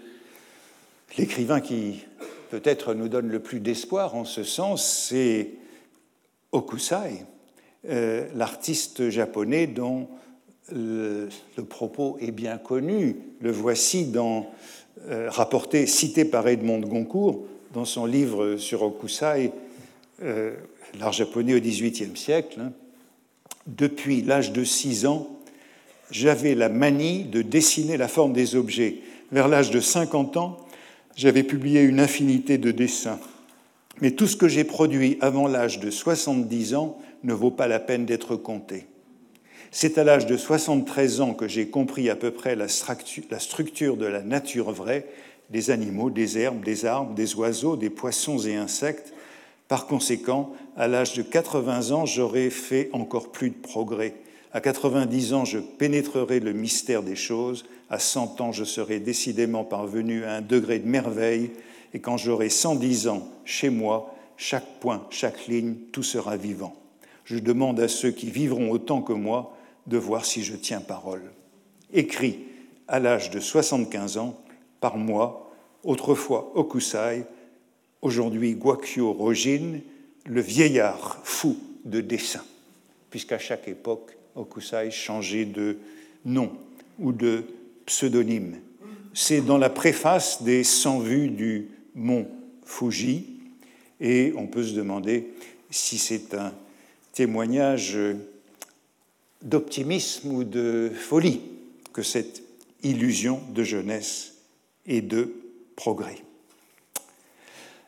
l'écrivain 1.16 1.60
qui 1.60 2.04
peut-être 2.50 2.94
nous 2.94 3.08
donne 3.08 3.28
le 3.28 3.40
plus 3.40 3.60
d'espoir 3.60 4.14
en 4.14 4.24
ce 4.24 4.44
sens, 4.44 4.86
c'est 5.08 5.50
Okusai, 6.52 7.24
euh, 7.88 8.28
l'artiste 8.34 9.10
japonais 9.10 9.66
dont 9.66 10.08
le, 10.74 11.28
propos 11.68 12.16
est 12.20 12.30
bien 12.30 12.58
connu. 12.58 13.16
Le 13.40 13.50
voici 13.50 14.06
dans, 14.06 14.50
euh, 15.08 15.28
rapporté, 15.30 15.86
cité 15.86 16.24
par 16.24 16.48
Edmond 16.48 16.78
de 16.78 16.86
Goncourt 16.86 17.44
dans 17.72 17.84
son 17.84 18.06
livre 18.06 18.56
sur 18.56 18.82
Okusai, 18.82 19.52
euh, 20.22 20.54
l'art 20.98 21.12
japonais 21.12 21.54
au 21.54 21.60
XVIIIe 21.60 22.16
siècle. 22.16 22.60
Hein. 22.60 22.72
Depuis 23.66 24.22
l'âge 24.22 24.52
de 24.52 24.64
6 24.64 25.06
ans, 25.06 25.28
j'avais 26.10 26.54
la 26.54 26.68
manie 26.68 27.24
de 27.24 27.42
dessiner 27.42 27.96
la 27.96 28.08
forme 28.08 28.32
des 28.32 28.54
objets. 28.54 28.98
Vers 29.32 29.48
l'âge 29.48 29.70
de 29.70 29.80
50 29.80 30.36
ans, 30.36 30.58
j'avais 31.16 31.42
publié 31.42 31.82
une 31.82 32.00
infinité 32.00 32.58
de 32.58 32.70
dessins. 32.70 33.18
Mais 34.00 34.12
tout 34.12 34.26
ce 34.26 34.36
que 34.36 34.48
j'ai 34.48 34.64
produit 34.64 35.18
avant 35.20 35.48
l'âge 35.48 35.80
de 35.80 35.90
70 35.90 36.74
ans 36.74 36.98
ne 37.24 37.34
vaut 37.34 37.50
pas 37.50 37.66
la 37.66 37.80
peine 37.80 38.06
d'être 38.06 38.36
compté. 38.36 38.86
C'est 39.78 39.98
à 39.98 40.04
l'âge 40.04 40.24
de 40.24 40.38
73 40.38 41.20
ans 41.20 41.34
que 41.34 41.46
j'ai 41.46 41.68
compris 41.68 42.08
à 42.08 42.16
peu 42.16 42.30
près 42.30 42.56
la 42.56 42.66
structure 42.66 43.98
de 43.98 44.06
la 44.06 44.22
nature 44.22 44.72
vraie, 44.72 45.04
des 45.50 45.70
animaux, 45.70 46.08
des 46.08 46.38
herbes, 46.38 46.64
des 46.64 46.86
arbres, 46.86 47.12
des 47.12 47.34
oiseaux, 47.34 47.76
des 47.76 47.90
poissons 47.90 48.38
et 48.38 48.56
insectes. 48.56 49.12
Par 49.68 49.86
conséquent, 49.86 50.54
à 50.78 50.88
l'âge 50.88 51.12
de 51.12 51.20
80 51.20 51.90
ans, 51.90 52.06
j'aurais 52.06 52.48
fait 52.48 52.88
encore 52.94 53.30
plus 53.30 53.50
de 53.50 53.54
progrès. 53.54 54.14
À 54.54 54.62
90 54.62 55.34
ans, 55.34 55.44
je 55.44 55.58
pénétrerai 55.58 56.40
le 56.40 56.54
mystère 56.54 57.02
des 57.02 57.14
choses. 57.14 57.66
À 57.90 57.98
100 57.98 58.40
ans, 58.40 58.52
je 58.52 58.64
serai 58.64 58.98
décidément 58.98 59.64
parvenu 59.64 60.24
à 60.24 60.36
un 60.36 60.40
degré 60.40 60.78
de 60.78 60.88
merveille. 60.88 61.50
Et 61.92 61.98
quand 61.98 62.16
j'aurai 62.16 62.48
110 62.48 63.08
ans, 63.08 63.28
chez 63.44 63.68
moi, 63.68 64.14
chaque 64.38 64.80
point, 64.80 65.06
chaque 65.10 65.48
ligne, 65.48 65.74
tout 65.92 66.02
sera 66.02 66.38
vivant. 66.38 66.74
Je 67.26 67.36
demande 67.36 67.78
à 67.78 67.88
ceux 67.88 68.12
qui 68.12 68.30
vivront 68.30 68.70
autant 68.70 69.02
que 69.02 69.12
moi 69.12 69.52
de 69.86 69.98
voir 69.98 70.24
si 70.24 70.42
je 70.42 70.54
tiens 70.54 70.80
parole. 70.80 71.22
Écrit 71.92 72.40
à 72.88 72.98
l'âge 72.98 73.30
de 73.30 73.40
75 73.40 74.18
ans, 74.18 74.40
par 74.80 74.96
moi, 74.96 75.52
autrefois 75.84 76.52
Okusai, 76.54 77.24
aujourd'hui 78.02 78.54
Guakyo 78.54 79.12
Rojin, 79.12 79.80
le 80.24 80.40
vieillard 80.40 81.20
fou 81.24 81.56
de 81.84 82.00
dessin, 82.00 82.42
puisqu'à 83.10 83.38
chaque 83.38 83.68
époque, 83.68 84.16
Okusai 84.34 84.90
changeait 84.90 85.44
de 85.44 85.78
nom 86.24 86.52
ou 86.98 87.12
de 87.12 87.44
pseudonyme. 87.86 88.56
C'est 89.14 89.40
dans 89.40 89.58
la 89.58 89.70
préface 89.70 90.42
des 90.42 90.64
100 90.64 90.98
vues 91.00 91.28
du 91.28 91.68
mont 91.94 92.28
Fuji, 92.64 93.26
et 94.00 94.34
on 94.36 94.46
peut 94.46 94.64
se 94.64 94.74
demander 94.74 95.32
si 95.70 95.98
c'est 95.98 96.34
un 96.34 96.52
témoignage 97.12 97.96
d'optimisme 99.42 100.32
ou 100.32 100.44
de 100.44 100.90
folie 100.94 101.40
que 101.92 102.02
cette 102.02 102.42
illusion 102.82 103.42
de 103.50 103.62
jeunesse 103.62 104.34
et 104.86 105.00
de 105.00 105.34
progrès. 105.76 106.18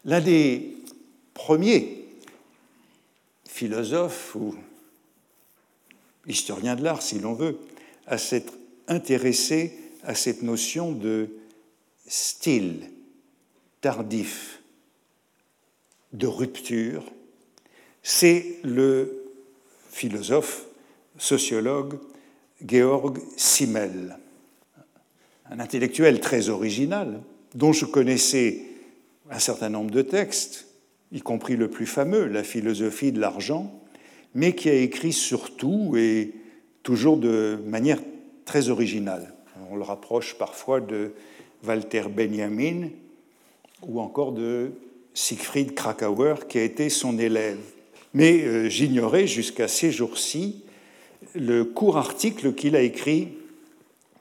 L'un 0.05 0.21
des 0.21 0.77
premiers 1.35 2.05
philosophes 3.47 4.35
ou 4.35 4.55
historiens 6.27 6.77
de 6.77 6.85
l'art, 6.85 7.03
si 7.03 7.19
l'on 7.19 7.35
veut, 7.35 7.59
à 8.07 8.19
s'être 8.19 8.53
intéressé 8.87 9.77
à 10.05 10.15
cette 10.15 10.43
notion 10.43 10.93
de 10.93 11.29
style 12.07 12.91
tardif, 13.81 14.63
de 16.13 16.27
rupture, 16.27 17.05
c'est 18.03 18.57
le 18.63 19.25
philosophe, 19.91 20.67
sociologue 21.19 21.99
Georg 22.67 23.19
Simmel, 23.37 24.19
un 25.51 25.61
intellectuel 25.61 26.21
très 26.21 26.49
original, 26.49 27.21
dont 27.55 27.73
je 27.73 27.85
connaissais 27.85 28.63
un 29.31 29.39
certain 29.39 29.69
nombre 29.69 29.91
de 29.91 30.03
textes, 30.03 30.67
y 31.13 31.21
compris 31.21 31.57
le 31.57 31.69
plus 31.69 31.87
fameux, 31.87 32.27
La 32.27 32.43
philosophie 32.43 33.13
de 33.13 33.21
l'argent, 33.21 33.83
mais 34.35 34.55
qui 34.55 34.69
a 34.69 34.75
écrit 34.75 35.13
surtout 35.13 35.95
et 35.97 36.35
toujours 36.83 37.17
de 37.17 37.59
manière 37.67 37.99
très 38.45 38.69
originale. 38.69 39.35
On 39.71 39.77
le 39.77 39.83
rapproche 39.83 40.37
parfois 40.39 40.81
de 40.81 41.13
Walter 41.67 42.05
Benjamin 42.09 42.89
ou 43.83 44.01
encore 44.01 44.33
de 44.33 44.73
Siegfried 45.15 45.75
Krakauer, 45.75 46.47
qui 46.49 46.59
a 46.59 46.63
été 46.63 46.89
son 46.89 47.19
élève. 47.19 47.59
Mais 48.15 48.43
euh, 48.43 48.69
j'ignorais 48.69 49.27
jusqu'à 49.27 49.69
ces 49.69 49.91
jours-ci 49.91 50.65
le 51.35 51.65
court 51.65 51.99
article 51.99 52.55
qu'il 52.55 52.77
a 52.77 52.81
écrit 52.81 53.29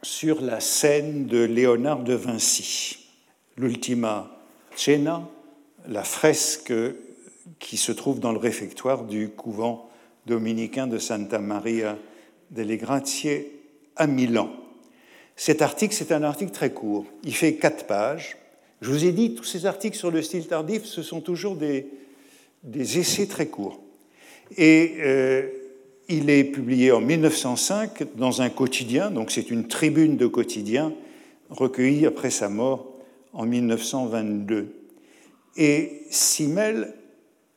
sur 0.01 0.41
la 0.41 0.59
scène 0.59 1.25
de 1.25 1.43
Léonard 1.43 2.03
de 2.03 2.13
Vinci, 2.13 3.09
l'Ultima 3.57 4.29
Cena, 4.75 5.27
la 5.87 6.03
fresque 6.03 6.73
qui 7.59 7.77
se 7.77 7.91
trouve 7.91 8.19
dans 8.19 8.31
le 8.31 8.37
réfectoire 8.37 9.03
du 9.03 9.29
couvent 9.29 9.89
dominicain 10.25 10.87
de 10.87 10.97
Santa 10.97 11.39
Maria 11.39 11.97
delle 12.51 12.75
Grazie 12.77 13.45
à 13.95 14.07
Milan. 14.07 14.49
Cet 15.35 15.61
article, 15.61 15.93
c'est 15.93 16.11
un 16.11 16.23
article 16.23 16.51
très 16.51 16.71
court. 16.71 17.05
Il 17.23 17.35
fait 17.35 17.55
quatre 17.55 17.85
pages. 17.85 18.37
Je 18.81 18.91
vous 18.91 19.05
ai 19.05 19.11
dit, 19.11 19.33
tous 19.33 19.43
ces 19.43 19.65
articles 19.65 19.97
sur 19.97 20.11
le 20.11 20.21
style 20.21 20.47
tardif, 20.47 20.83
ce 20.85 21.01
sont 21.01 21.21
toujours 21.21 21.55
des, 21.55 21.87
essais 22.73 23.27
très 23.27 23.47
courts. 23.47 23.79
Et 24.55 24.95
euh, 24.99 25.49
il 26.09 26.29
est 26.29 26.43
publié 26.45 26.91
en 26.91 27.01
1905 27.01 28.15
dans 28.15 28.41
un 28.41 28.49
quotidien, 28.49 29.11
donc 29.11 29.31
c'est 29.31 29.51
une 29.51 29.67
tribune 29.67 30.17
de 30.17 30.27
quotidien 30.27 30.93
recueillie 31.49 32.05
après 32.05 32.29
sa 32.29 32.49
mort 32.49 32.93
en 33.33 33.45
1922. 33.45 34.73
Et 35.57 36.01
Simmel 36.09 36.93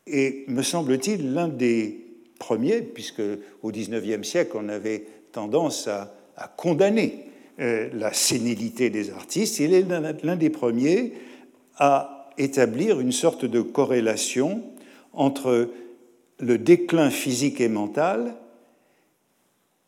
est, 0.07 0.49
me 0.49 0.63
semble-t-il, 0.63 1.33
l'un 1.33 1.49
des 1.49 2.01
premiers, 2.39 2.83
puisque 2.83 3.23
au 3.63 3.71
XIXe 3.71 4.27
siècle, 4.27 4.53
on 4.55 4.69
avait 4.69 5.05
tendance 5.33 5.89
à, 5.89 6.15
condamner 6.57 7.27
euh, 7.61 7.91
la 7.93 8.15
sénilité 8.15 8.89
des 8.89 9.11
artistes, 9.11 9.59
il 9.59 9.75
est 9.75 9.85
l'un 10.23 10.37
des 10.37 10.49
premiers 10.49 11.13
à 11.77 12.31
établir 12.39 12.99
une 12.99 13.13
sorte 13.13 13.45
de 13.45 13.61
corrélation 13.61 14.63
entre 15.13 15.69
le 16.41 16.59
déclin 16.59 17.11
physique 17.11 17.61
et 17.61 17.69
mental 17.69 18.35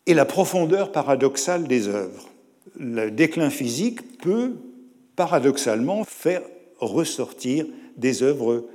et 0.06 0.14
la 0.14 0.24
profondeur 0.24 0.92
paradoxale 0.92 1.66
des 1.66 1.88
œuvres. 1.88 2.28
Le 2.78 3.10
déclin 3.10 3.50
physique 3.50 4.18
peut 4.18 4.56
paradoxalement 5.16 6.04
faire 6.04 6.42
ressortir 6.78 7.66
des 7.96 8.22
œuvres 8.22 8.66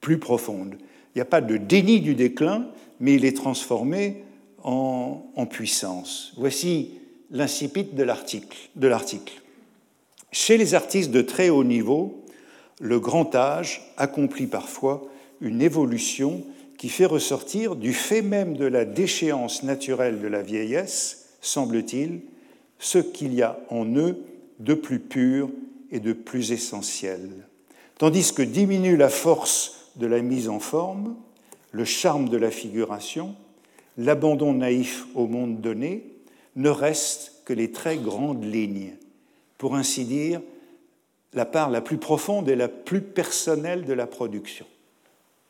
plus 0.00 0.18
profondes. 0.18 0.76
Il 1.14 1.18
n'y 1.18 1.22
a 1.22 1.26
pas 1.26 1.40
de 1.40 1.56
déni 1.56 2.00
du 2.00 2.14
déclin, 2.14 2.66
mais 2.98 3.14
il 3.14 3.24
est 3.24 3.36
transformé 3.36 4.24
en, 4.62 5.24
en 5.36 5.46
puissance. 5.46 6.32
Voici 6.36 6.92
l'incipit 7.30 7.84
de 7.84 8.02
l'article. 8.02 8.58
Chez 10.32 10.56
les 10.56 10.74
artistes 10.74 11.10
de 11.10 11.22
très 11.22 11.48
haut 11.48 11.64
niveau, 11.64 12.24
le 12.80 12.98
grand 12.98 13.34
âge 13.34 13.92
accomplit 13.96 14.46
parfois 14.46 15.06
une 15.40 15.62
évolution 15.62 16.44
qui 16.80 16.88
fait 16.88 17.04
ressortir 17.04 17.76
du 17.76 17.92
fait 17.92 18.22
même 18.22 18.56
de 18.56 18.64
la 18.64 18.86
déchéance 18.86 19.64
naturelle 19.64 20.18
de 20.18 20.28
la 20.28 20.40
vieillesse, 20.40 21.26
semble-t-il, 21.42 22.22
ce 22.78 22.96
qu'il 22.96 23.34
y 23.34 23.42
a 23.42 23.60
en 23.68 23.84
eux 23.96 24.24
de 24.60 24.72
plus 24.72 24.98
pur 24.98 25.50
et 25.90 26.00
de 26.00 26.14
plus 26.14 26.52
essentiel. 26.52 27.28
Tandis 27.98 28.32
que 28.32 28.40
diminue 28.40 28.96
la 28.96 29.10
force 29.10 29.90
de 29.96 30.06
la 30.06 30.22
mise 30.22 30.48
en 30.48 30.58
forme, 30.58 31.16
le 31.70 31.84
charme 31.84 32.30
de 32.30 32.38
la 32.38 32.50
figuration, 32.50 33.34
l'abandon 33.98 34.54
naïf 34.54 35.04
au 35.14 35.26
monde 35.26 35.60
donné, 35.60 36.06
ne 36.56 36.70
reste 36.70 37.42
que 37.44 37.52
les 37.52 37.72
très 37.72 37.98
grandes 37.98 38.50
lignes, 38.50 38.94
pour 39.58 39.74
ainsi 39.76 40.06
dire 40.06 40.40
la 41.34 41.44
part 41.44 41.68
la 41.68 41.82
plus 41.82 41.98
profonde 41.98 42.48
et 42.48 42.56
la 42.56 42.68
plus 42.68 43.02
personnelle 43.02 43.84
de 43.84 43.92
la 43.92 44.06
production 44.06 44.64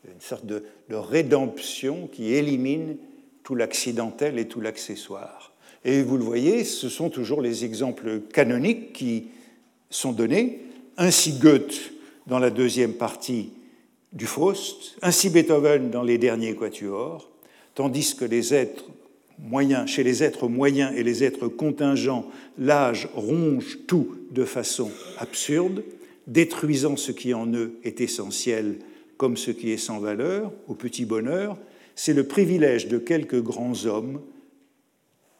une 0.05 0.21
sorte 0.21 0.45
de, 0.45 0.63
rédemption 0.89 2.07
qui 2.11 2.33
élimine 2.33 2.97
tout 3.43 3.55
l'accidentel 3.55 4.39
et 4.39 4.47
tout 4.47 4.61
l'accessoire. 4.61 5.53
Et 5.83 6.03
vous 6.03 6.17
le 6.17 6.23
voyez, 6.23 6.63
ce 6.63 6.89
sont 6.89 7.09
toujours 7.09 7.41
les 7.41 7.65
exemples 7.65 8.19
canoniques 8.33 8.93
qui 8.93 9.27
sont 9.89 10.11
donnés. 10.11 10.59
Ainsi 10.97 11.33
Goethe 11.33 11.93
dans 12.27 12.39
la 12.39 12.49
deuxième 12.49 12.93
partie 12.93 13.51
du 14.13 14.25
Faust, 14.25 14.97
ainsi 15.01 15.29
Beethoven 15.29 15.89
dans 15.89 16.03
les 16.03 16.17
derniers 16.17 16.55
quatuors, 16.55 17.29
tandis 17.73 18.15
que 18.15 18.25
les 18.25 18.53
êtres 18.53 18.85
moyens, 19.39 19.89
chez 19.89 20.03
les 20.03 20.23
êtres 20.23 20.47
moyens 20.47 20.93
et 20.95 21.03
les 21.03 21.23
êtres 21.23 21.47
contingents, 21.47 22.29
l'âge 22.57 23.09
ronge 23.15 23.79
tout 23.87 24.15
de 24.31 24.45
façon 24.45 24.91
absurde, 25.17 25.83
détruisant 26.27 26.97
ce 26.97 27.11
qui 27.11 27.33
en 27.33 27.51
eux 27.53 27.79
est 27.83 28.01
essentiel 28.01 28.77
comme 29.21 29.37
ce 29.37 29.51
qui 29.51 29.69
est 29.69 29.77
sans 29.77 29.99
valeur, 29.99 30.51
au 30.67 30.73
petit 30.73 31.05
bonheur, 31.05 31.55
c'est 31.93 32.15
le 32.15 32.25
privilège 32.25 32.87
de 32.87 32.97
quelques 32.97 33.39
grands 33.39 33.85
hommes, 33.85 34.19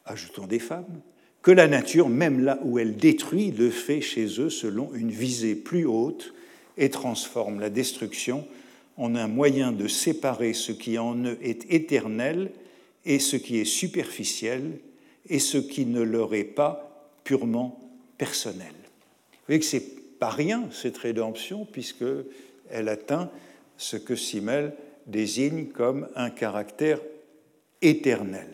ajoutons 0.04 0.46
des 0.46 0.60
femmes, 0.60 1.00
que 1.42 1.50
la 1.50 1.66
nature, 1.66 2.08
même 2.08 2.44
là 2.44 2.60
où 2.62 2.78
elle 2.78 2.94
détruit, 2.94 3.50
le 3.50 3.70
fait 3.70 4.00
chez 4.00 4.40
eux 4.40 4.50
selon 4.50 4.94
une 4.94 5.10
visée 5.10 5.56
plus 5.56 5.84
haute 5.84 6.32
et 6.78 6.90
transforme 6.90 7.58
la 7.58 7.70
destruction 7.70 8.46
en 8.98 9.16
un 9.16 9.26
moyen 9.26 9.72
de 9.72 9.88
séparer 9.88 10.52
ce 10.52 10.70
qui 10.70 10.96
en 10.96 11.16
eux 11.24 11.38
est 11.42 11.68
éternel 11.68 12.52
et 13.04 13.18
ce 13.18 13.34
qui 13.34 13.58
est 13.58 13.64
superficiel 13.64 14.78
et 15.28 15.40
ce 15.40 15.58
qui 15.58 15.86
ne 15.86 16.02
leur 16.02 16.36
est 16.36 16.44
pas 16.44 17.10
purement 17.24 17.80
personnel. 18.16 18.74
Vous 19.32 19.46
voyez 19.48 19.58
que 19.58 19.66
c'est 19.66 20.18
pas 20.20 20.30
rien 20.30 20.68
cette 20.70 20.98
rédemption 20.98 21.64
puisqu'elle 21.64 22.88
atteint 22.88 23.28
ce 23.76 23.96
que 23.96 24.16
Simmel 24.16 24.74
désigne 25.06 25.66
comme 25.66 26.08
un 26.14 26.30
caractère 26.30 27.00
éternel. 27.80 28.48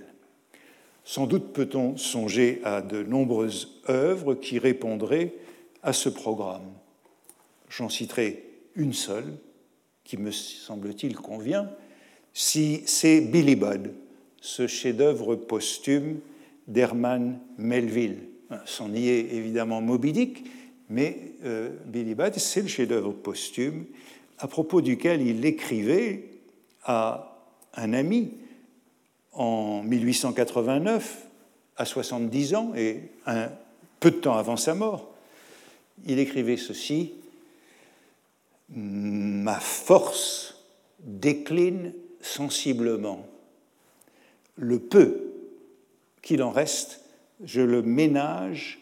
Sans 1.05 1.27
doute 1.27 1.53
peut-on 1.53 1.97
songer 1.97 2.61
à 2.65 2.83
de 2.83 3.03
nombreuses 3.03 3.81
œuvres 3.89 4.35
qui 4.35 4.59
répondraient 4.59 5.35
à 5.83 5.93
ce 5.93 6.09
programme. 6.09 6.71
J'en 7.71 7.89
citerai 7.89 8.45
une 8.75 8.93
seule 8.93 9.39
qui 10.05 10.17
me 10.17 10.31
semble-t-il 10.31 11.17
convient, 11.17 11.71
si 12.33 12.83
c'est 12.87 13.21
Billy 13.21 13.57
Budd, 13.57 13.93
ce 14.41 14.67
chef-d'œuvre 14.67 15.35
posthume 15.35 16.21
d'Herman 16.67 17.39
Melville. 17.59 18.21
C'en 18.65 18.93
y 18.95 19.09
est 19.09 19.35
évidemment 19.35 19.81
Moby 19.81 20.13
Dick, 20.13 20.45
mais 20.89 21.35
euh, 21.45 21.71
Billy 21.87 22.15
Budd, 22.15 22.35
c'est 22.37 22.63
le 22.63 22.69
chef-d'œuvre 22.69 23.13
posthume 23.13 23.85
à 24.39 24.47
propos 24.47 24.81
duquel 24.81 25.23
il 25.23 25.45
écrivait 25.45 26.25
à 26.85 27.37
un 27.75 27.93
ami 27.93 28.33
en 29.33 29.83
1889, 29.83 31.27
à 31.77 31.85
70 31.85 32.55
ans, 32.55 32.73
et 32.77 33.03
peu 34.01 34.11
de 34.11 34.17
temps 34.17 34.37
avant 34.37 34.57
sa 34.57 34.75
mort. 34.75 35.13
Il 36.07 36.19
écrivait 36.19 36.57
ceci 36.57 37.15
Ma 38.71 39.59
force 39.61 40.63
décline 41.01 41.95
sensiblement. 42.21 43.27
Le 44.57 44.79
peu 44.79 45.33
qu'il 46.21 46.43
en 46.43 46.51
reste, 46.51 47.01
je 47.43 47.63
le 47.63 47.83
ménage 47.83 48.81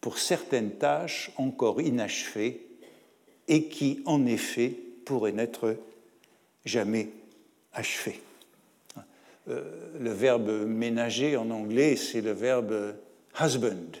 pour 0.00 0.18
certaines 0.18 0.72
tâches 0.72 1.30
encore 1.36 1.82
inachevées 1.82 2.69
et 3.50 3.64
qui, 3.64 4.00
en 4.06 4.24
effet, 4.26 4.74
pourrait 5.04 5.32
n'être 5.32 5.76
jamais 6.64 7.10
achevé. 7.74 8.20
Euh, 9.48 9.62
le 9.98 10.12
verbe 10.12 10.66
ménager 10.66 11.36
en 11.36 11.50
anglais, 11.50 11.96
c'est 11.96 12.20
le 12.20 12.30
verbe 12.30 12.94
husband, 13.40 13.98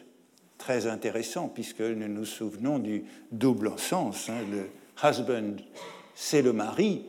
très 0.56 0.86
intéressant 0.86 1.48
puisque 1.48 1.80
nous 1.80 2.08
nous 2.08 2.24
souvenons 2.24 2.78
du 2.78 3.02
double 3.32 3.72
sens. 3.76 4.30
Hein, 4.30 4.38
le 4.52 4.68
husband, 5.08 5.56
c'est 6.14 6.42
le 6.42 6.52
mari, 6.52 7.02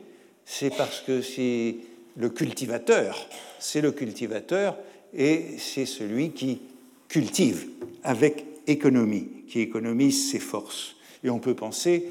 c'est 0.44 0.76
parce 0.76 1.00
que 1.00 1.22
c'est 1.22 1.76
le 2.16 2.28
cultivateur, 2.28 3.28
c'est 3.60 3.80
le 3.80 3.92
cultivateur 3.92 4.76
et 5.14 5.58
c'est 5.58 5.86
celui 5.86 6.32
qui 6.32 6.60
cultive 7.08 7.68
avec 8.02 8.44
économie, 8.66 9.28
qui 9.46 9.60
économise 9.60 10.30
ses 10.30 10.40
forces. 10.40 10.96
Et 11.22 11.30
on 11.30 11.38
peut 11.38 11.54
penser 11.54 12.10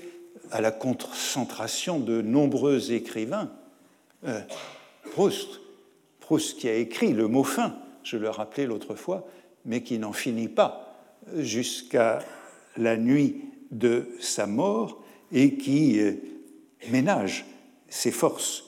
à 0.51 0.61
la 0.61 0.71
concentration 0.71 1.99
de 1.99 2.21
nombreux 2.21 2.91
écrivains. 2.91 3.51
Euh, 4.25 4.41
Proust, 5.11 5.59
Proust 6.19 6.59
qui 6.59 6.69
a 6.69 6.75
écrit 6.75 7.13
le 7.13 7.27
mot 7.27 7.43
fin, 7.43 7.75
je 8.03 8.17
le 8.17 8.29
rappelais 8.29 8.65
l'autre 8.65 8.95
fois, 8.95 9.27
mais 9.65 9.81
qui 9.81 9.97
n'en 9.97 10.13
finit 10.13 10.47
pas 10.47 10.95
jusqu'à 11.35 12.19
la 12.77 12.97
nuit 12.97 13.45
de 13.71 14.09
sa 14.19 14.47
mort 14.47 15.03
et 15.31 15.55
qui 15.55 15.99
euh, 15.99 16.13
ménage 16.89 17.45
ses 17.89 18.11
forces 18.11 18.65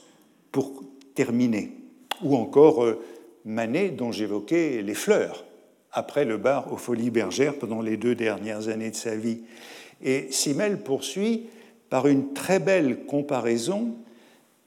pour 0.52 0.84
terminer. 1.16 1.72
Ou 2.22 2.36
encore 2.36 2.84
euh, 2.84 3.04
Manet, 3.46 3.90
dont 3.90 4.12
j'évoquais 4.12 4.82
les 4.82 4.94
fleurs, 4.94 5.46
après 5.92 6.26
le 6.26 6.38
bar 6.38 6.72
aux 6.72 6.78
Folies 6.78 7.12
Bergères 7.12 7.58
pendant 7.58 7.82
les 7.82 7.98
deux 7.98 8.16
dernières 8.16 8.70
années 8.70 8.92
de 8.92 8.96
sa 8.96 9.16
vie. 9.16 9.42
Et 10.02 10.32
Simmel 10.32 10.82
poursuit 10.82 11.48
par 11.94 12.08
une 12.08 12.34
très 12.34 12.58
belle 12.58 13.06
comparaison 13.06 13.96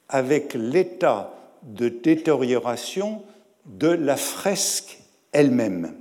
avec 0.08 0.54
l'état 0.54 1.34
de 1.64 1.88
détérioration 1.88 3.20
de 3.64 3.88
la 3.88 4.16
fresque 4.16 5.00
elle-même, 5.32 5.92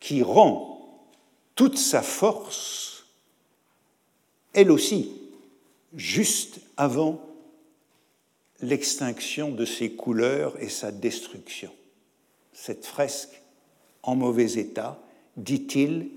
qui 0.00 0.22
rend 0.22 0.80
toute 1.56 1.76
sa 1.76 2.00
force, 2.00 3.04
elle 4.54 4.70
aussi, 4.70 5.12
juste 5.92 6.62
avant 6.78 7.20
l'extinction 8.62 9.50
de 9.50 9.66
ses 9.66 9.90
couleurs 9.90 10.54
et 10.58 10.70
sa 10.70 10.90
destruction. 10.90 11.70
Cette 12.54 12.86
fresque 12.86 13.42
en 14.02 14.16
mauvais 14.16 14.52
état, 14.52 14.98
dit-il, 15.36 16.08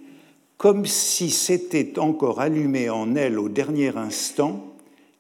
comme 0.58 0.86
si 0.86 1.30
c'était 1.30 2.00
encore 2.00 2.42
allumé 2.42 2.90
en 2.90 3.16
elle 3.16 3.38
au 3.40 3.50
dernier 3.50 3.96
instant, 3.96 4.74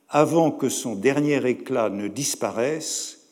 avant 0.09 0.51
que 0.51 0.69
son 0.69 0.95
dernier 0.95 1.45
éclat 1.47 1.89
ne 1.89 2.07
disparaisse, 2.07 3.27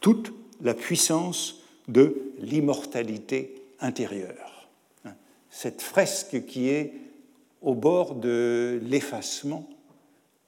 toute 0.00 0.32
la 0.60 0.74
puissance 0.74 1.62
de 1.88 2.32
l'immortalité 2.38 3.62
intérieure. 3.80 4.68
Cette 5.50 5.82
fresque 5.82 6.44
qui 6.46 6.68
est 6.68 6.92
au 7.62 7.74
bord 7.74 8.14
de 8.14 8.80
l'effacement 8.82 9.68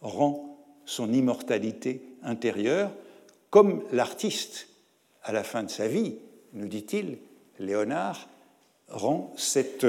rend 0.01 0.59
son 0.85 1.13
immortalité 1.13 2.03
intérieure, 2.23 2.91
comme 3.51 3.83
l'artiste, 3.93 4.69
à 5.23 5.33
la 5.33 5.45
fin 5.45 5.63
de 5.63 5.71
sa 5.71 5.87
vie, 5.87 6.17
nous 6.55 6.67
dit-il, 6.67 7.19
Léonard, 7.59 8.29
rend 8.89 9.33
cette 9.37 9.87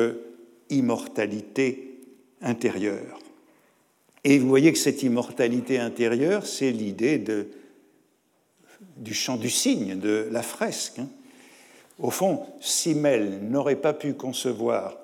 immortalité 0.74 2.00
intérieure. 2.42 3.20
Et 4.24 4.40
vous 4.40 4.48
voyez 4.48 4.72
que 4.72 4.80
cette 4.80 5.04
immortalité 5.04 5.80
intérieure, 5.80 6.46
c'est 6.46 6.72
l'idée 6.72 7.24
du 8.98 9.14
chant 9.14 9.38
du 9.38 9.50
cygne, 9.50 10.00
de 10.00 10.28
la 10.32 10.44
fresque. 10.44 11.00
Hein. 11.00 11.10
Au 12.00 12.10
fond, 12.10 12.46
Simmel 12.60 13.40
n'aurait 13.50 13.76
pas 13.76 13.94
pu 13.94 14.14
concevoir 14.14 14.98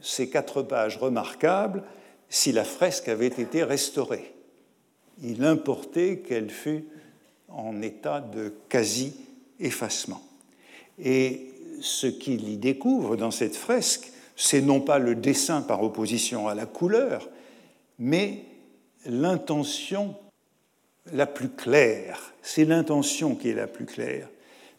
ces 0.00 0.28
quatre 0.28 0.62
pages 0.62 0.98
remarquables 0.98 1.82
si 2.28 2.52
la 2.52 2.64
fresque 2.64 3.08
avait 3.08 3.26
été 3.26 3.62
restaurée. 3.62 4.34
Il 5.22 5.44
importait 5.44 6.18
qu'elle 6.18 6.50
fût 6.50 6.84
en 7.48 7.80
état 7.80 8.20
de 8.20 8.52
quasi-effacement. 8.68 10.22
Et 11.02 11.50
ce 11.80 12.06
qu'il 12.06 12.48
y 12.48 12.56
découvre 12.56 13.16
dans 13.16 13.30
cette 13.30 13.56
fresque, 13.56 14.10
c'est 14.36 14.60
non 14.60 14.80
pas 14.80 14.98
le 14.98 15.14
dessin 15.14 15.62
par 15.62 15.82
opposition 15.82 16.48
à 16.48 16.54
la 16.54 16.66
couleur, 16.66 17.28
mais 17.98 18.44
l'intention 19.06 20.16
la 21.12 21.26
plus 21.26 21.50
claire. 21.50 22.32
C'est 22.42 22.64
l'intention 22.64 23.34
qui 23.34 23.50
est 23.50 23.54
la 23.54 23.66
plus 23.66 23.86
claire. 23.86 24.28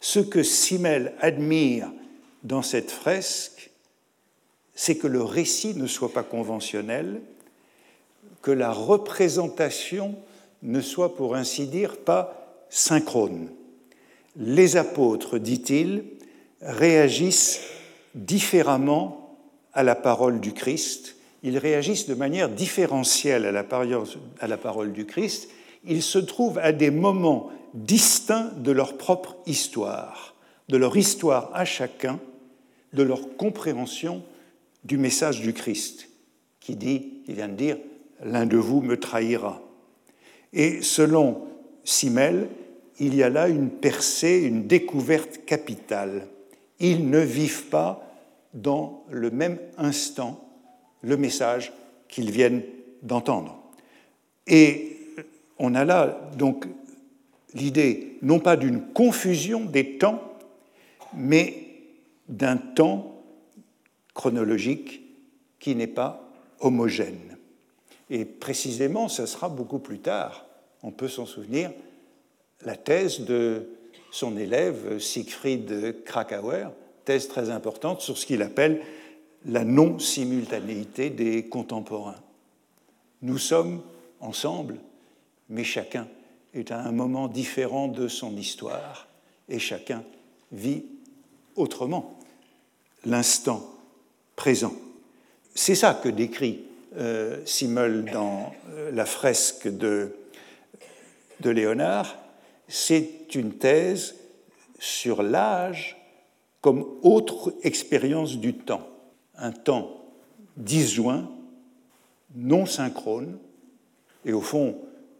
Ce 0.00 0.20
que 0.20 0.42
Simmel 0.42 1.14
admire 1.20 1.90
dans 2.42 2.62
cette 2.62 2.90
fresque, 2.90 3.70
c'est 4.74 4.96
que 4.96 5.06
le 5.06 5.22
récit 5.22 5.74
ne 5.74 5.86
soit 5.86 6.12
pas 6.12 6.22
conventionnel, 6.22 7.20
que 8.42 8.50
la 8.50 8.72
représentation 8.72 10.14
ne 10.62 10.80
soit 10.80 11.16
pour 11.16 11.34
ainsi 11.34 11.66
dire 11.66 11.96
pas 11.96 12.64
synchrone. 12.68 13.48
Les 14.36 14.76
apôtres, 14.76 15.38
dit-il, 15.38 16.04
réagissent 16.60 17.60
différemment 18.14 19.25
à 19.76 19.82
la 19.82 19.94
parole 19.94 20.40
du 20.40 20.52
Christ, 20.52 21.16
ils 21.42 21.58
réagissent 21.58 22.08
de 22.08 22.14
manière 22.14 22.48
différentielle 22.48 23.44
à 23.44 23.52
la, 23.52 24.56
parole 24.56 24.92
du 24.92 25.04
Christ, 25.04 25.50
ils 25.84 26.02
se 26.02 26.18
trouvent 26.18 26.58
à 26.58 26.72
des 26.72 26.90
moments 26.90 27.50
distincts 27.74 28.50
de 28.56 28.72
leur 28.72 28.96
propre 28.96 29.36
histoire, 29.46 30.34
de 30.70 30.78
leur 30.78 30.96
histoire 30.96 31.50
à 31.52 31.66
chacun, 31.66 32.18
de 32.94 33.02
leur 33.02 33.36
compréhension 33.36 34.22
du 34.84 34.96
message 34.96 35.42
du 35.42 35.52
Christ, 35.52 36.08
qui 36.58 36.74
dit, 36.74 37.12
il 37.28 37.34
vient 37.34 37.48
de 37.48 37.54
dire, 37.54 37.76
l'un 38.24 38.46
de 38.46 38.56
vous 38.56 38.80
me 38.80 38.98
trahira. 38.98 39.60
Et 40.54 40.80
selon 40.80 41.42
Simmel, 41.84 42.48
il 42.98 43.14
y 43.14 43.22
a 43.22 43.28
là 43.28 43.48
une 43.48 43.68
percée, 43.68 44.38
une 44.38 44.66
découverte 44.66 45.44
capitale. 45.44 46.28
Ils 46.80 47.10
ne 47.10 47.20
vivent 47.20 47.66
pas 47.66 48.05
dans 48.56 49.04
le 49.10 49.30
même 49.30 49.58
instant 49.78 50.42
le 51.02 51.16
message 51.16 51.72
qu'ils 52.08 52.30
viennent 52.30 52.62
d'entendre. 53.02 53.58
Et 54.46 54.98
on 55.58 55.74
a 55.74 55.84
là 55.84 56.30
donc 56.36 56.66
l'idée 57.54 58.18
non 58.22 58.40
pas 58.40 58.56
d'une 58.56 58.80
confusion 58.92 59.64
des 59.64 59.98
temps, 59.98 60.20
mais 61.14 61.66
d'un 62.28 62.56
temps 62.56 63.22
chronologique 64.14 65.02
qui 65.60 65.74
n'est 65.74 65.86
pas 65.86 66.28
homogène. 66.60 67.36
Et 68.10 68.24
précisément, 68.24 69.08
ce 69.08 69.26
sera 69.26 69.48
beaucoup 69.48 69.78
plus 69.78 69.98
tard, 69.98 70.46
on 70.82 70.90
peut 70.90 71.08
s'en 71.08 71.26
souvenir, 71.26 71.72
la 72.64 72.76
thèse 72.76 73.20
de 73.20 73.68
son 74.10 74.36
élève 74.36 74.98
Siegfried 74.98 76.02
Krakauer, 76.04 76.68
thèse 77.06 77.28
très 77.28 77.48
importante 77.48 78.02
sur 78.02 78.18
ce 78.18 78.26
qu'il 78.26 78.42
appelle 78.42 78.82
la 79.46 79.64
non-simultanéité 79.64 81.08
des 81.08 81.46
contemporains. 81.46 82.20
Nous 83.22 83.38
sommes 83.38 83.80
ensemble, 84.20 84.76
mais 85.48 85.64
chacun 85.64 86.08
est 86.52 86.70
à 86.70 86.80
un 86.80 86.92
moment 86.92 87.28
différent 87.28 87.88
de 87.88 88.08
son 88.08 88.36
histoire 88.36 89.08
et 89.48 89.58
chacun 89.58 90.02
vit 90.52 90.84
autrement 91.54 92.18
l'instant 93.04 93.64
présent. 94.34 94.74
C'est 95.54 95.74
ça 95.74 95.94
que 95.94 96.08
décrit 96.08 96.64
euh, 96.96 97.40
Simmel 97.46 98.04
dans 98.12 98.52
euh, 98.70 98.90
la 98.90 99.06
fresque 99.06 99.68
de, 99.68 100.16
de 101.40 101.50
Léonard. 101.50 102.16
C'est 102.68 103.34
une 103.34 103.52
thèse 103.52 104.16
sur 104.78 105.22
l'âge 105.22 105.96
comme 106.66 106.84
autre 107.02 107.54
expérience 107.62 108.38
du 108.38 108.52
temps, 108.52 108.88
un 109.38 109.52
temps 109.52 110.04
disjoint, 110.56 111.30
non 112.34 112.66
synchrone, 112.66 113.38
et 114.24 114.32
au 114.32 114.40
fond, 114.40 114.74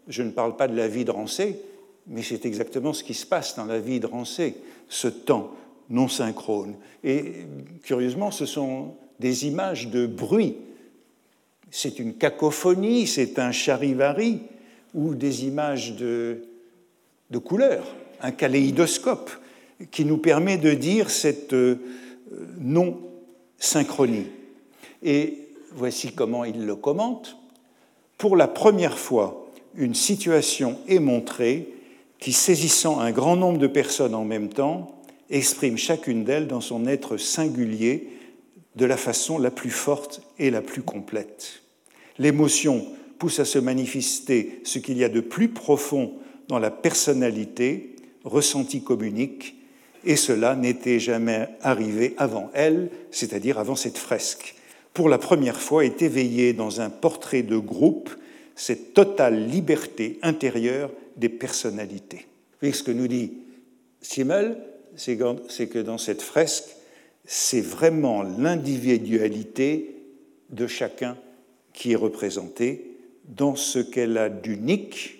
je 0.08 0.24
ne 0.24 0.32
parle 0.32 0.56
pas 0.56 0.66
de 0.66 0.74
la 0.74 0.88
vie 0.88 1.04
de 1.04 1.12
Rancé, 1.12 1.60
mais 2.08 2.22
c'est 2.22 2.46
exactement 2.46 2.92
ce 2.92 3.04
qui 3.04 3.14
se 3.14 3.24
passe 3.24 3.54
dans 3.54 3.64
la 3.64 3.78
vie 3.78 4.00
de 4.00 4.08
Rancé, 4.08 4.56
ce 4.88 5.06
temps 5.06 5.52
non 5.88 6.08
synchrone. 6.08 6.74
Et 7.04 7.34
curieusement, 7.84 8.32
ce 8.32 8.44
sont 8.44 8.96
des 9.20 9.46
images 9.46 9.86
de 9.86 10.04
bruit. 10.04 10.56
C'est 11.70 12.00
une 12.00 12.14
cacophonie, 12.14 13.06
c'est 13.06 13.38
un 13.38 13.52
charivari, 13.52 14.40
ou 14.94 15.14
des 15.14 15.44
images 15.44 15.94
de, 15.94 16.42
de 17.30 17.38
couleurs, 17.38 17.86
un 18.20 18.32
kaléidoscope 18.32 19.30
qui 19.90 20.04
nous 20.04 20.18
permet 20.18 20.58
de 20.58 20.72
dire 20.72 21.10
cette 21.10 21.52
euh, 21.52 21.76
non-synchronie. 22.58 24.26
Et 25.02 25.38
voici 25.72 26.12
comment 26.12 26.44
il 26.44 26.64
le 26.64 26.76
commente. 26.76 27.36
Pour 28.18 28.36
la 28.36 28.48
première 28.48 28.98
fois, 28.98 29.50
une 29.74 29.94
situation 29.94 30.78
est 30.88 30.98
montrée 30.98 31.68
qui, 32.18 32.32
saisissant 32.32 33.00
un 33.00 33.10
grand 33.10 33.36
nombre 33.36 33.58
de 33.58 33.66
personnes 33.66 34.14
en 34.14 34.24
même 34.24 34.48
temps, 34.48 35.02
exprime 35.28 35.76
chacune 35.76 36.24
d'elles 36.24 36.46
dans 36.46 36.60
son 36.60 36.86
être 36.86 37.16
singulier 37.16 38.08
de 38.76 38.86
la 38.86 38.96
façon 38.96 39.38
la 39.38 39.50
plus 39.50 39.70
forte 39.70 40.22
et 40.38 40.50
la 40.50 40.62
plus 40.62 40.82
complète. 40.82 41.62
L'émotion 42.18 42.86
pousse 43.18 43.40
à 43.40 43.44
se 43.44 43.58
manifester 43.58 44.60
ce 44.64 44.78
qu'il 44.78 44.98
y 44.98 45.04
a 45.04 45.08
de 45.08 45.20
plus 45.20 45.48
profond 45.48 46.14
dans 46.48 46.58
la 46.58 46.70
personnalité, 46.70 47.96
ressenti 48.24 48.82
communique, 48.82 49.55
et 50.06 50.16
cela 50.16 50.54
n'était 50.54 51.00
jamais 51.00 51.48
arrivé 51.60 52.14
avant 52.16 52.50
elle, 52.54 52.90
c'est-à-dire 53.10 53.58
avant 53.58 53.76
cette 53.76 53.98
fresque. 53.98 54.54
Pour 54.94 55.08
la 55.08 55.18
première 55.18 55.60
fois 55.60 55.84
est 55.84 56.00
éveillée 56.00 56.52
dans 56.52 56.80
un 56.80 56.88
portrait 56.88 57.42
de 57.42 57.58
groupe 57.58 58.10
cette 58.54 58.94
totale 58.94 59.48
liberté 59.48 60.18
intérieure 60.22 60.90
des 61.16 61.28
personnalités. 61.28 62.26
Voyez 62.60 62.72
ce 62.72 62.82
que 62.82 62.90
nous 62.90 63.08
dit 63.08 63.32
Simmel, 64.00 64.56
c'est 64.96 65.16
que 65.16 65.78
dans 65.78 65.98
cette 65.98 66.22
fresque, 66.22 66.76
c'est 67.24 67.60
vraiment 67.60 68.22
l'individualité 68.22 69.96
de 70.48 70.66
chacun 70.66 71.18
qui 71.74 71.92
est 71.92 71.96
représentée 71.96 72.96
dans 73.24 73.56
ce 73.56 73.80
qu'elle 73.80 74.16
a 74.16 74.30
d'unique, 74.30 75.18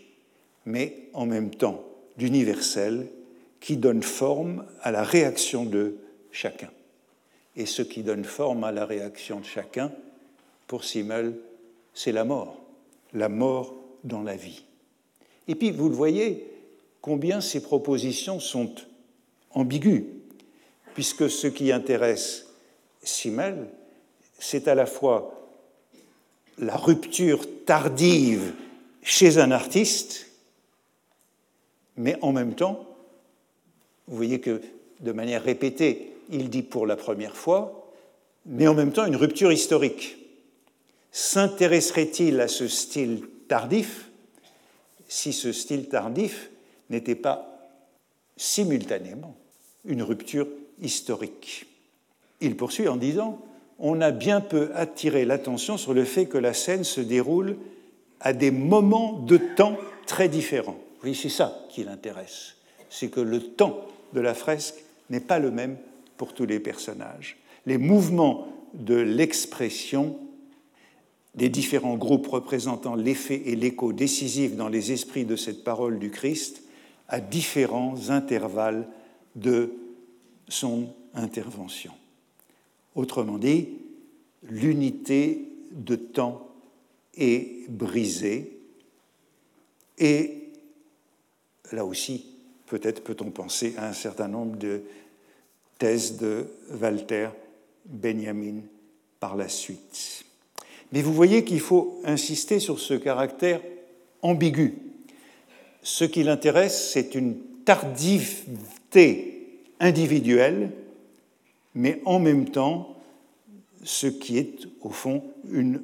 mais 0.65 1.09
en 1.13 1.27
même 1.27 1.51
temps 1.51 1.85
d'universel, 2.17 3.09
qui 3.61 3.77
donne 3.77 4.03
forme 4.03 4.65
à 4.83 4.91
la 4.91 5.03
réaction 5.03 5.65
de 5.65 5.97
chacun. 6.31 6.71
Et 7.57 7.67
ce 7.67 7.83
qui 7.83 8.03
donne 8.03 8.25
forme 8.25 8.65
à 8.65 8.73
la 8.73 8.85
réaction 8.85 9.41
de 9.41 9.45
chacun, 9.45 9.91
pour 10.67 10.85
Simmel, 10.85 11.35
c'est 11.95 12.13
la 12.13 12.25
mort, 12.25 12.61
la 13.15 13.29
mort 13.29 13.75
dans 14.05 14.23
la 14.23 14.37
vie. 14.37 14.65
Et 15.49 15.55
puis, 15.55 15.71
vous 15.71 15.89
le 15.89 15.95
voyez, 15.95 16.47
combien 17.01 17.41
ces 17.41 17.63
propositions 17.63 18.41
sont 18.41 18.75
ambiguës, 19.51 20.05
puisque 20.95 21.31
ce 21.31 21.47
qui 21.47 21.73
intéresse 21.73 22.47
Simmel, 23.03 23.69
c'est 24.39 24.69
à 24.69 24.75
la 24.75 24.87
fois 24.87 25.49
la 26.59 26.77
rupture 26.77 27.47
tardive 27.65 28.53
chez 29.03 29.39
un 29.39 29.51
artiste, 29.51 30.31
mais 31.97 32.19
en 32.23 32.33
même 32.33 32.55
temps, 32.55 32.86
vous 34.09 34.17
voyez 34.17 34.41
que 34.41 34.61
de 35.01 35.13
manière 35.13 35.43
répétée, 35.43 36.13
il 36.31 36.51
dit 36.51 36.63
pour 36.63 36.87
la 36.87 36.97
première 36.97 37.37
fois, 37.37 37.93
mais 38.47 38.69
en 38.69 38.75
même 38.75 38.93
temps 38.93 39.07
une 39.07 39.17
rupture 39.17 39.53
historique. 39.53 40.19
S'intéresserait-il 41.13 42.41
à 42.41 42.49
ce 42.49 42.69
style 42.69 43.23
tardif 43.49 44.11
si 45.09 45.33
ce 45.33 45.53
style 45.53 45.89
tardif 45.89 46.51
n'était 46.91 47.15
pas 47.15 47.71
simultanément 48.37 49.37
une 49.85 50.03
rupture 50.03 50.49
historique? 50.81 51.67
Il 52.41 52.57
poursuit 52.57 52.89
en 52.89 52.97
disant 52.97 53.41
On 53.79 54.01
a 54.01 54.11
bien 54.11 54.41
peu 54.41 54.71
attiré 54.75 55.25
l'attention 55.25 55.77
sur 55.77 55.95
le 55.95 56.05
fait 56.05 56.27
que 56.27 56.39
la 56.39 56.55
scène 56.55 56.85
se 56.85 57.01
déroule 57.01 57.57
à 58.21 58.33
des 58.33 58.51
moments 58.51 59.13
de 59.13 59.37
temps 59.57 59.77
très 60.07 60.29
différents. 60.29 60.79
Oui, 61.05 61.15
c'est 61.15 61.29
ça 61.29 61.67
qui 61.71 61.85
l'intéresse. 61.85 62.57
C'est 62.91 63.09
que 63.09 63.21
le 63.21 63.41
temps 63.41 63.87
de 64.13 64.21
la 64.21 64.35
fresque 64.35 64.83
n'est 65.11 65.21
pas 65.21 65.39
le 65.39 65.51
même 65.51 65.77
pour 66.17 66.35
tous 66.35 66.47
les 66.47 66.61
personnages. 66.61 67.37
Les 67.67 67.79
mouvements 67.79 68.49
de 68.75 68.97
l'expression 68.97 70.19
des 71.35 71.49
différents 71.49 71.97
groupes 71.97 72.27
représentant 72.27 72.95
l'effet 72.95 73.43
et 73.47 73.57
l'écho 73.57 73.93
décisif 73.93 74.57
dans 74.57 74.69
les 74.69 74.93
esprits 74.93 75.25
de 75.25 75.37
cette 75.37 75.65
parole 75.65 75.99
du 75.99 76.11
Christ 76.11 76.63
à 77.09 77.21
différents 77.21 78.11
intervalles 78.11 78.89
de 79.35 79.75
son 80.49 80.89
intervention. 81.15 81.93
Autrement 82.95 83.39
dit, 83.39 83.69
l'unité 84.43 85.47
de 85.73 85.97
temps 85.97 86.49
est 87.17 87.69
brisée 87.69 88.59
et 89.99 90.51
là 91.73 91.85
aussi, 91.85 92.36
peut-être 92.67 93.03
peut-on 93.03 93.31
penser 93.31 93.75
à 93.79 93.89
un 93.89 93.93
certain 93.93 94.29
nombre 94.29 94.57
de 94.57 94.83
thèse 95.79 96.17
de 96.17 96.47
Walter 96.81 97.29
Benjamin 97.85 98.61
par 99.21 99.37
la 99.37 99.49
suite. 99.49 100.25
Mais 100.93 101.03
vous 101.03 101.13
voyez 101.13 101.45
qu'il 101.45 101.61
faut 101.61 102.01
insister 102.05 102.61
sur 102.61 102.79
ce 102.79 102.95
caractère 102.95 103.61
ambigu. 104.23 104.75
Ce 105.83 106.05
qui 106.05 106.23
l'intéresse, 106.23 106.91
c'est 106.93 107.15
une 107.15 107.37
tardivité 107.65 109.37
individuelle, 109.81 110.73
mais 111.75 112.01
en 112.05 112.19
même 112.19 112.49
temps, 112.49 112.97
ce 113.85 114.07
qui 114.07 114.39
est 114.39 114.67
au 114.81 114.91
fond 114.91 115.23
une 115.51 115.83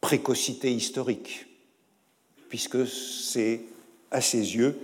précocité 0.00 0.72
historique, 0.72 1.46
puisque 2.48 2.86
c'est 2.86 3.60
à 4.10 4.20
ses 4.20 4.56
yeux 4.56 4.78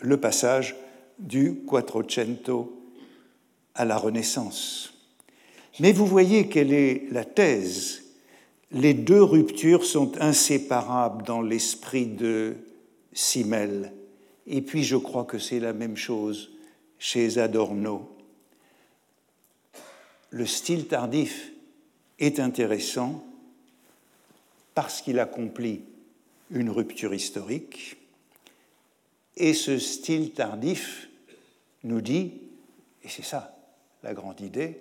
le 0.00 0.16
passage 0.16 0.76
du 1.18 1.54
Quattrocento 1.66 2.80
à 3.74 3.84
la 3.84 3.96
Renaissance. 3.96 4.94
Mais 5.80 5.92
vous 5.92 6.06
voyez 6.06 6.48
quelle 6.48 6.72
est 6.72 7.04
la 7.10 7.24
thèse. 7.24 8.02
Les 8.72 8.94
deux 8.94 9.22
ruptures 9.22 9.84
sont 9.84 10.20
inséparables 10.20 11.24
dans 11.24 11.40
l'esprit 11.40 12.06
de 12.06 12.56
Simmel. 13.12 13.92
Et 14.46 14.62
puis 14.62 14.82
je 14.82 14.96
crois 14.96 15.24
que 15.24 15.38
c'est 15.38 15.60
la 15.60 15.72
même 15.72 15.96
chose 15.96 16.50
chez 16.98 17.38
Adorno. 17.38 18.16
Le 20.30 20.46
style 20.46 20.86
tardif 20.86 21.52
est 22.18 22.40
intéressant 22.40 23.24
parce 24.74 25.00
qu'il 25.00 25.18
accomplit 25.18 25.82
une 26.50 26.70
rupture 26.70 27.14
historique. 27.14 27.97
Et 29.38 29.54
ce 29.54 29.78
style 29.78 30.32
tardif 30.32 31.08
nous 31.84 32.00
dit, 32.00 32.32
et 33.04 33.08
c'est 33.08 33.24
ça 33.24 33.56
la 34.02 34.12
grande 34.12 34.40
idée, 34.40 34.80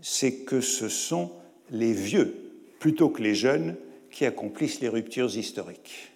c'est 0.00 0.44
que 0.44 0.60
ce 0.60 0.88
sont 0.88 1.32
les 1.70 1.92
vieux, 1.92 2.52
plutôt 2.78 3.08
que 3.08 3.22
les 3.22 3.34
jeunes, 3.34 3.76
qui 4.10 4.24
accomplissent 4.24 4.80
les 4.80 4.88
ruptures 4.88 5.36
historiques. 5.36 6.12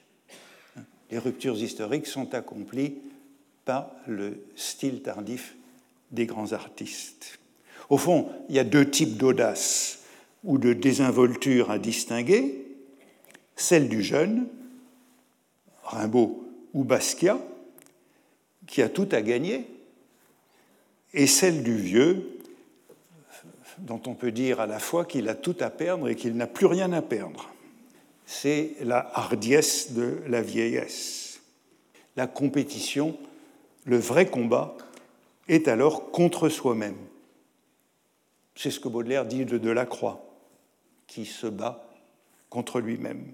Les 1.11 1.19
ruptures 1.19 1.59
historiques 1.61 2.07
sont 2.07 2.35
accomplies 2.35 2.99
par 3.65 3.91
le 4.07 4.45
style 4.55 5.03
tardif 5.03 5.57
des 6.13 6.27
grands 6.27 6.53
artistes. 6.53 7.41
Au 7.89 7.97
fond, 7.97 8.29
il 8.49 8.55
y 8.55 8.61
a 8.61 8.65
deux 8.65 8.89
types 8.89 9.17
d'audace 9.17 10.05
ou 10.45 10.59
de 10.59 10.73
désinvolture 10.73 11.73
à 11.73 11.79
distinguer, 11.79 12.65
celle 13.57 13.89
du 13.89 14.03
jeune, 14.03 14.47
Rimbaud 15.83 16.40
ou 16.75 16.85
Basquiat, 16.85 17.39
qui 18.67 18.83
a 18.83 18.89
tout 18.89 19.09
à 19.13 19.23
gagner, 19.23 19.67
et 21.13 21.27
celle 21.27 21.63
du 21.63 21.77
vieux, 21.77 22.39
dont 23.79 24.01
on 24.07 24.15
peut 24.15 24.33
dire 24.33 24.61
à 24.61 24.67
la 24.67 24.79
fois 24.79 25.05
qu'il 25.05 25.29
a 25.29 25.35
tout 25.35 25.57
à 25.61 25.71
perdre 25.71 26.09
et 26.09 26.15
qu'il 26.15 26.37
n'a 26.37 26.47
plus 26.47 26.67
rien 26.67 26.93
à 26.93 27.03
perdre. 27.03 27.51
C'est 28.27 28.77
la 28.83 29.11
hardiesse 29.15 29.93
de 29.93 30.19
la 30.29 30.43
vieillesse. 30.43 31.41
La 32.17 32.27
compétition, 32.27 33.19
le 33.85 33.99
vrai 33.99 34.27
combat, 34.27 34.77
est 35.49 35.67
alors 35.67 36.11
contre 36.11 36.49
soi-même. 36.49 36.97
C'est 38.55 38.71
ce 38.71 38.79
que 38.79 38.89
Baudelaire 38.89 39.25
dit 39.25 39.45
de 39.45 39.59
Delacroix, 39.59 40.25
qui 41.07 41.25
se 41.25 41.47
bat 41.47 41.89
contre 42.51 42.81
lui-même, 42.81 43.33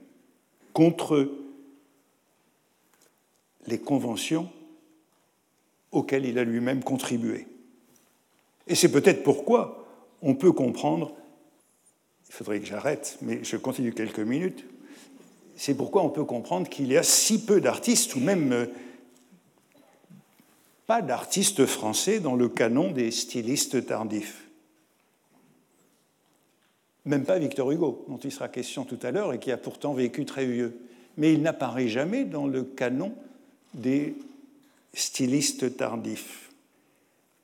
contre 0.72 1.30
les 3.66 3.78
conventions 3.78 4.50
auxquelles 5.92 6.26
il 6.26 6.38
a 6.38 6.44
lui-même 6.44 6.82
contribué. 6.82 7.46
Et 8.66 8.74
c'est 8.74 8.90
peut-être 8.90 9.22
pourquoi 9.22 9.86
on 10.22 10.34
peut 10.34 10.52
comprendre, 10.52 11.14
il 12.28 12.34
faudrait 12.34 12.60
que 12.60 12.66
j'arrête, 12.66 13.18
mais 13.22 13.44
je 13.44 13.56
continue 13.56 13.92
quelques 13.92 14.18
minutes, 14.18 14.64
c'est 15.56 15.74
pourquoi 15.74 16.02
on 16.02 16.10
peut 16.10 16.24
comprendre 16.24 16.68
qu'il 16.68 16.88
y 16.88 16.96
a 16.96 17.02
si 17.02 17.44
peu 17.44 17.60
d'artistes, 17.60 18.14
ou 18.14 18.20
même 18.20 18.52
euh, 18.52 18.66
pas 20.86 21.02
d'artistes 21.02 21.64
français 21.64 22.20
dans 22.20 22.34
le 22.34 22.48
canon 22.48 22.90
des 22.90 23.10
stylistes 23.10 23.86
tardifs. 23.86 24.44
Même 27.06 27.24
pas 27.24 27.38
Victor 27.38 27.70
Hugo, 27.70 28.04
dont 28.08 28.18
il 28.18 28.32
sera 28.32 28.48
question 28.48 28.84
tout 28.84 28.98
à 29.02 29.12
l'heure 29.12 29.32
et 29.32 29.38
qui 29.38 29.52
a 29.52 29.56
pourtant 29.56 29.94
vécu 29.94 30.24
très 30.24 30.44
vieux. 30.44 30.80
Mais 31.16 31.32
il 31.32 31.40
n'apparaît 31.40 31.88
jamais 31.88 32.24
dans 32.24 32.46
le 32.46 32.64
canon 32.64 33.14
des 33.74 34.14
stylistes 34.94 35.76
tardifs, 35.76 36.50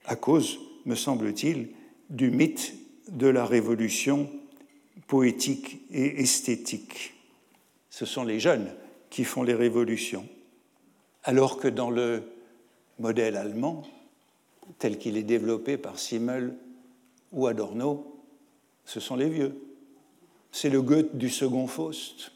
à 0.04 0.16
cause 0.16 0.58
me 0.86 0.94
semble-t-il, 0.94 1.68
du 2.10 2.30
mythe 2.30 2.74
de 3.08 3.26
la 3.26 3.44
révolution 3.44 4.30
poétique 5.06 5.80
et 5.90 6.20
esthétique. 6.22 7.14
Ce 7.90 8.06
sont 8.06 8.24
les 8.24 8.40
jeunes 8.40 8.72
qui 9.10 9.24
font 9.24 9.42
les 9.42 9.54
révolutions, 9.54 10.26
alors 11.24 11.58
que 11.58 11.68
dans 11.68 11.90
le 11.90 12.22
modèle 12.98 13.36
allemand, 13.36 13.82
tel 14.78 14.98
qu'il 14.98 15.16
est 15.16 15.22
développé 15.22 15.76
par 15.76 15.98
Simmel 15.98 16.54
ou 17.32 17.46
Adorno, 17.46 18.20
ce 18.84 19.00
sont 19.00 19.16
les 19.16 19.28
vieux. 19.28 19.54
C'est 20.50 20.70
le 20.70 20.82
Goethe 20.82 21.16
du 21.16 21.30
second 21.30 21.66
Faust. 21.66 22.32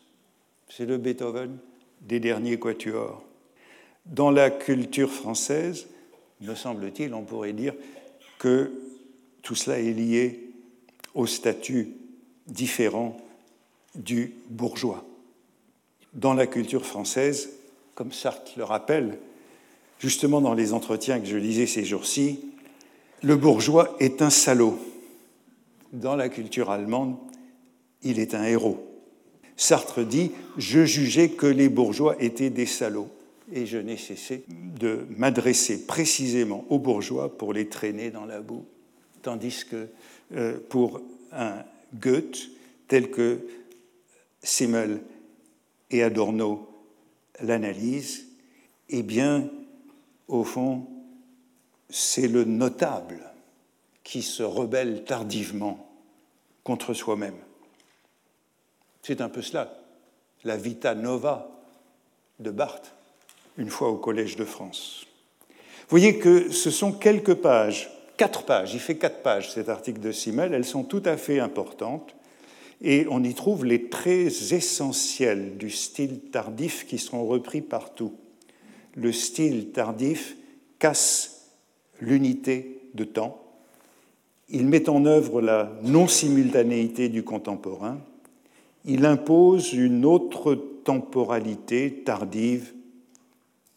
C'est 0.69 0.87
le 0.87 0.99
Beethoven 0.99 1.59
des 2.01 2.21
derniers 2.21 2.59
quatuors. 2.59 3.25
Dans 4.07 4.31
la 4.31 4.51
culture 4.51 5.11
française, 5.11 5.87
me 6.41 6.55
semble-t-il, 6.55 7.13
on 7.15 7.23
pourrait 7.23 7.53
dire 7.53 7.75
que 8.39 8.73
tout 9.43 9.55
cela 9.55 9.79
est 9.79 9.93
lié 9.93 10.51
au 11.15 11.27
statut 11.27 11.91
différent 12.47 13.17
du 13.95 14.35
bourgeois. 14.49 15.05
Dans 16.13 16.35
la 16.35 16.47
culture 16.47 16.87
française, 16.87 17.51
comme 17.95 18.13
Sartre 18.13 18.53
le 18.57 18.65
rappelle, 18.65 19.19
justement 19.99 20.41
dans 20.41 20.55
les 20.55 20.73
entretiens 20.73 21.19
que 21.19 21.27
je 21.27 21.37
lisais 21.37 21.67
ces 21.67 21.85
jours-ci, 21.85 22.41
le 23.23 23.37
bourgeois 23.37 23.97
est 23.99 24.23
un 24.23 24.31
salaud. 24.31 24.79
Dans 25.93 26.15
la 26.15 26.29
culture 26.29 26.71
allemande, 26.71 27.17
il 28.03 28.19
est 28.19 28.35
un 28.35 28.45
héros. 28.45 28.87
Sartre 29.57 30.05
dit 30.05 30.33
Je 30.59 30.85
jugeais 30.85 31.31
que 31.31 31.47
les 31.47 31.69
bourgeois 31.69 32.17
étaient 32.21 32.51
des 32.51 32.67
salauds. 32.67 33.11
Et 33.53 33.67
je 33.67 33.79
n'ai 33.79 33.97
cessé 33.97 34.45
de 34.49 35.07
m'adresser 35.17 35.87
précisément 35.87 36.65
aux 36.69 36.79
bourgeois 36.79 37.37
pour 37.37 37.53
les 37.53 37.69
traîner 37.69 38.11
dans 38.11 38.25
la 38.25 38.41
boue. 38.41 38.65
Tandis 39.23 39.65
que 39.71 39.89
euh, 40.35 40.59
pour 40.69 41.01
un 41.33 41.65
Goethe, 41.95 42.49
tel 42.89 43.11
que 43.11 43.41
Simmel 44.43 45.01
et 45.91 46.03
Adorno 46.03 46.69
l'analysent, 47.41 48.27
eh 48.89 49.03
bien, 49.03 49.49
au 50.29 50.45
fond, 50.45 50.87
c'est 51.89 52.29
le 52.29 52.45
notable 52.45 53.21
qui 54.03 54.23
se 54.23 54.43
rebelle 54.43 55.05
tardivement 55.05 55.89
contre 56.65 56.95
soi-même. 56.95 57.37
C'est 59.03 59.21
un 59.21 59.29
peu 59.29 59.43
cela, 59.43 59.79
la 60.45 60.57
Vita 60.57 60.95
Nova 60.95 61.49
de 62.41 62.51
Barthes, 62.51 62.96
une 63.59 63.71
fois 63.71 63.89
au 63.89 63.97
Collège 63.97 64.37
de 64.37 64.45
France. 64.45 65.07
Vous 65.89 65.99
voyez 65.99 66.19
que 66.19 66.51
ce 66.51 66.71
sont 66.71 66.93
quelques 66.93 67.35
pages, 67.35 67.91
quatre 68.17 68.45
pages, 68.45 68.75
il 68.75 68.81
fait 68.81 68.97
quatre 68.97 69.23
pages 69.23 69.53
cet 69.53 69.69
article 69.69 70.01
de 70.01 70.13
Simmel, 70.13 70.53
elles 70.53 70.65
sont 70.65 70.85
tout 70.85 71.03
à 71.05 71.17
fait 71.17 71.39
importantes 71.39 72.17
et 72.83 73.07
on 73.09 73.23
y 73.23 73.35
trouve 73.35 73.65
les 73.65 73.89
traits 73.89 74.53
essentiels 74.53 75.57
du 75.57 75.71
style 75.71 76.21
tardif 76.33 76.87
qui 76.87 76.99
sont 76.99 77.25
repris 77.25 77.61
partout. 77.61 78.15
Le 78.95 79.13
style 79.13 79.71
tardif 79.71 80.37
casse 80.79 81.53
l'unité 82.01 82.81
de 82.95 83.05
temps, 83.05 83.41
il 84.49 84.67
met 84.67 84.89
en 84.89 85.05
œuvre 85.07 85.41
la 85.41 85.73
non-simultanéité 85.83 87.09
du 87.09 87.23
contemporain, 87.23 87.99
il 88.85 89.05
impose 89.05 89.73
une 89.73 90.05
autre 90.05 90.55
temporalité 90.85 92.03
tardive, 92.05 92.73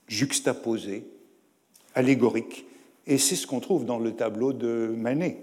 juxtaposée, 0.10 1.05
allégorique, 1.95 2.66
et 3.07 3.18
c'est 3.18 3.36
ce 3.36 3.47
qu'on 3.47 3.62
trouve 3.62 3.86
dans 3.86 3.99
le 3.99 4.14
tableau 4.14 4.51
de 4.51 4.93
Manet, 4.97 5.38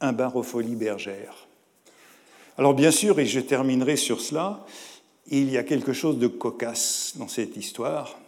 un 0.00 0.12
bar 0.12 0.36
aux 0.36 0.42
folies 0.42 0.76
bergères. 0.76 1.48
Alors 2.58 2.74
bien 2.74 2.90
sûr, 2.90 3.18
et 3.18 3.26
je 3.26 3.40
terminerai 3.40 3.96
sur 3.96 4.20
cela, 4.20 4.66
il 5.28 5.50
y 5.50 5.56
a 5.56 5.62
quelque 5.62 5.92
chose 5.92 6.18
de 6.18 6.26
cocasse 6.26 7.14
dans 7.16 7.28
cette 7.28 7.56
histoire, 7.56 8.18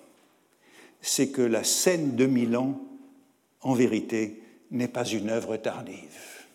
c'est 1.03 1.29
que 1.29 1.43
la 1.43 1.63
scène 1.63 2.17
de 2.17 2.27
Milan, 2.27 2.81
en 3.61 3.75
vérité, 3.75 4.43
n'est 4.71 4.89
pas 4.89 5.05
une 5.05 5.29
œuvre 5.29 5.57
tardive. 5.57 6.47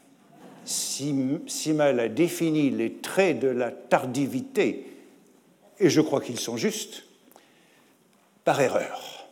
Simmel 0.65 1.99
a 1.99 2.07
défini 2.09 2.69
les 2.69 2.93
traits 2.93 3.39
de 3.39 3.47
la 3.47 3.71
tardivité, 3.71 4.85
et 5.79 5.89
je 5.89 6.01
crois 6.01 6.21
qu'ils 6.21 6.39
sont 6.39 6.57
justes, 6.57 7.03
par 8.43 8.59
erreur. 8.61 9.27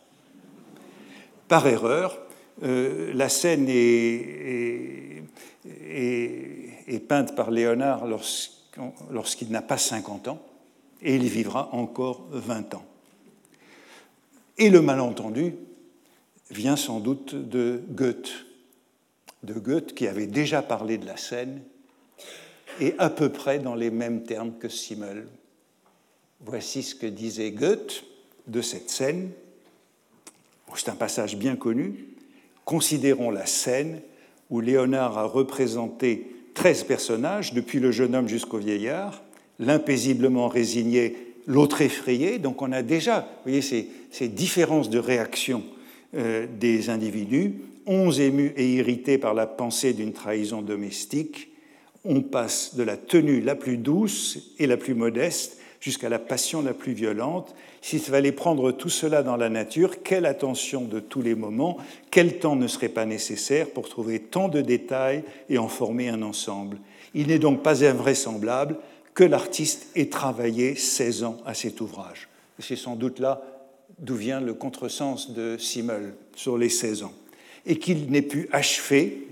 Par 1.48 1.66
erreur, 1.66 2.18
euh, 2.62 3.12
la 3.14 3.28
scène 3.28 3.66
est, 3.68 5.24
est 5.66 7.08
peinte 7.08 7.34
par 7.34 7.50
Léonard 7.50 8.06
lorsqu'il 8.06 9.50
n'a 9.50 9.62
pas 9.62 9.78
50 9.78 10.28
ans, 10.28 10.42
et 11.02 11.16
il 11.16 11.24
vivra 11.24 11.70
encore 11.72 12.26
20 12.30 12.74
ans. 12.74 12.84
Et 14.58 14.68
le 14.68 14.82
malentendu 14.82 15.54
vient 16.50 16.76
sans 16.76 17.00
doute 17.00 17.34
de 17.34 17.82
Goethe, 17.90 18.44
de 19.42 19.54
Goethe 19.54 19.94
qui 19.94 20.06
avait 20.06 20.26
déjà 20.26 20.62
parlé 20.62 20.98
de 20.98 21.06
la 21.06 21.16
scène 21.16 21.62
et 22.78 22.94
à 22.98 23.08
peu 23.10 23.30
près 23.30 23.58
dans 23.58 23.74
les 23.74 23.90
mêmes 23.90 24.22
termes 24.24 24.58
que 24.58 24.68
Simmel. 24.68 25.26
Voici 26.40 26.82
ce 26.82 26.94
que 26.94 27.06
disait 27.06 27.52
Goethe 27.52 28.04
de 28.50 28.60
cette 28.60 28.90
scène. 28.90 29.30
C'est 30.76 30.90
un 30.90 30.96
passage 30.96 31.36
bien 31.36 31.56
connu. 31.56 32.06
Considérons 32.64 33.30
la 33.30 33.46
scène 33.46 34.00
où 34.50 34.60
Léonard 34.60 35.18
a 35.18 35.24
représenté 35.24 36.26
13 36.54 36.84
personnages, 36.84 37.54
depuis 37.54 37.80
le 37.80 37.92
jeune 37.92 38.14
homme 38.14 38.28
jusqu'au 38.28 38.58
vieillard, 38.58 39.22
l'impaisiblement 39.58 40.48
résigné, 40.48 41.16
l'autre 41.46 41.82
effrayé. 41.82 42.38
Donc 42.38 42.62
on 42.62 42.72
a 42.72 42.82
déjà, 42.82 43.28
voyez, 43.44 43.62
ces, 43.62 43.88
ces 44.10 44.28
différences 44.28 44.90
de 44.90 44.98
réaction 44.98 45.62
euh, 46.14 46.46
des 46.58 46.90
individus. 46.90 47.54
Onze 47.86 48.20
émus 48.20 48.52
et 48.56 48.74
irrités 48.74 49.18
par 49.18 49.34
la 49.34 49.46
pensée 49.46 49.92
d'une 49.92 50.12
trahison 50.12 50.62
domestique, 50.62 51.48
on 52.04 52.20
passe 52.20 52.74
de 52.76 52.82
la 52.82 52.96
tenue 52.96 53.40
la 53.40 53.54
plus 53.54 53.76
douce 53.76 54.54
et 54.58 54.66
la 54.66 54.76
plus 54.76 54.94
modeste 54.94 55.59
jusqu'à 55.80 56.10
la 56.10 56.18
passion 56.18 56.62
la 56.62 56.74
plus 56.74 56.92
violente. 56.92 57.54
S'il 57.80 58.00
fallait 58.00 58.32
prendre 58.32 58.70
tout 58.70 58.90
cela 58.90 59.22
dans 59.22 59.36
la 59.36 59.48
nature, 59.48 60.02
quelle 60.02 60.26
attention 60.26 60.82
de 60.82 61.00
tous 61.00 61.22
les 61.22 61.34
moments, 61.34 61.78
quel 62.10 62.38
temps 62.38 62.56
ne 62.56 62.66
serait 62.66 62.90
pas 62.90 63.06
nécessaire 63.06 63.70
pour 63.70 63.88
trouver 63.88 64.20
tant 64.20 64.48
de 64.48 64.60
détails 64.60 65.24
et 65.48 65.58
en 65.58 65.68
former 65.68 66.10
un 66.10 66.22
ensemble? 66.22 66.78
Il 67.14 67.28
n'est 67.28 67.38
donc 67.38 67.62
pas 67.62 67.84
invraisemblable 67.84 68.76
que 69.14 69.24
l'artiste 69.24 69.88
ait 69.96 70.10
travaillé 70.10 70.76
16 70.76 71.24
ans 71.24 71.38
à 71.44 71.54
cet 71.54 71.80
ouvrage. 71.80 72.28
C'est 72.58 72.76
sans 72.76 72.94
doute 72.94 73.18
là 73.18 73.42
d'où 73.98 74.14
vient 74.14 74.40
le 74.40 74.54
contresens 74.54 75.32
de 75.32 75.56
Simmel 75.58 76.14
sur 76.36 76.56
les 76.58 76.68
16 76.68 77.02
ans. 77.04 77.12
Et 77.66 77.78
qu'il 77.78 78.10
n'ait 78.10 78.22
pu 78.22 78.48
achever, 78.52 79.26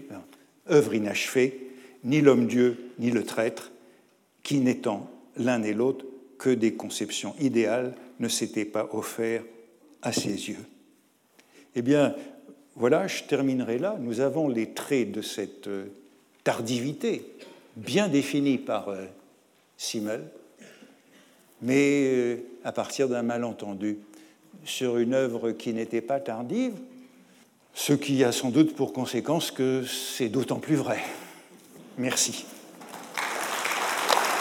œuvre 0.71 0.95
inachevée, 0.95 1.71
ni 2.05 2.21
l'homme-dieu, 2.21 2.93
ni 2.99 3.11
le 3.11 3.23
traître, 3.23 3.71
qui 4.43 4.59
n'étant 4.59 5.11
l'un 5.37 5.63
et 5.63 5.73
l'autre 5.73 6.05
que 6.39 6.51
des 6.51 6.75
conceptions 6.75 7.35
idéales, 7.41 7.95
ne 8.21 8.29
s'étaient 8.29 8.65
pas 8.65 8.89
offerts 8.93 9.45
à 10.03 10.13
ses 10.13 10.49
yeux. 10.49 10.65
Eh 11.75 11.83
bien, 11.83 12.15
voilà, 12.77 13.07
je 13.07 13.25
terminerai 13.25 13.79
là. 13.79 13.97
Nous 14.01 14.21
avons 14.21 14.49
les 14.49 14.71
traits 14.71 15.11
de 15.11 15.21
cette 15.21 15.67
euh, 15.67 15.87
tardivité, 16.45 17.25
bien 17.77 18.09
définie 18.09 18.59
par 18.59 18.89
euh, 18.89 19.05
Simmel, 19.77 20.23
mais 21.61 22.05
euh, 22.07 22.37
à 22.65 22.73
partir 22.73 23.09
d'un 23.09 23.23
malentendu 23.23 23.99
sur 24.65 24.99
une 24.99 25.15
œuvre 25.15 25.53
qui 25.53 25.73
n'était 25.73 26.01
pas 26.01 26.21
tardive, 26.21 26.75
ce 27.75 27.93
qui 27.93 28.23
a 28.25 28.33
sans 28.33 28.51
doute 28.51 28.75
pour 28.75 28.93
conséquence 28.93 29.51
que 29.51 29.85
c'est 29.85 30.29
d'autant 30.29 30.59
plus 30.59 30.77
vrai. 30.77 30.99
Merci. 31.97 32.45